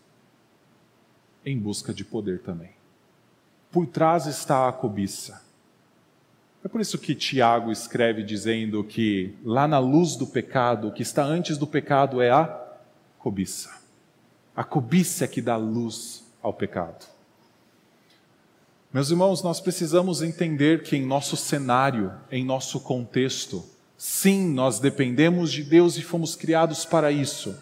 em 1.45 1.57
busca 1.57 1.93
de 1.93 2.03
poder 2.03 2.41
também. 2.41 2.71
Por 3.71 3.85
trás 3.87 4.25
está 4.25 4.67
a 4.67 4.71
cobiça. 4.73 5.41
É 6.63 6.67
por 6.67 6.81
isso 6.81 6.97
que 6.97 7.15
Tiago 7.15 7.71
escreve 7.71 8.23
dizendo 8.23 8.83
que 8.83 9.33
lá 9.45 9.67
na 9.67 9.79
luz 9.79 10.17
do 10.17 10.27
pecado, 10.27 10.89
o 10.89 10.91
que 10.91 11.01
está 11.01 11.23
antes 11.23 11.57
do 11.57 11.65
pecado 11.65 12.21
é 12.21 12.29
a 12.29 12.45
cobiça. 13.17 13.81
A 14.55 14.63
cobiça 14.63 15.23
é 15.23 15.27
que 15.27 15.41
dá 15.41 15.55
luz 15.55 16.25
ao 16.41 16.53
pecado. 16.53 17.05
Meus 18.97 19.11
irmãos, 19.11 19.43
nós 19.43 19.61
precisamos 19.61 20.23
entender 20.23 20.81
que 20.81 20.95
em 20.97 21.05
nosso 21.05 21.37
cenário, 21.37 22.11
em 22.31 22.43
nosso 22.43 22.79
contexto, 22.79 23.63
sim, 23.95 24.51
nós 24.51 24.79
dependemos 24.79 25.51
de 25.51 25.61
Deus 25.61 25.97
e 25.97 26.01
fomos 26.01 26.35
criados 26.35 26.83
para 26.83 27.11
isso, 27.11 27.55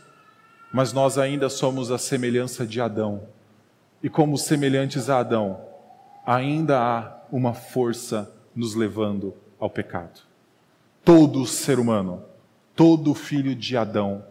mas 0.72 0.94
nós 0.94 1.18
ainda 1.18 1.50
somos 1.50 1.92
a 1.92 1.98
semelhança 1.98 2.66
de 2.66 2.80
Adão. 2.80 3.28
E 4.02 4.10
como 4.10 4.38
semelhantes 4.38 5.10
a 5.10 5.20
Adão, 5.20 5.60
ainda 6.26 6.80
há 6.80 7.20
uma 7.30 7.54
força 7.54 8.34
nos 8.56 8.74
levando 8.74 9.34
ao 9.60 9.70
pecado. 9.70 10.22
Todo 11.04 11.46
ser 11.46 11.80
humano, 11.80 12.24
todo 12.74 13.14
filho 13.14 13.54
de 13.54 13.76
Adão 13.76 14.26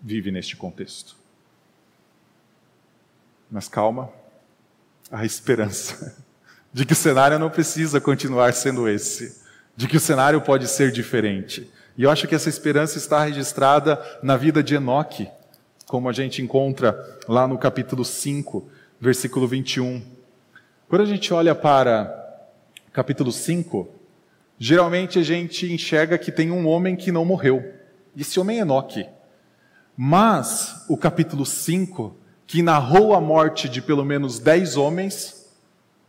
vive 0.00 0.30
neste 0.30 0.56
contexto. 0.56 1.14
Mas 3.50 3.68
calma, 3.68 4.08
há 5.10 5.26
esperança 5.26 6.16
de 6.72 6.84
que 6.84 6.92
o 6.92 6.96
cenário 6.96 7.38
não 7.38 7.50
precisa 7.50 8.00
continuar 8.00 8.52
sendo 8.52 8.88
esse, 8.88 9.42
de 9.76 9.86
que 9.86 9.96
o 9.96 10.00
cenário 10.00 10.40
pode 10.40 10.68
ser 10.68 10.90
diferente. 10.92 11.70
E 11.96 12.02
eu 12.02 12.10
acho 12.10 12.28
que 12.28 12.34
essa 12.34 12.48
esperança 12.48 12.98
está 12.98 13.24
registrada 13.24 14.00
na 14.22 14.36
vida 14.36 14.62
de 14.62 14.74
Enoque, 14.74 15.28
como 15.86 16.08
a 16.08 16.12
gente 16.12 16.42
encontra 16.42 17.18
lá 17.26 17.48
no 17.48 17.58
capítulo 17.58 18.04
5, 18.04 18.68
versículo 19.00 19.48
21. 19.48 20.02
Quando 20.88 21.02
a 21.02 21.06
gente 21.06 21.32
olha 21.32 21.54
para 21.54 22.14
capítulo 22.92 23.32
5, 23.32 23.88
geralmente 24.58 25.18
a 25.18 25.22
gente 25.22 25.72
enxerga 25.72 26.18
que 26.18 26.30
tem 26.30 26.50
um 26.50 26.66
homem 26.66 26.94
que 26.94 27.10
não 27.10 27.24
morreu. 27.24 27.74
Esse 28.16 28.38
homem 28.38 28.58
é 28.58 28.62
Enoque. 28.62 29.06
Mas 29.96 30.84
o 30.88 30.96
capítulo 30.96 31.44
5, 31.44 32.16
que 32.46 32.62
narrou 32.62 33.14
a 33.14 33.20
morte 33.20 33.68
de 33.68 33.82
pelo 33.82 34.04
menos 34.04 34.38
dez 34.38 34.76
homens, 34.76 35.37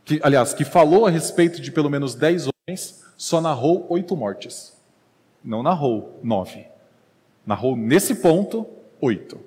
que, 0.04 0.20
aliás, 0.22 0.54
que 0.54 0.64
falou 0.64 1.06
a 1.06 1.10
respeito 1.10 1.60
de 1.60 1.70
pelo 1.70 1.90
menos 1.90 2.14
dez 2.14 2.46
homens, 2.48 3.04
só 3.16 3.40
narrou 3.40 3.86
oito 3.90 4.16
mortes. 4.16 4.76
Não 5.44 5.62
narrou 5.62 6.18
nove. 6.22 6.66
Narrou 7.46 7.76
nesse 7.76 8.16
ponto 8.16 8.66
oito. 9.00 9.40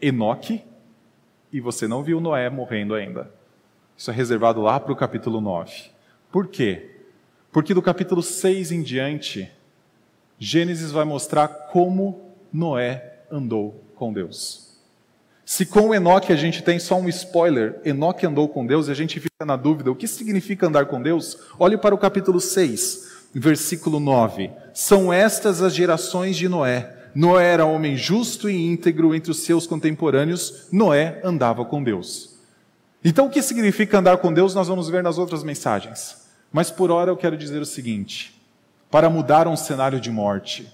Enoque, 0.00 0.64
e 1.52 1.60
você 1.60 1.86
não 1.86 2.02
viu 2.02 2.20
Noé 2.20 2.48
morrendo 2.48 2.94
ainda. 2.94 3.30
Isso 3.96 4.10
é 4.10 4.14
reservado 4.14 4.60
lá 4.60 4.80
para 4.80 4.92
o 4.92 4.96
capítulo 4.96 5.40
9. 5.40 5.90
Por 6.32 6.48
quê? 6.48 6.90
Porque 7.52 7.74
do 7.74 7.82
capítulo 7.82 8.22
6 8.22 8.72
em 8.72 8.82
diante, 8.82 9.50
Gênesis 10.38 10.90
vai 10.90 11.04
mostrar 11.04 11.48
como 11.48 12.30
Noé 12.52 13.18
andou 13.30 13.84
com 13.94 14.12
Deus. 14.12 14.69
Se 15.50 15.66
com 15.66 15.92
Enoque 15.92 16.32
a 16.32 16.36
gente 16.36 16.62
tem 16.62 16.78
só 16.78 16.94
um 16.94 17.08
spoiler, 17.08 17.80
Enoque 17.84 18.24
andou 18.24 18.48
com 18.48 18.64
Deus, 18.64 18.86
e 18.86 18.92
a 18.92 18.94
gente 18.94 19.18
fica 19.18 19.44
na 19.44 19.56
dúvida, 19.56 19.90
o 19.90 19.96
que 19.96 20.06
significa 20.06 20.68
andar 20.68 20.86
com 20.86 21.02
Deus? 21.02 21.36
Olhe 21.58 21.76
para 21.76 21.92
o 21.92 21.98
capítulo 21.98 22.40
6, 22.40 23.30
versículo 23.34 23.98
9. 23.98 24.48
São 24.72 25.12
estas 25.12 25.60
as 25.60 25.74
gerações 25.74 26.36
de 26.36 26.48
Noé. 26.48 26.94
Noé 27.12 27.48
era 27.48 27.66
homem 27.66 27.96
justo 27.96 28.48
e 28.48 28.64
íntegro 28.64 29.12
entre 29.12 29.32
os 29.32 29.38
seus 29.38 29.66
contemporâneos, 29.66 30.68
Noé 30.70 31.20
andava 31.24 31.64
com 31.64 31.82
Deus. 31.82 32.36
Então, 33.04 33.26
o 33.26 33.30
que 33.30 33.42
significa 33.42 33.98
andar 33.98 34.18
com 34.18 34.32
Deus, 34.32 34.54
nós 34.54 34.68
vamos 34.68 34.88
ver 34.88 35.02
nas 35.02 35.18
outras 35.18 35.42
mensagens. 35.42 36.28
Mas 36.52 36.70
por 36.70 36.92
hora 36.92 37.10
eu 37.10 37.16
quero 37.16 37.36
dizer 37.36 37.60
o 37.60 37.66
seguinte: 37.66 38.40
para 38.88 39.10
mudar 39.10 39.48
um 39.48 39.56
cenário 39.56 40.00
de 40.00 40.12
morte, 40.12 40.72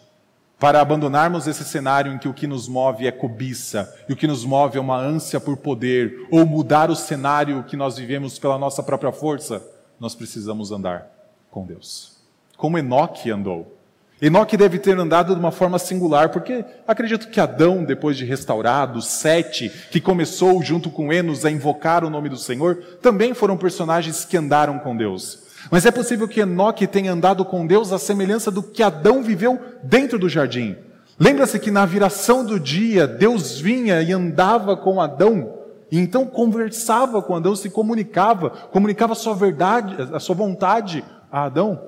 para 0.58 0.80
abandonarmos 0.80 1.46
esse 1.46 1.64
cenário 1.64 2.12
em 2.12 2.18
que 2.18 2.28
o 2.28 2.34
que 2.34 2.46
nos 2.46 2.66
move 2.66 3.06
é 3.06 3.12
cobiça 3.12 3.94
e 4.08 4.12
o 4.12 4.16
que 4.16 4.26
nos 4.26 4.44
move 4.44 4.78
é 4.78 4.80
uma 4.80 4.98
ânsia 4.98 5.38
por 5.38 5.56
poder, 5.56 6.26
ou 6.30 6.46
mudar 6.46 6.90
o 6.90 6.96
cenário 6.96 7.64
que 7.64 7.76
nós 7.76 7.98
vivemos 7.98 8.38
pela 8.38 8.58
nossa 8.58 8.82
própria 8.82 9.12
força, 9.12 9.62
nós 10.00 10.14
precisamos 10.14 10.72
andar 10.72 11.10
com 11.50 11.66
Deus. 11.66 12.16
Como 12.56 12.78
Enoque 12.78 13.30
andou. 13.30 13.76
Enoque 14.20 14.56
deve 14.56 14.78
ter 14.78 14.98
andado 14.98 15.34
de 15.34 15.40
uma 15.40 15.52
forma 15.52 15.78
singular, 15.78 16.30
porque 16.30 16.64
acredito 16.88 17.28
que 17.28 17.38
Adão, 17.38 17.84
depois 17.84 18.16
de 18.16 18.24
restaurado, 18.24 19.02
Sete, 19.02 19.70
que 19.90 20.00
começou 20.00 20.62
junto 20.62 20.90
com 20.90 21.12
Enos 21.12 21.44
a 21.44 21.50
invocar 21.50 22.02
o 22.02 22.08
nome 22.08 22.30
do 22.30 22.38
Senhor, 22.38 22.76
também 23.02 23.34
foram 23.34 23.58
personagens 23.58 24.24
que 24.24 24.38
andaram 24.38 24.78
com 24.78 24.96
Deus. 24.96 25.45
Mas 25.70 25.86
é 25.86 25.90
possível 25.90 26.28
que 26.28 26.40
Enoque 26.40 26.86
tenha 26.86 27.12
andado 27.12 27.44
com 27.44 27.66
Deus 27.66 27.92
à 27.92 27.98
semelhança 27.98 28.50
do 28.50 28.62
que 28.62 28.82
Adão 28.82 29.22
viveu 29.22 29.60
dentro 29.82 30.18
do 30.18 30.28
jardim. 30.28 30.76
Lembra-se 31.18 31.58
que 31.58 31.70
na 31.70 31.86
viração 31.86 32.44
do 32.44 32.60
dia, 32.60 33.06
Deus 33.06 33.58
vinha 33.58 34.02
e 34.02 34.12
andava 34.12 34.76
com 34.76 35.00
Adão, 35.00 35.54
e 35.90 35.98
então 35.98 36.26
conversava 36.26 37.22
com 37.22 37.34
Adão, 37.34 37.56
se 37.56 37.70
comunicava, 37.70 38.50
comunicava 38.50 39.12
a 39.12 39.16
sua 39.16 39.34
verdade, 39.34 39.96
a 40.12 40.20
sua 40.20 40.34
vontade 40.34 41.02
a 41.30 41.44
Adão. 41.44 41.80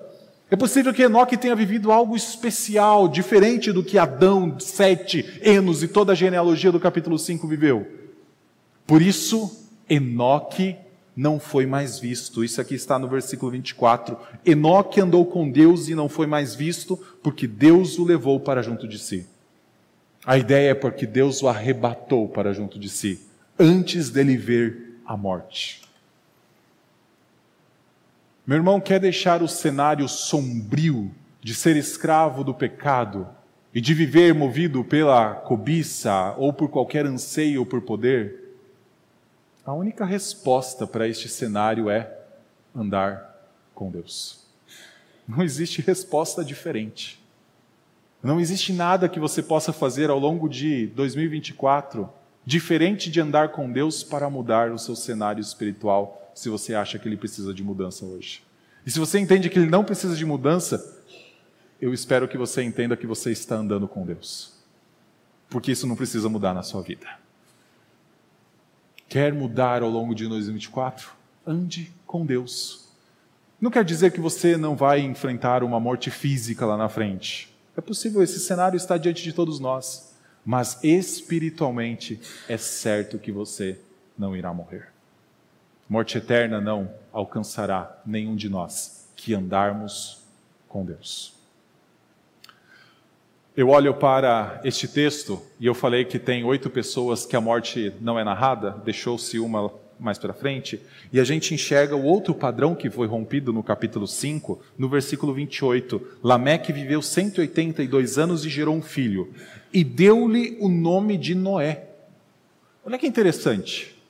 É 0.51 0.57
possível 0.57 0.95
que 0.95 1.03
Enoque 1.03 1.37
tenha 1.37 1.55
vivido 1.55 1.93
algo 1.93 2.17
especial, 2.17 3.07
diferente 3.07 3.71
do 3.71 3.85
que 3.85 3.99
Adão, 3.99 4.59
Sete, 4.59 5.41
Enos 5.43 5.83
e 5.83 5.89
toda 5.89 6.13
a 6.13 6.15
genealogia 6.15 6.73
do 6.73 6.81
capítulo 6.81 7.19
5 7.19 7.47
viveu. 7.47 7.87
Por 8.87 9.03
isso, 9.03 9.69
Enoque 9.91 10.75
não 11.19 11.41
foi 11.41 11.67
mais 11.67 11.99
visto. 11.99 12.45
Isso 12.45 12.61
aqui 12.61 12.77
está 12.77 12.97
no 12.97 13.09
versículo 13.09 13.51
24. 13.51 14.17
Enoque 14.47 15.01
andou 15.01 15.27
com 15.27 15.51
Deus 15.51 15.89
e 15.89 15.95
não 15.95 16.09
foi 16.09 16.29
mais 16.29 16.55
visto, 16.55 16.97
porque 17.21 17.45
Deus 17.49 17.99
o 17.99 18.05
levou 18.05 18.39
para 18.39 18.63
junto 18.63 18.87
de 18.87 19.01
si. 19.01 19.27
A 20.25 20.39
ideia 20.39 20.71
é 20.71 20.75
porque 20.75 21.07
Deus 21.07 21.43
o 21.43 21.49
arrebatou 21.49 22.29
para 22.29 22.53
junto 22.53 22.79
de 22.79 22.89
si, 22.89 23.21
antes 23.59 24.11
dele 24.11 24.37
ver 24.37 25.01
a 25.05 25.17
morte. 25.17 25.83
Meu 28.47 28.57
irmão 28.57 28.81
quer 28.81 29.01
deixar 29.01 29.43
o 29.43 29.49
cenário 29.49 30.09
sombrio 30.09 31.11
de 31.43 31.53
ser 31.53 31.77
escravo 31.77 32.45
do 32.45 32.55
pecado 32.55 33.27
e 33.75 33.81
de 33.81 33.93
viver 33.93 34.33
movido 34.33 34.85
pela 34.85 35.35
cobiça 35.35 36.35
ou 36.39 36.53
por 36.53 36.69
qualquer 36.69 37.07
anseio 37.07 37.67
por 37.67 37.81
poder? 37.83 38.48
A 39.69 39.75
única 39.75 40.07
resposta 40.07 40.87
para 40.87 41.07
este 41.07 41.29
cenário 41.29 41.91
é 41.91 42.11
andar 42.75 43.39
com 43.75 43.91
Deus. 43.91 44.47
Não 45.29 45.43
existe 45.43 45.83
resposta 45.83 46.43
diferente. 46.43 47.23
Não 48.23 48.41
existe 48.41 48.73
nada 48.73 49.11
que 49.11 49.21
você 49.21 49.43
possa 49.43 49.71
fazer 49.71 50.09
ao 50.09 50.19
longo 50.19 50.49
de 50.49 50.87
2024 50.87 52.09
diferente 52.47 53.11
de 53.11 53.21
andar 53.21 53.51
com 53.51 53.71
Deus 53.71 54.03
para 54.03 54.31
mudar 54.31 54.73
o 54.73 54.79
seu 54.79 54.97
cenário 54.97 55.43
espiritual, 55.43 56.33
se 56.35 56.49
você 56.49 56.75
acha 56.75 56.99
que 56.99 57.07
ele 57.07 57.19
precisa 57.19 57.53
de 57.53 57.63
mudança 57.63 58.07
hoje. 58.07 58.43
E 58.87 58.91
se 58.91 58.99
você 58.99 59.19
entende 59.19 59.51
que 59.51 59.59
ele 59.59 59.69
não 59.69 59.85
precisa 59.85 60.17
de 60.17 60.25
mudança, 60.25 61.05
eu 61.79 61.93
espero 61.93 62.27
que 62.27 62.39
você 62.39 62.63
entenda 62.63 62.97
que 62.97 63.07
você 63.07 63.33
está 63.33 63.57
andando 63.57 63.87
com 63.87 64.07
Deus. 64.07 64.55
Porque 65.51 65.73
isso 65.73 65.87
não 65.87 65.95
precisa 65.95 66.27
mudar 66.31 66.55
na 66.55 66.63
sua 66.63 66.81
vida. 66.81 67.28
Quer 69.09 69.33
mudar 69.33 69.83
ao 69.83 69.89
longo 69.89 70.15
de 70.15 70.29
2024? 70.29 71.13
Ande 71.47 71.91
com 72.07 72.27
Deus. 72.27 72.89
Não 73.59 73.71
quer 73.71 73.83
dizer 73.83 74.13
que 74.13 74.21
você 74.21 74.57
não 74.57 74.77
vai 74.77 75.01
enfrentar 75.01 75.65
uma 75.65 75.81
morte 75.81 76.11
física 76.11 76.67
lá 76.67 76.77
na 76.77 76.91
frente. 76.91 77.57
É 77.75 77.81
possível, 77.81 78.23
esse 78.23 78.39
cenário 78.39 78.77
está 78.77 78.99
diante 78.99 79.23
de 79.23 79.33
todos 79.33 79.59
nós. 79.59 80.15
Mas 80.45 80.79
espiritualmente 80.85 82.21
é 82.49 82.59
certo 82.59 83.19
que 83.19 83.33
você 83.33 83.81
não 84.17 84.37
irá 84.37 84.53
morrer. 84.53 84.93
Morte 85.89 86.19
eterna 86.19 86.61
não 86.61 86.93
alcançará 87.11 88.01
nenhum 88.05 88.37
de 88.37 88.49
nós 88.49 89.09
que 89.17 89.35
andarmos 89.35 90.23
com 90.69 90.85
Deus. 90.85 91.38
Eu 93.59 93.71
olho 93.71 93.93
para 93.93 94.61
este 94.63 94.87
texto 94.87 95.43
e 95.59 95.67
eu 95.67 95.75
falei 95.75 96.05
que 96.05 96.17
tem 96.17 96.45
oito 96.45 96.71
pessoas 96.71 97.27
que 97.27 97.35
a 97.35 97.41
morte 97.41 97.93
não 98.01 98.17
é 98.17 98.23
narrada, 98.23 98.81
deixou-se 98.85 99.37
uma 99.41 99.73
mais 99.99 100.17
para 100.17 100.33
frente, 100.33 100.81
e 101.13 101.19
a 101.19 101.25
gente 101.25 101.53
enxerga 101.53 101.97
o 101.97 102.05
outro 102.05 102.33
padrão 102.33 102.73
que 102.73 102.89
foi 102.89 103.09
rompido 103.09 103.53
no 103.53 103.65
capítulo 103.65 104.07
5, 104.07 104.61
no 104.79 104.89
versículo 104.89 105.35
28. 105.35 106.01
Lameque 106.23 106.73
viveu 106.73 107.03
182 107.03 108.17
anos 108.17 108.47
e 108.47 108.49
gerou 108.49 108.77
um 108.77 108.81
filho, 108.81 109.35
e 109.73 109.83
deu-lhe 109.83 110.57
o 110.61 110.69
nome 110.69 111.19
de 111.19 111.35
Noé. 111.35 111.89
Olha 112.87 112.97
que 112.97 113.09
interessante. 113.09 114.01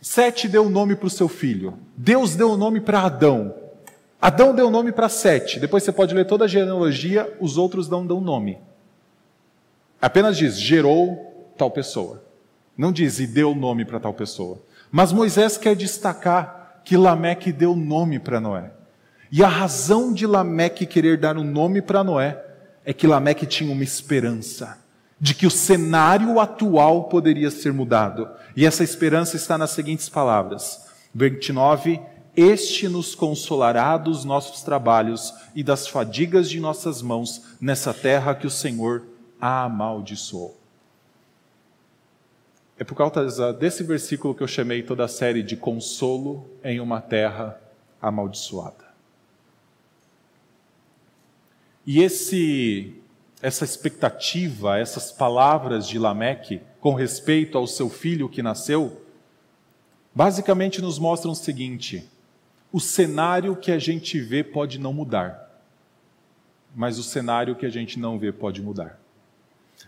Sete 0.00 0.48
deu 0.48 0.64
o 0.64 0.70
nome 0.70 0.96
para 0.96 1.08
o 1.08 1.10
seu 1.10 1.28
filho, 1.28 1.74
Deus 1.94 2.34
deu 2.34 2.52
o 2.52 2.56
nome 2.56 2.80
para 2.80 3.02
Adão, 3.02 3.54
Adão 4.22 4.54
deu 4.54 4.70
nome 4.70 4.92
para 4.92 5.08
Sete. 5.08 5.58
Depois 5.58 5.82
você 5.82 5.90
pode 5.90 6.14
ler 6.14 6.24
toda 6.24 6.44
a 6.44 6.48
genealogia, 6.48 7.36
os 7.40 7.58
outros 7.58 7.88
não 7.88 8.06
dão 8.06 8.20
nome. 8.20 8.56
Apenas 10.00 10.38
diz, 10.38 10.60
gerou 10.60 11.52
tal 11.58 11.72
pessoa. 11.72 12.22
Não 12.78 12.92
diz, 12.92 13.18
e 13.18 13.26
deu 13.26 13.52
nome 13.52 13.84
para 13.84 13.98
tal 13.98 14.14
pessoa. 14.14 14.62
Mas 14.92 15.12
Moisés 15.12 15.56
quer 15.56 15.74
destacar 15.74 16.82
que 16.84 16.96
Lameque 16.96 17.50
deu 17.50 17.74
nome 17.74 18.20
para 18.20 18.40
Noé. 18.40 18.70
E 19.30 19.42
a 19.42 19.48
razão 19.48 20.12
de 20.12 20.24
Lameque 20.24 20.86
querer 20.86 21.18
dar 21.18 21.36
um 21.36 21.42
nome 21.42 21.82
para 21.82 22.04
Noé 22.04 22.40
é 22.84 22.92
que 22.92 23.08
Lameque 23.08 23.44
tinha 23.44 23.72
uma 23.72 23.82
esperança 23.82 24.78
de 25.20 25.34
que 25.34 25.46
o 25.46 25.50
cenário 25.50 26.38
atual 26.38 27.08
poderia 27.08 27.50
ser 27.50 27.72
mudado. 27.72 28.28
E 28.54 28.64
essa 28.64 28.84
esperança 28.84 29.34
está 29.34 29.58
nas 29.58 29.70
seguintes 29.70 30.08
palavras. 30.08 30.86
29 31.12 32.00
este 32.36 32.88
nos 32.88 33.14
consolará 33.14 33.96
dos 33.96 34.24
nossos 34.24 34.62
trabalhos 34.62 35.34
e 35.54 35.62
das 35.62 35.86
fadigas 35.86 36.48
de 36.48 36.58
nossas 36.58 37.02
mãos 37.02 37.42
nessa 37.60 37.92
terra 37.92 38.34
que 38.34 38.46
o 38.46 38.50
Senhor 38.50 39.04
amaldiçoou. 39.40 40.56
É 42.78 42.84
por 42.84 42.94
causa 42.94 43.52
desse 43.52 43.82
versículo 43.82 44.34
que 44.34 44.42
eu 44.42 44.48
chamei 44.48 44.82
toda 44.82 45.04
a 45.04 45.08
série 45.08 45.42
de 45.42 45.56
consolo 45.56 46.46
em 46.64 46.80
uma 46.80 47.00
terra 47.00 47.60
amaldiçoada. 48.00 48.92
E 51.86 52.02
esse 52.02 52.96
essa 53.42 53.64
expectativa, 53.64 54.78
essas 54.78 55.10
palavras 55.10 55.88
de 55.88 55.98
Lameque 55.98 56.60
com 56.80 56.94
respeito 56.94 57.58
ao 57.58 57.66
seu 57.66 57.90
filho 57.90 58.28
que 58.28 58.40
nasceu, 58.40 59.02
basicamente 60.14 60.80
nos 60.80 60.98
mostram 60.98 61.32
o 61.32 61.36
seguinte: 61.36 62.08
o 62.72 62.80
cenário 62.80 63.54
que 63.54 63.70
a 63.70 63.78
gente 63.78 64.18
vê 64.18 64.42
pode 64.42 64.78
não 64.78 64.92
mudar, 64.92 65.50
mas 66.74 66.98
o 66.98 67.02
cenário 67.02 67.54
que 67.54 67.66
a 67.66 67.70
gente 67.70 67.98
não 67.98 68.18
vê 68.18 68.32
pode 68.32 68.62
mudar. 68.62 68.98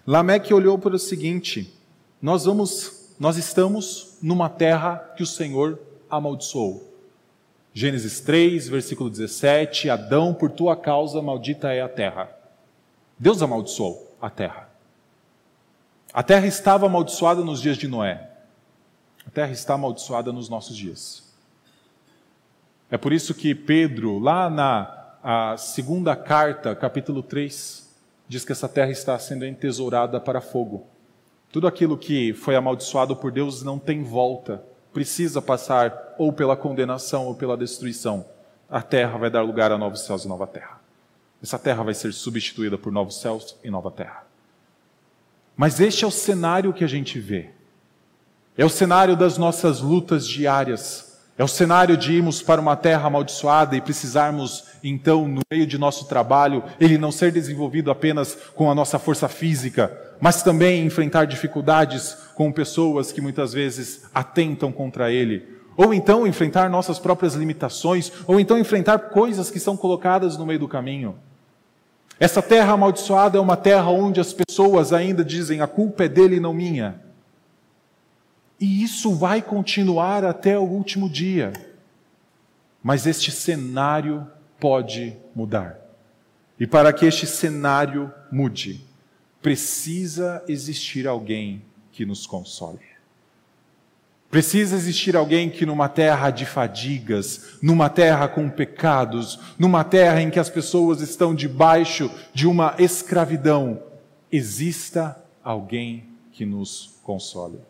Lameque 0.06 0.52
olhou 0.52 0.78
para 0.78 0.94
o 0.94 0.98
seguinte: 0.98 1.72
nós 2.20 2.44
vamos, 2.44 3.14
nós 3.18 3.38
estamos 3.38 4.18
numa 4.20 4.50
terra 4.50 4.96
que 5.16 5.22
o 5.22 5.26
Senhor 5.26 5.80
amaldiçoou. 6.10 6.92
Gênesis 7.72 8.20
3, 8.20 8.68
versículo 8.68 9.08
17: 9.08 9.88
Adão, 9.88 10.34
por 10.34 10.50
tua 10.50 10.76
causa, 10.76 11.22
maldita 11.22 11.72
é 11.72 11.80
a 11.80 11.88
terra. 11.88 12.30
Deus 13.18 13.40
amaldiçoou 13.40 14.14
a 14.20 14.28
terra. 14.28 14.68
A 16.12 16.22
terra 16.22 16.46
estava 16.46 16.86
amaldiçoada 16.86 17.42
nos 17.42 17.60
dias 17.60 17.76
de 17.76 17.88
Noé. 17.88 18.30
A 19.26 19.30
terra 19.30 19.52
está 19.52 19.74
amaldiçoada 19.74 20.32
nos 20.32 20.48
nossos 20.48 20.76
dias. 20.76 21.23
É 22.94 22.96
por 22.96 23.12
isso 23.12 23.34
que 23.34 23.56
Pedro, 23.56 24.20
lá 24.20 24.48
na 24.48 25.56
segunda 25.58 26.14
carta, 26.14 26.76
capítulo 26.76 27.24
3, 27.24 27.92
diz 28.28 28.44
que 28.44 28.52
essa 28.52 28.68
terra 28.68 28.92
está 28.92 29.18
sendo 29.18 29.44
entesourada 29.44 30.20
para 30.20 30.40
fogo. 30.40 30.86
Tudo 31.50 31.66
aquilo 31.66 31.98
que 31.98 32.32
foi 32.34 32.54
amaldiçoado 32.54 33.16
por 33.16 33.32
Deus 33.32 33.64
não 33.64 33.80
tem 33.80 34.04
volta, 34.04 34.62
precisa 34.92 35.42
passar 35.42 36.14
ou 36.18 36.32
pela 36.32 36.56
condenação 36.56 37.26
ou 37.26 37.34
pela 37.34 37.56
destruição. 37.56 38.24
A 38.70 38.80
terra 38.80 39.18
vai 39.18 39.28
dar 39.28 39.42
lugar 39.42 39.72
a 39.72 39.76
novos 39.76 40.02
céus 40.02 40.24
e 40.24 40.28
nova 40.28 40.46
terra. 40.46 40.80
Essa 41.42 41.58
terra 41.58 41.82
vai 41.82 41.94
ser 41.94 42.12
substituída 42.12 42.78
por 42.78 42.92
novos 42.92 43.20
céus 43.20 43.56
e 43.64 43.70
nova 43.70 43.90
terra. 43.90 44.24
Mas 45.56 45.80
este 45.80 46.04
é 46.04 46.06
o 46.06 46.12
cenário 46.12 46.72
que 46.72 46.84
a 46.84 46.88
gente 46.88 47.18
vê. 47.18 47.50
É 48.56 48.64
o 48.64 48.70
cenário 48.70 49.16
das 49.16 49.36
nossas 49.36 49.80
lutas 49.80 50.24
diárias 50.28 51.12
é 51.36 51.42
o 51.42 51.48
cenário 51.48 51.96
de 51.96 52.12
irmos 52.12 52.40
para 52.40 52.60
uma 52.60 52.76
terra 52.76 53.08
amaldiçoada 53.08 53.74
e 53.74 53.80
precisarmos, 53.80 54.64
então, 54.84 55.26
no 55.26 55.40
meio 55.50 55.66
de 55.66 55.76
nosso 55.76 56.06
trabalho, 56.06 56.62
ele 56.78 56.96
não 56.96 57.10
ser 57.10 57.32
desenvolvido 57.32 57.90
apenas 57.90 58.38
com 58.54 58.70
a 58.70 58.74
nossa 58.74 59.00
força 59.00 59.28
física, 59.28 59.92
mas 60.20 60.44
também 60.44 60.86
enfrentar 60.86 61.24
dificuldades 61.24 62.16
com 62.36 62.52
pessoas 62.52 63.10
que 63.10 63.20
muitas 63.20 63.52
vezes 63.52 64.04
atentam 64.14 64.70
contra 64.70 65.10
ele. 65.10 65.54
Ou 65.76 65.92
então 65.92 66.24
enfrentar 66.24 66.70
nossas 66.70 67.00
próprias 67.00 67.34
limitações, 67.34 68.12
ou 68.28 68.38
então 68.38 68.56
enfrentar 68.56 68.98
coisas 69.10 69.50
que 69.50 69.58
são 69.58 69.76
colocadas 69.76 70.36
no 70.36 70.46
meio 70.46 70.60
do 70.60 70.68
caminho. 70.68 71.16
Essa 72.20 72.40
terra 72.40 72.74
amaldiçoada 72.74 73.38
é 73.38 73.40
uma 73.40 73.56
terra 73.56 73.90
onde 73.90 74.20
as 74.20 74.32
pessoas 74.32 74.92
ainda 74.92 75.24
dizem: 75.24 75.60
a 75.60 75.66
culpa 75.66 76.04
é 76.04 76.08
dele 76.08 76.36
e 76.36 76.40
não 76.40 76.54
minha. 76.54 77.03
E 78.60 78.82
isso 78.82 79.14
vai 79.14 79.42
continuar 79.42 80.24
até 80.24 80.58
o 80.58 80.62
último 80.62 81.08
dia. 81.08 81.52
Mas 82.82 83.06
este 83.06 83.30
cenário 83.30 84.26
pode 84.60 85.16
mudar. 85.34 85.78
E 86.58 86.66
para 86.66 86.92
que 86.92 87.04
este 87.04 87.26
cenário 87.26 88.12
mude, 88.30 88.84
precisa 89.42 90.42
existir 90.46 91.06
alguém 91.06 91.62
que 91.92 92.06
nos 92.06 92.26
console. 92.26 92.80
Precisa 94.30 94.74
existir 94.74 95.14
alguém 95.16 95.48
que, 95.48 95.64
numa 95.64 95.88
terra 95.88 96.30
de 96.30 96.44
fadigas, 96.44 97.56
numa 97.62 97.88
terra 97.88 98.26
com 98.26 98.50
pecados, 98.50 99.38
numa 99.58 99.84
terra 99.84 100.20
em 100.20 100.28
que 100.28 100.40
as 100.40 100.50
pessoas 100.50 101.00
estão 101.00 101.34
debaixo 101.34 102.10
de 102.32 102.46
uma 102.46 102.74
escravidão, 102.78 103.80
exista 104.32 105.16
alguém 105.42 106.04
que 106.32 106.44
nos 106.44 106.98
console. 107.04 107.60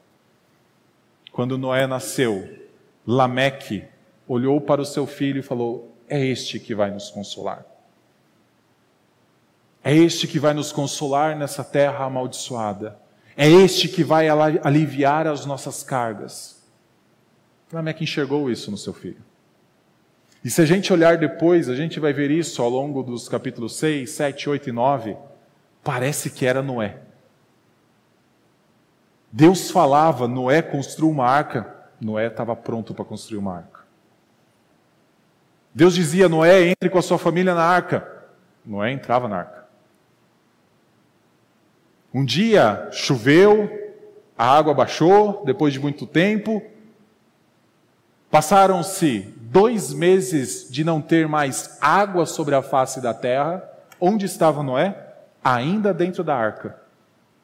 Quando 1.35 1.59
Noé 1.59 1.85
nasceu, 1.85 2.49
Lameque 3.05 3.85
olhou 4.29 4.61
para 4.61 4.81
o 4.81 4.85
seu 4.85 5.05
filho 5.05 5.41
e 5.41 5.43
falou: 5.43 5.93
É 6.09 6.25
este 6.25 6.61
que 6.61 6.77
vai 6.77 6.93
nos 6.93 7.11
consolar. 7.11 7.67
É 9.83 9.93
este 9.93 10.29
que 10.29 10.39
vai 10.39 10.55
nos 10.55 10.71
consolar 10.71 11.37
nessa 11.37 11.65
terra 11.65 12.05
amaldiçoada. 12.05 12.97
É 13.37 13.49
este 13.49 13.89
que 13.89 14.05
vai 14.05 14.29
aliviar 14.29 15.27
as 15.27 15.45
nossas 15.45 15.83
cargas. 15.83 16.63
Lameque 17.73 18.05
enxergou 18.05 18.49
isso 18.49 18.71
no 18.71 18.79
seu 18.79 18.93
filho. 18.93 19.25
E 20.45 20.49
se 20.49 20.63
a 20.63 20.65
gente 20.65 20.93
olhar 20.93 21.19
depois, 21.19 21.69
a 21.69 21.75
gente 21.75 21.99
vai 21.99 22.13
ver 22.13 22.31
isso 22.31 22.63
ao 22.63 22.71
longo 22.71 23.03
dos 23.03 23.29
capítulos 23.29 23.75
6, 23.75 24.09
7, 24.09 24.51
8 24.51 24.69
e 24.69 24.73
9. 24.73 25.17
Parece 25.83 26.31
que 26.31 26.47
era 26.47 26.63
Noé. 26.63 27.01
Deus 29.37 29.69
falava, 29.69 30.29
Noé 30.29 30.63
construiu 30.63 31.11
uma 31.11 31.27
arca, 31.27 31.67
Noé 32.01 32.29
estava 32.29 32.55
pronto 32.55 32.95
para 32.95 33.05
construir 33.05 33.39
uma 33.39 33.57
arca. 33.57 33.81
Deus 35.75 35.93
dizia, 35.93 36.29
Noé, 36.29 36.69
entre 36.69 36.89
com 36.89 36.99
a 36.99 37.03
sua 37.03 37.19
família 37.19 37.53
na 37.53 37.65
arca. 37.65 38.09
Noé 38.65 38.93
entrava 38.93 39.27
na 39.27 39.39
arca. 39.39 39.65
Um 42.15 42.25
dia 42.25 42.89
choveu, 42.93 43.69
a 44.39 44.57
água 44.57 44.73
baixou, 44.73 45.43
depois 45.45 45.73
de 45.73 45.81
muito 45.81 46.07
tempo. 46.07 46.63
Passaram-se 48.31 49.35
dois 49.41 49.93
meses 49.93 50.71
de 50.71 50.85
não 50.85 51.03
ter 51.03 51.27
mais 51.27 51.77
água 51.81 52.25
sobre 52.25 52.55
a 52.55 52.63
face 52.63 53.01
da 53.01 53.13
terra. 53.13 53.69
Onde 54.01 54.27
estava 54.27 54.63
Noé? 54.63 54.97
Ainda 55.43 55.93
dentro 55.93 56.23
da 56.23 56.37
arca. 56.37 56.79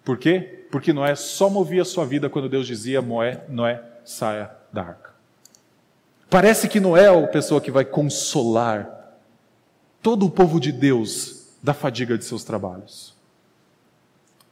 Por 0.05 0.17
quê? 0.19 0.60
Porque 0.71 0.93
Noé 0.93 1.15
só 1.15 1.51
movia 1.51 1.85
sua 1.85 2.05
vida 2.05 2.31
quando 2.31 2.49
Deus 2.49 2.67
dizia: 2.67 3.03
Noé, 3.03 3.45
Noé, 3.49 3.83
saia 4.05 4.51
da 4.73 4.83
arca. 4.83 5.11
Parece 6.29 6.69
que 6.69 6.79
Noé 6.79 7.05
é 7.05 7.09
a 7.09 7.27
pessoa 7.27 7.61
que 7.61 7.71
vai 7.71 7.85
consolar 7.85 9.19
todo 10.01 10.27
o 10.27 10.31
povo 10.31 10.61
de 10.61 10.71
Deus 10.71 11.57
da 11.63 11.75
fadiga 11.75 12.17
de 12.17 12.25
seus 12.25 12.45
trabalhos. 12.45 13.17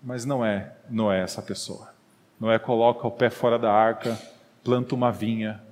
Mas 0.03 0.25
não 0.25 0.45
é 0.45 0.73
Noé 0.91 1.23
essa 1.23 1.41
pessoa. 1.41 1.89
Noé 2.39 2.59
coloca 2.59 3.07
o 3.07 3.11
pé 3.11 3.31
fora 3.31 3.59
da 3.59 3.73
arca, 3.73 4.19
planta 4.63 4.95
uma 4.95 5.11
vinha, 5.11 5.63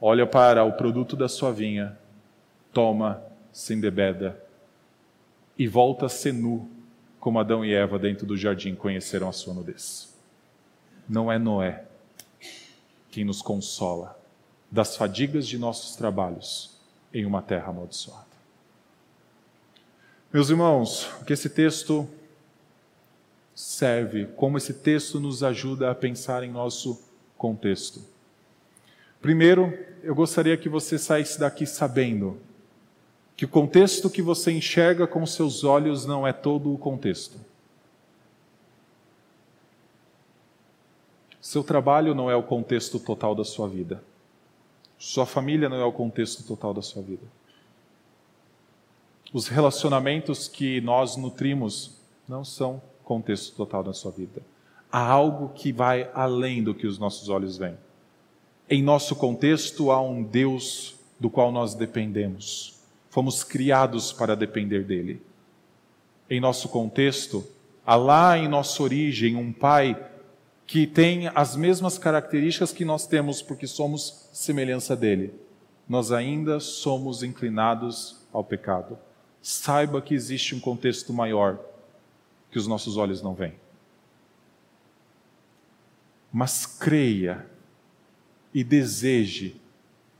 olha 0.00 0.26
para 0.26 0.64
o 0.64 0.72
produto 0.72 1.16
da 1.16 1.28
sua 1.28 1.52
vinha, 1.52 1.98
toma, 2.72 3.22
se 3.52 3.74
embebeda 3.74 4.40
e 5.58 5.66
volta 5.66 6.06
a 6.06 6.08
ser 6.08 6.32
nu 6.32 6.70
como 7.20 7.38
Adão 7.38 7.64
e 7.64 7.74
Eva 7.74 7.98
dentro 7.98 8.26
do 8.26 8.36
jardim 8.36 8.74
conheceram 8.74 9.28
a 9.28 9.32
sua 9.32 9.52
nudez. 9.52 10.12
Não 11.06 11.30
é 11.30 11.38
Noé 11.38 11.84
quem 13.10 13.24
nos 13.24 13.42
consola 13.42 14.18
das 14.70 14.96
fadigas 14.96 15.46
de 15.46 15.58
nossos 15.58 15.96
trabalhos 15.96 16.78
em 17.12 17.26
uma 17.26 17.42
terra 17.42 17.68
amaldiçoada. 17.68 18.30
Meus 20.32 20.48
irmãos, 20.48 21.10
o 21.20 21.24
que 21.24 21.32
esse 21.32 21.50
texto 21.50 22.08
serve, 23.54 24.26
como 24.36 24.56
esse 24.56 24.72
texto 24.72 25.18
nos 25.18 25.42
ajuda 25.42 25.90
a 25.90 25.94
pensar 25.94 26.44
em 26.44 26.50
nosso 26.50 27.02
contexto. 27.36 28.00
Primeiro, 29.20 29.76
eu 30.02 30.14
gostaria 30.14 30.56
que 30.56 30.68
você 30.68 30.98
saísse 30.98 31.38
daqui 31.38 31.66
sabendo 31.66 32.40
que 33.40 33.46
o 33.46 33.48
contexto 33.48 34.10
que 34.10 34.20
você 34.20 34.52
enxerga 34.52 35.06
com 35.06 35.24
seus 35.24 35.64
olhos 35.64 36.04
não 36.04 36.26
é 36.26 36.30
todo 36.30 36.74
o 36.74 36.76
contexto. 36.76 37.40
Seu 41.40 41.64
trabalho 41.64 42.14
não 42.14 42.30
é 42.30 42.36
o 42.36 42.42
contexto 42.42 42.98
total 43.00 43.34
da 43.34 43.42
sua 43.42 43.66
vida. 43.66 44.04
Sua 44.98 45.24
família 45.24 45.70
não 45.70 45.78
é 45.78 45.84
o 45.86 45.90
contexto 45.90 46.42
total 46.42 46.74
da 46.74 46.82
sua 46.82 47.00
vida. 47.00 47.22
Os 49.32 49.48
relacionamentos 49.48 50.46
que 50.46 50.82
nós 50.82 51.16
nutrimos 51.16 51.92
não 52.28 52.44
são 52.44 52.82
contexto 53.02 53.56
total 53.56 53.82
da 53.82 53.94
sua 53.94 54.10
vida. 54.10 54.42
Há 54.92 55.00
algo 55.00 55.48
que 55.54 55.72
vai 55.72 56.10
além 56.12 56.62
do 56.62 56.74
que 56.74 56.86
os 56.86 56.98
nossos 56.98 57.30
olhos 57.30 57.56
veem. 57.56 57.78
Em 58.68 58.82
nosso 58.82 59.16
contexto 59.16 59.90
há 59.90 59.98
um 59.98 60.22
Deus 60.22 60.94
do 61.18 61.30
qual 61.30 61.50
nós 61.50 61.74
dependemos 61.74 62.78
Fomos 63.10 63.44
criados 63.44 64.12
para 64.12 64.36
depender 64.36 64.84
dele. 64.84 65.20
Em 66.28 66.40
nosso 66.40 66.68
contexto, 66.68 67.44
há 67.84 67.96
lá 67.96 68.38
em 68.38 68.48
nossa 68.48 68.82
origem 68.82 69.36
um 69.36 69.52
pai 69.52 70.10
que 70.64 70.86
tem 70.86 71.26
as 71.34 71.56
mesmas 71.56 71.98
características 71.98 72.72
que 72.72 72.84
nós 72.84 73.04
temos 73.04 73.42
porque 73.42 73.66
somos 73.66 74.28
semelhança 74.32 74.94
dele. 74.94 75.34
Nós 75.88 76.12
ainda 76.12 76.60
somos 76.60 77.24
inclinados 77.24 78.20
ao 78.32 78.44
pecado. 78.44 78.96
Saiba 79.42 80.00
que 80.00 80.14
existe 80.14 80.54
um 80.54 80.60
contexto 80.60 81.12
maior 81.12 81.58
que 82.52 82.58
os 82.58 82.68
nossos 82.68 82.96
olhos 82.96 83.20
não 83.20 83.34
veem. 83.34 83.54
Mas 86.32 86.64
creia 86.64 87.44
e 88.54 88.62
deseje 88.62 89.56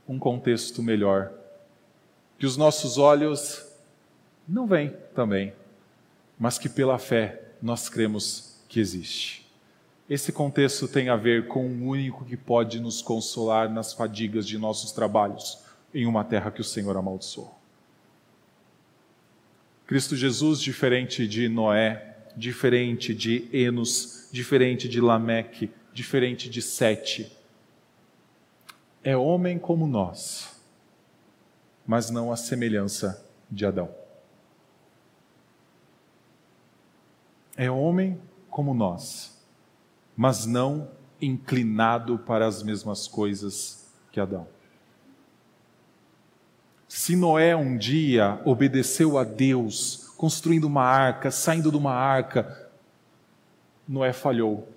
um 0.05 0.19
contexto 0.19 0.83
melhor 0.83 1.31
que 2.41 2.45
os 2.47 2.57
nossos 2.57 2.97
olhos 2.97 3.63
não 4.47 4.65
veem 4.65 4.91
também, 5.13 5.53
mas 6.39 6.57
que 6.57 6.67
pela 6.67 6.97
fé 6.97 7.39
nós 7.61 7.87
cremos 7.87 8.63
que 8.67 8.79
existe. 8.79 9.47
Esse 10.09 10.31
contexto 10.31 10.87
tem 10.87 11.07
a 11.09 11.15
ver 11.15 11.47
com 11.47 11.67
o 11.67 11.89
único 11.89 12.25
que 12.25 12.35
pode 12.35 12.79
nos 12.79 12.99
consolar 12.99 13.71
nas 13.71 13.93
fadigas 13.93 14.47
de 14.47 14.57
nossos 14.57 14.91
trabalhos 14.91 15.59
em 15.93 16.07
uma 16.07 16.23
terra 16.23 16.49
que 16.49 16.61
o 16.61 16.63
Senhor 16.63 16.97
amaldiçoou. 16.97 17.55
Cristo 19.85 20.15
Jesus, 20.15 20.59
diferente 20.59 21.27
de 21.27 21.47
Noé, 21.47 22.17
diferente 22.35 23.13
de 23.13 23.47
Enos, 23.53 24.29
diferente 24.31 24.89
de 24.89 24.99
Lameque, 24.99 25.69
diferente 25.93 26.49
de 26.49 26.59
Sete, 26.59 27.31
é 29.03 29.15
homem 29.15 29.59
como 29.59 29.85
nós 29.85 30.59
mas 31.85 32.09
não 32.09 32.31
a 32.31 32.35
semelhança 32.35 33.25
de 33.49 33.65
Adão. 33.65 33.89
É 37.57 37.69
homem 37.69 38.19
como 38.49 38.73
nós, 38.73 39.39
mas 40.15 40.45
não 40.45 40.89
inclinado 41.21 42.17
para 42.17 42.47
as 42.47 42.63
mesmas 42.63 43.07
coisas 43.07 43.87
que 44.11 44.19
Adão. 44.19 44.47
Se 46.87 47.15
Noé 47.15 47.55
um 47.55 47.77
dia 47.77 48.41
obedeceu 48.43 49.17
a 49.17 49.23
Deus 49.23 50.11
construindo 50.17 50.65
uma 50.65 50.83
arca, 50.83 51.31
saindo 51.31 51.71
de 51.71 51.77
uma 51.77 51.93
arca. 51.93 52.69
Noé 53.87 54.13
falhou 54.13 54.67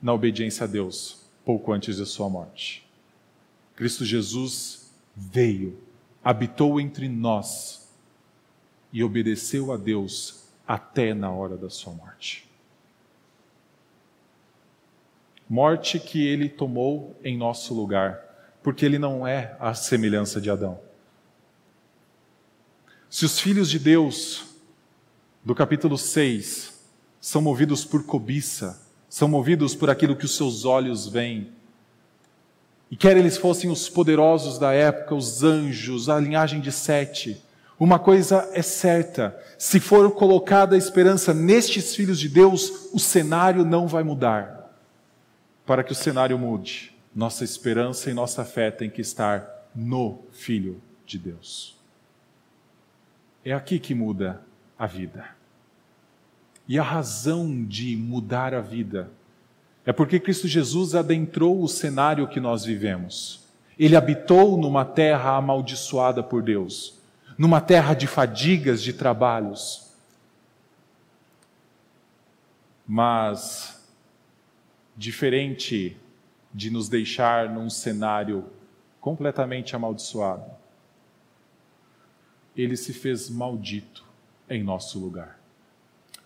na 0.00 0.12
obediência 0.12 0.64
a 0.64 0.66
Deus 0.66 1.24
pouco 1.44 1.72
antes 1.72 1.96
de 1.96 2.06
sua 2.06 2.28
morte. 2.28 2.86
Cristo 3.74 4.04
Jesus 4.04 4.92
veio, 5.16 5.78
habitou 6.24 6.80
entre 6.80 7.08
nós 7.08 7.92
e 8.90 9.04
obedeceu 9.04 9.72
a 9.72 9.76
Deus 9.76 10.44
até 10.66 11.12
na 11.12 11.30
hora 11.30 11.56
da 11.56 11.68
sua 11.68 11.92
morte. 11.92 12.48
Morte 15.48 16.00
que 16.00 16.26
ele 16.26 16.48
tomou 16.48 17.14
em 17.22 17.36
nosso 17.36 17.74
lugar, 17.74 18.18
porque 18.62 18.86
ele 18.86 18.98
não 18.98 19.26
é 19.26 19.54
a 19.60 19.74
semelhança 19.74 20.40
de 20.40 20.50
Adão. 20.50 20.80
Se 23.10 23.26
os 23.26 23.38
filhos 23.38 23.68
de 23.68 23.78
Deus, 23.78 24.46
do 25.44 25.54
capítulo 25.54 25.98
6, 25.98 26.82
são 27.20 27.42
movidos 27.42 27.84
por 27.84 28.04
cobiça, 28.04 28.82
são 29.08 29.28
movidos 29.28 29.74
por 29.74 29.90
aquilo 29.90 30.16
que 30.16 30.24
os 30.24 30.34
seus 30.34 30.64
olhos 30.64 31.06
veem, 31.06 31.52
e 32.94 32.96
quer 32.96 33.16
eles 33.16 33.36
fossem 33.36 33.68
os 33.68 33.88
poderosos 33.88 34.56
da 34.56 34.72
época, 34.72 35.16
os 35.16 35.42
anjos, 35.42 36.08
a 36.08 36.20
linhagem 36.20 36.60
de 36.60 36.70
Sete, 36.70 37.42
uma 37.76 37.98
coisa 37.98 38.48
é 38.52 38.62
certa: 38.62 39.36
se 39.58 39.80
for 39.80 40.12
colocada 40.12 40.76
a 40.76 40.78
esperança 40.78 41.34
nestes 41.34 41.96
filhos 41.96 42.20
de 42.20 42.28
Deus, 42.28 42.90
o 42.92 43.00
cenário 43.00 43.64
não 43.64 43.88
vai 43.88 44.04
mudar. 44.04 44.72
Para 45.66 45.82
que 45.82 45.90
o 45.90 45.94
cenário 45.94 46.38
mude, 46.38 46.96
nossa 47.12 47.42
esperança 47.42 48.12
e 48.12 48.14
nossa 48.14 48.44
fé 48.44 48.70
tem 48.70 48.88
que 48.88 49.00
estar 49.00 49.44
no 49.74 50.20
Filho 50.30 50.80
de 51.04 51.18
Deus. 51.18 51.76
É 53.44 53.52
aqui 53.52 53.80
que 53.80 53.92
muda 53.92 54.40
a 54.78 54.86
vida. 54.86 55.30
E 56.68 56.78
a 56.78 56.82
razão 56.84 57.64
de 57.64 57.96
mudar 57.96 58.54
a 58.54 58.60
vida 58.60 59.10
é 59.86 59.92
porque 59.92 60.18
Cristo 60.18 60.48
Jesus 60.48 60.94
adentrou 60.94 61.62
o 61.62 61.68
cenário 61.68 62.26
que 62.26 62.40
nós 62.40 62.64
vivemos. 62.64 63.44
Ele 63.78 63.96
habitou 63.96 64.56
numa 64.56 64.84
terra 64.84 65.36
amaldiçoada 65.36 66.22
por 66.22 66.42
Deus, 66.42 66.98
numa 67.36 67.60
terra 67.60 67.92
de 67.92 68.06
fadigas, 68.06 68.82
de 68.82 68.92
trabalhos. 68.92 69.92
Mas, 72.86 73.86
diferente 74.96 75.96
de 76.52 76.70
nos 76.70 76.88
deixar 76.88 77.50
num 77.50 77.68
cenário 77.68 78.44
completamente 79.00 79.76
amaldiçoado, 79.76 80.50
ele 82.56 82.76
se 82.76 82.92
fez 82.92 83.28
maldito 83.28 84.04
em 84.48 84.62
nosso 84.62 84.98
lugar. 84.98 85.38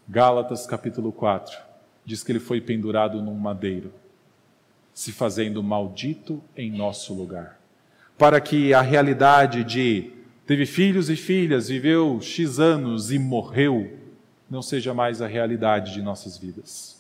Gálatas 0.07 0.67
capítulo 0.67 1.11
4 1.11 1.68
diz 2.09 2.25
que 2.25 2.33
ele 2.33 2.41
foi 2.41 2.59
pendurado 2.59 3.21
num 3.21 3.35
madeiro, 3.35 3.93
se 4.95 5.13
fazendo 5.13 5.63
maldito 5.63 6.43
em 6.57 6.73
nosso 6.73 7.13
lugar, 7.13 7.61
para 8.17 8.41
que 8.41 8.73
a 8.73 8.81
realidade 8.81 9.63
de 9.63 10.11
teve 10.47 10.65
filhos 10.65 11.11
e 11.11 11.17
filhas, 11.17 11.69
viveu 11.69 12.19
X 12.23 12.59
anos 12.59 13.13
e 13.13 13.19
morreu, 13.19 13.99
não 14.49 14.63
seja 14.63 14.95
mais 14.95 15.21
a 15.21 15.27
realidade 15.27 15.93
de 15.93 16.01
nossas 16.01 16.39
vidas. 16.39 16.97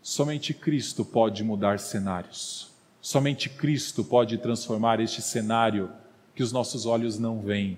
Somente 0.00 0.54
Cristo 0.54 1.04
pode 1.04 1.42
mudar 1.42 1.80
cenários. 1.80 2.70
Somente 3.00 3.48
Cristo 3.48 4.04
pode 4.04 4.38
transformar 4.38 5.00
este 5.00 5.20
cenário 5.20 5.90
que 6.32 6.44
os 6.44 6.52
nossos 6.52 6.86
olhos 6.86 7.18
não 7.18 7.40
veem, 7.40 7.76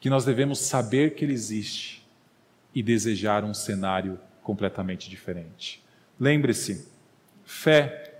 que 0.00 0.08
nós 0.08 0.24
devemos 0.24 0.60
saber 0.60 1.14
que 1.14 1.26
ele 1.26 1.34
existe 1.34 2.02
e 2.74 2.82
desejar 2.82 3.44
um 3.44 3.52
cenário 3.52 4.18
completamente 4.42 5.08
diferente. 5.08 5.82
Lembre-se, 6.18 6.88
fé 7.44 8.14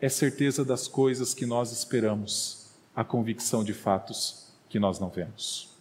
é 0.00 0.08
certeza 0.08 0.64
das 0.64 0.86
coisas 0.86 1.34
que 1.34 1.46
nós 1.46 1.72
esperamos, 1.72 2.70
a 2.94 3.04
convicção 3.04 3.64
de 3.64 3.72
fatos 3.72 4.52
que 4.68 4.78
nós 4.78 4.98
não 4.98 5.08
vemos. 5.08 5.76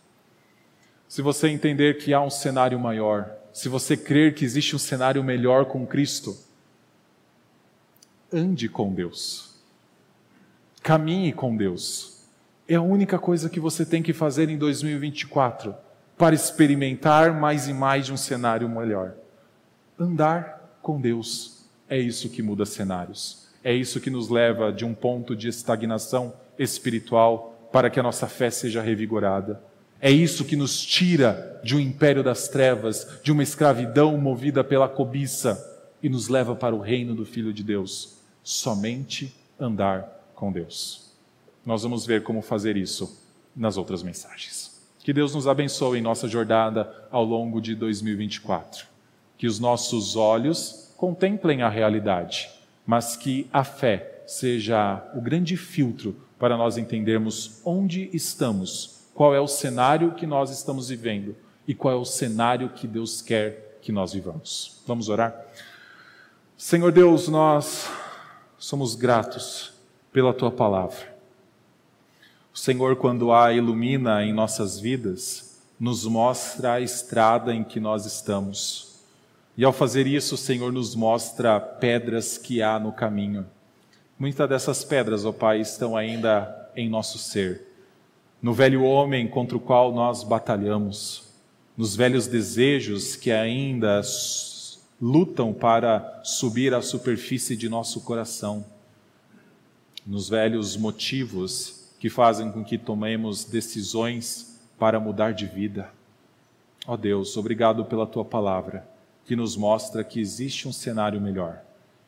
Se 1.08 1.22
você 1.22 1.48
entender 1.48 1.98
que 1.98 2.14
há 2.14 2.22
um 2.22 2.30
cenário 2.30 2.80
maior, 2.80 3.32
se 3.54 3.70
você 3.70 3.96
crer 3.96 4.36
que 4.36 4.46
existe 4.46 4.76
um 4.76 4.80
cenário 4.80 5.24
melhor 5.24 5.66
com 5.66 5.86
Cristo, 5.86 6.38
ande 8.32 8.68
com 8.68 8.94
Deus. 8.94 9.56
Caminhe 10.84 11.32
com 11.32 11.56
Deus. 11.56 12.26
É 12.68 12.76
a 12.76 12.82
única 12.82 13.18
coisa 13.18 13.50
que 13.50 13.60
você 13.60 13.86
tem 13.86 14.04
que 14.04 14.14
fazer 14.14 14.50
em 14.50 14.58
2024 14.58 15.74
para 16.18 16.36
experimentar 16.36 17.34
mais 17.34 17.68
e 17.68 17.74
mais 17.74 18.06
de 18.06 18.14
um 18.14 18.18
cenário 18.18 18.68
melhor. 18.68 19.16
Andar 20.00 20.78
com 20.84 21.02
Deus 21.02 21.66
é 21.90 21.98
isso 21.98 22.30
que 22.30 22.44
muda 22.44 22.66
cenários. 22.68 23.48
É 23.64 23.74
isso 23.74 24.00
que 24.00 24.12
nos 24.12 24.30
leva 24.30 24.72
de 24.72 24.86
um 24.86 24.94
ponto 24.94 25.36
de 25.36 25.48
estagnação 25.48 26.34
espiritual 26.60 27.70
para 27.72 27.90
que 27.90 28.00
a 28.00 28.04
nossa 28.04 28.28
fé 28.28 28.52
seja 28.52 28.80
revigorada. 28.80 29.60
É 30.00 30.12
isso 30.12 30.46
que 30.46 30.56
nos 30.56 30.86
tira 30.86 31.60
de 31.64 31.76
um 31.76 31.80
império 31.80 32.24
das 32.24 32.48
trevas, 32.48 33.20
de 33.24 33.32
uma 33.32 33.42
escravidão 33.42 34.16
movida 34.20 34.64
pela 34.64 34.88
cobiça 34.88 35.58
e 36.04 36.08
nos 36.08 36.28
leva 36.28 36.56
para 36.56 36.76
o 36.76 36.80
reino 36.80 37.16
do 37.16 37.26
Filho 37.26 37.52
de 37.52 37.64
Deus. 37.64 38.20
Somente 38.44 39.36
andar 39.60 40.32
com 40.36 40.52
Deus. 40.52 41.12
Nós 41.66 41.82
vamos 41.82 42.06
ver 42.06 42.22
como 42.22 42.44
fazer 42.44 42.78
isso 42.78 43.20
nas 43.56 43.78
outras 43.78 44.04
mensagens. 44.04 44.80
Que 45.00 45.12
Deus 45.12 45.34
nos 45.34 45.48
abençoe 45.48 45.98
em 45.98 46.04
nossa 46.04 46.28
jornada 46.28 47.08
ao 47.10 47.26
longo 47.26 47.60
de 47.60 47.74
2024 47.74 48.97
que 49.38 49.48
os 49.48 49.60
nossos 49.60 50.16
olhos 50.16 50.92
contemplem 50.98 51.62
a 51.62 51.70
realidade, 51.70 52.50
mas 52.86 53.16
que 53.16 53.48
a 53.54 53.64
fé 53.64 54.24
seja 54.26 55.04
o 55.16 55.22
grande 55.22 55.56
filtro 55.56 56.16
para 56.40 56.58
nós 56.58 56.78
entendermos 56.78 57.62
onde 57.64 58.10
estamos, 58.14 59.06
qual 59.14 59.34
é 59.34 59.40
o 59.40 59.48
cenário 59.48 60.14
que 60.14 60.26
nós 60.26 60.50
estamos 60.50 60.90
vivendo 60.90 61.36
e 61.68 61.74
qual 61.74 61.94
é 61.94 61.98
o 61.98 62.06
cenário 62.06 62.70
que 62.70 62.88
Deus 62.88 63.22
quer 63.22 63.80
que 63.82 63.92
nós 63.92 64.14
vivamos. 64.14 64.82
Vamos 64.86 65.10
orar? 65.10 65.36
Senhor 66.58 66.92
Deus, 66.92 67.28
nós 67.28 67.90
somos 68.58 68.96
gratos 68.96 69.74
pela 70.12 70.34
tua 70.34 70.52
palavra. 70.52 71.16
O 72.54 72.58
Senhor, 72.58 72.96
quando 72.96 73.32
a 73.32 73.54
ilumina 73.54 74.24
em 74.24 74.34
nossas 74.34 74.80
vidas, 74.80 75.60
nos 75.80 76.06
mostra 76.06 76.74
a 76.74 76.82
estrada 76.82 77.54
em 77.54 77.64
que 77.64 77.80
nós 77.80 78.06
estamos 78.06 78.87
e 79.58 79.66
ao 79.66 79.74
fazer 79.74 80.06
isso, 80.06 80.36
o 80.36 80.38
Senhor 80.38 80.72
nos 80.72 80.94
mostra 80.94 81.60
pedras 81.60 82.38
que 82.38 82.62
há 82.62 82.80
no 82.80 82.92
caminho. 82.92 83.44
Muitas 84.20 84.48
dessas 84.48 84.84
pedras, 84.84 85.26
ó 85.26 85.32
Pai, 85.32 85.60
estão 85.60 85.98
ainda 85.98 86.72
em 86.76 86.88
nosso 86.88 87.18
ser, 87.18 87.66
no 88.40 88.54
velho 88.54 88.84
homem 88.84 89.28
contra 89.28 89.58
o 89.58 89.60
qual 89.60 89.92
nós 89.92 90.24
batalhamos, 90.24 91.34
nos 91.76 91.96
velhos 91.96 92.28
desejos 92.28 93.16
que 93.16 93.32
ainda 93.32 94.00
lutam 95.02 95.52
para 95.52 96.22
subir 96.24 96.76
à 96.76 96.82
superfície 96.82 97.56
de 97.56 97.68
nosso 97.68 98.02
coração, 98.02 98.64
nos 100.06 100.30
velhos 100.30 100.78
motivos 100.78 101.96
que 102.00 102.12
fazem 102.12 102.52
com 102.52 102.64
que 102.64 102.78
tomemos 102.78 103.44
decisões 103.44 104.62
para 104.78 105.00
mudar 105.00 105.34
de 105.34 105.48
vida. 105.48 105.90
Ó 106.86 106.96
Deus, 106.96 107.36
obrigado 107.38 107.84
pela 107.86 108.06
tua 108.06 108.24
palavra 108.24 108.97
que 109.28 109.36
nos 109.36 109.58
mostra 109.58 110.06
que 110.06 110.22
existe 110.22 110.68
um 110.68 110.72
cenário 110.72 111.20
melhor 111.20 111.62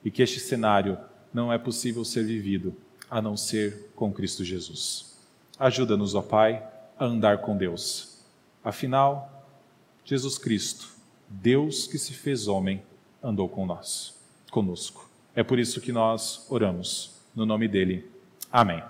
e 0.03 0.09
que 0.09 0.23
este 0.23 0.39
cenário 0.39 0.97
não 1.33 1.51
é 1.51 1.57
possível 1.57 2.05
ser 2.05 2.23
vivido 2.23 2.73
a 3.11 3.21
não 3.21 3.35
ser 3.35 3.91
com 3.93 4.11
Cristo 4.11 4.43
Jesus. 4.43 5.17
Ajuda-nos, 5.59 6.15
ó 6.15 6.21
Pai, 6.21 6.65
a 6.97 7.05
andar 7.05 7.39
com 7.39 7.57
Deus. 7.57 8.23
Afinal, 8.63 9.45
Jesus 10.05 10.37
Cristo, 10.37 10.87
Deus 11.27 11.87
que 11.87 11.99
se 11.99 12.13
fez 12.13 12.47
homem, 12.47 12.81
andou 13.21 13.49
com 13.49 13.65
nós, 13.65 14.17
conosco. 14.49 15.09
É 15.35 15.43
por 15.43 15.59
isso 15.59 15.81
que 15.81 15.91
nós 15.91 16.47
oramos 16.49 17.15
no 17.35 17.45
nome 17.45 17.67
dele. 17.67 18.09
Amém. 18.49 18.81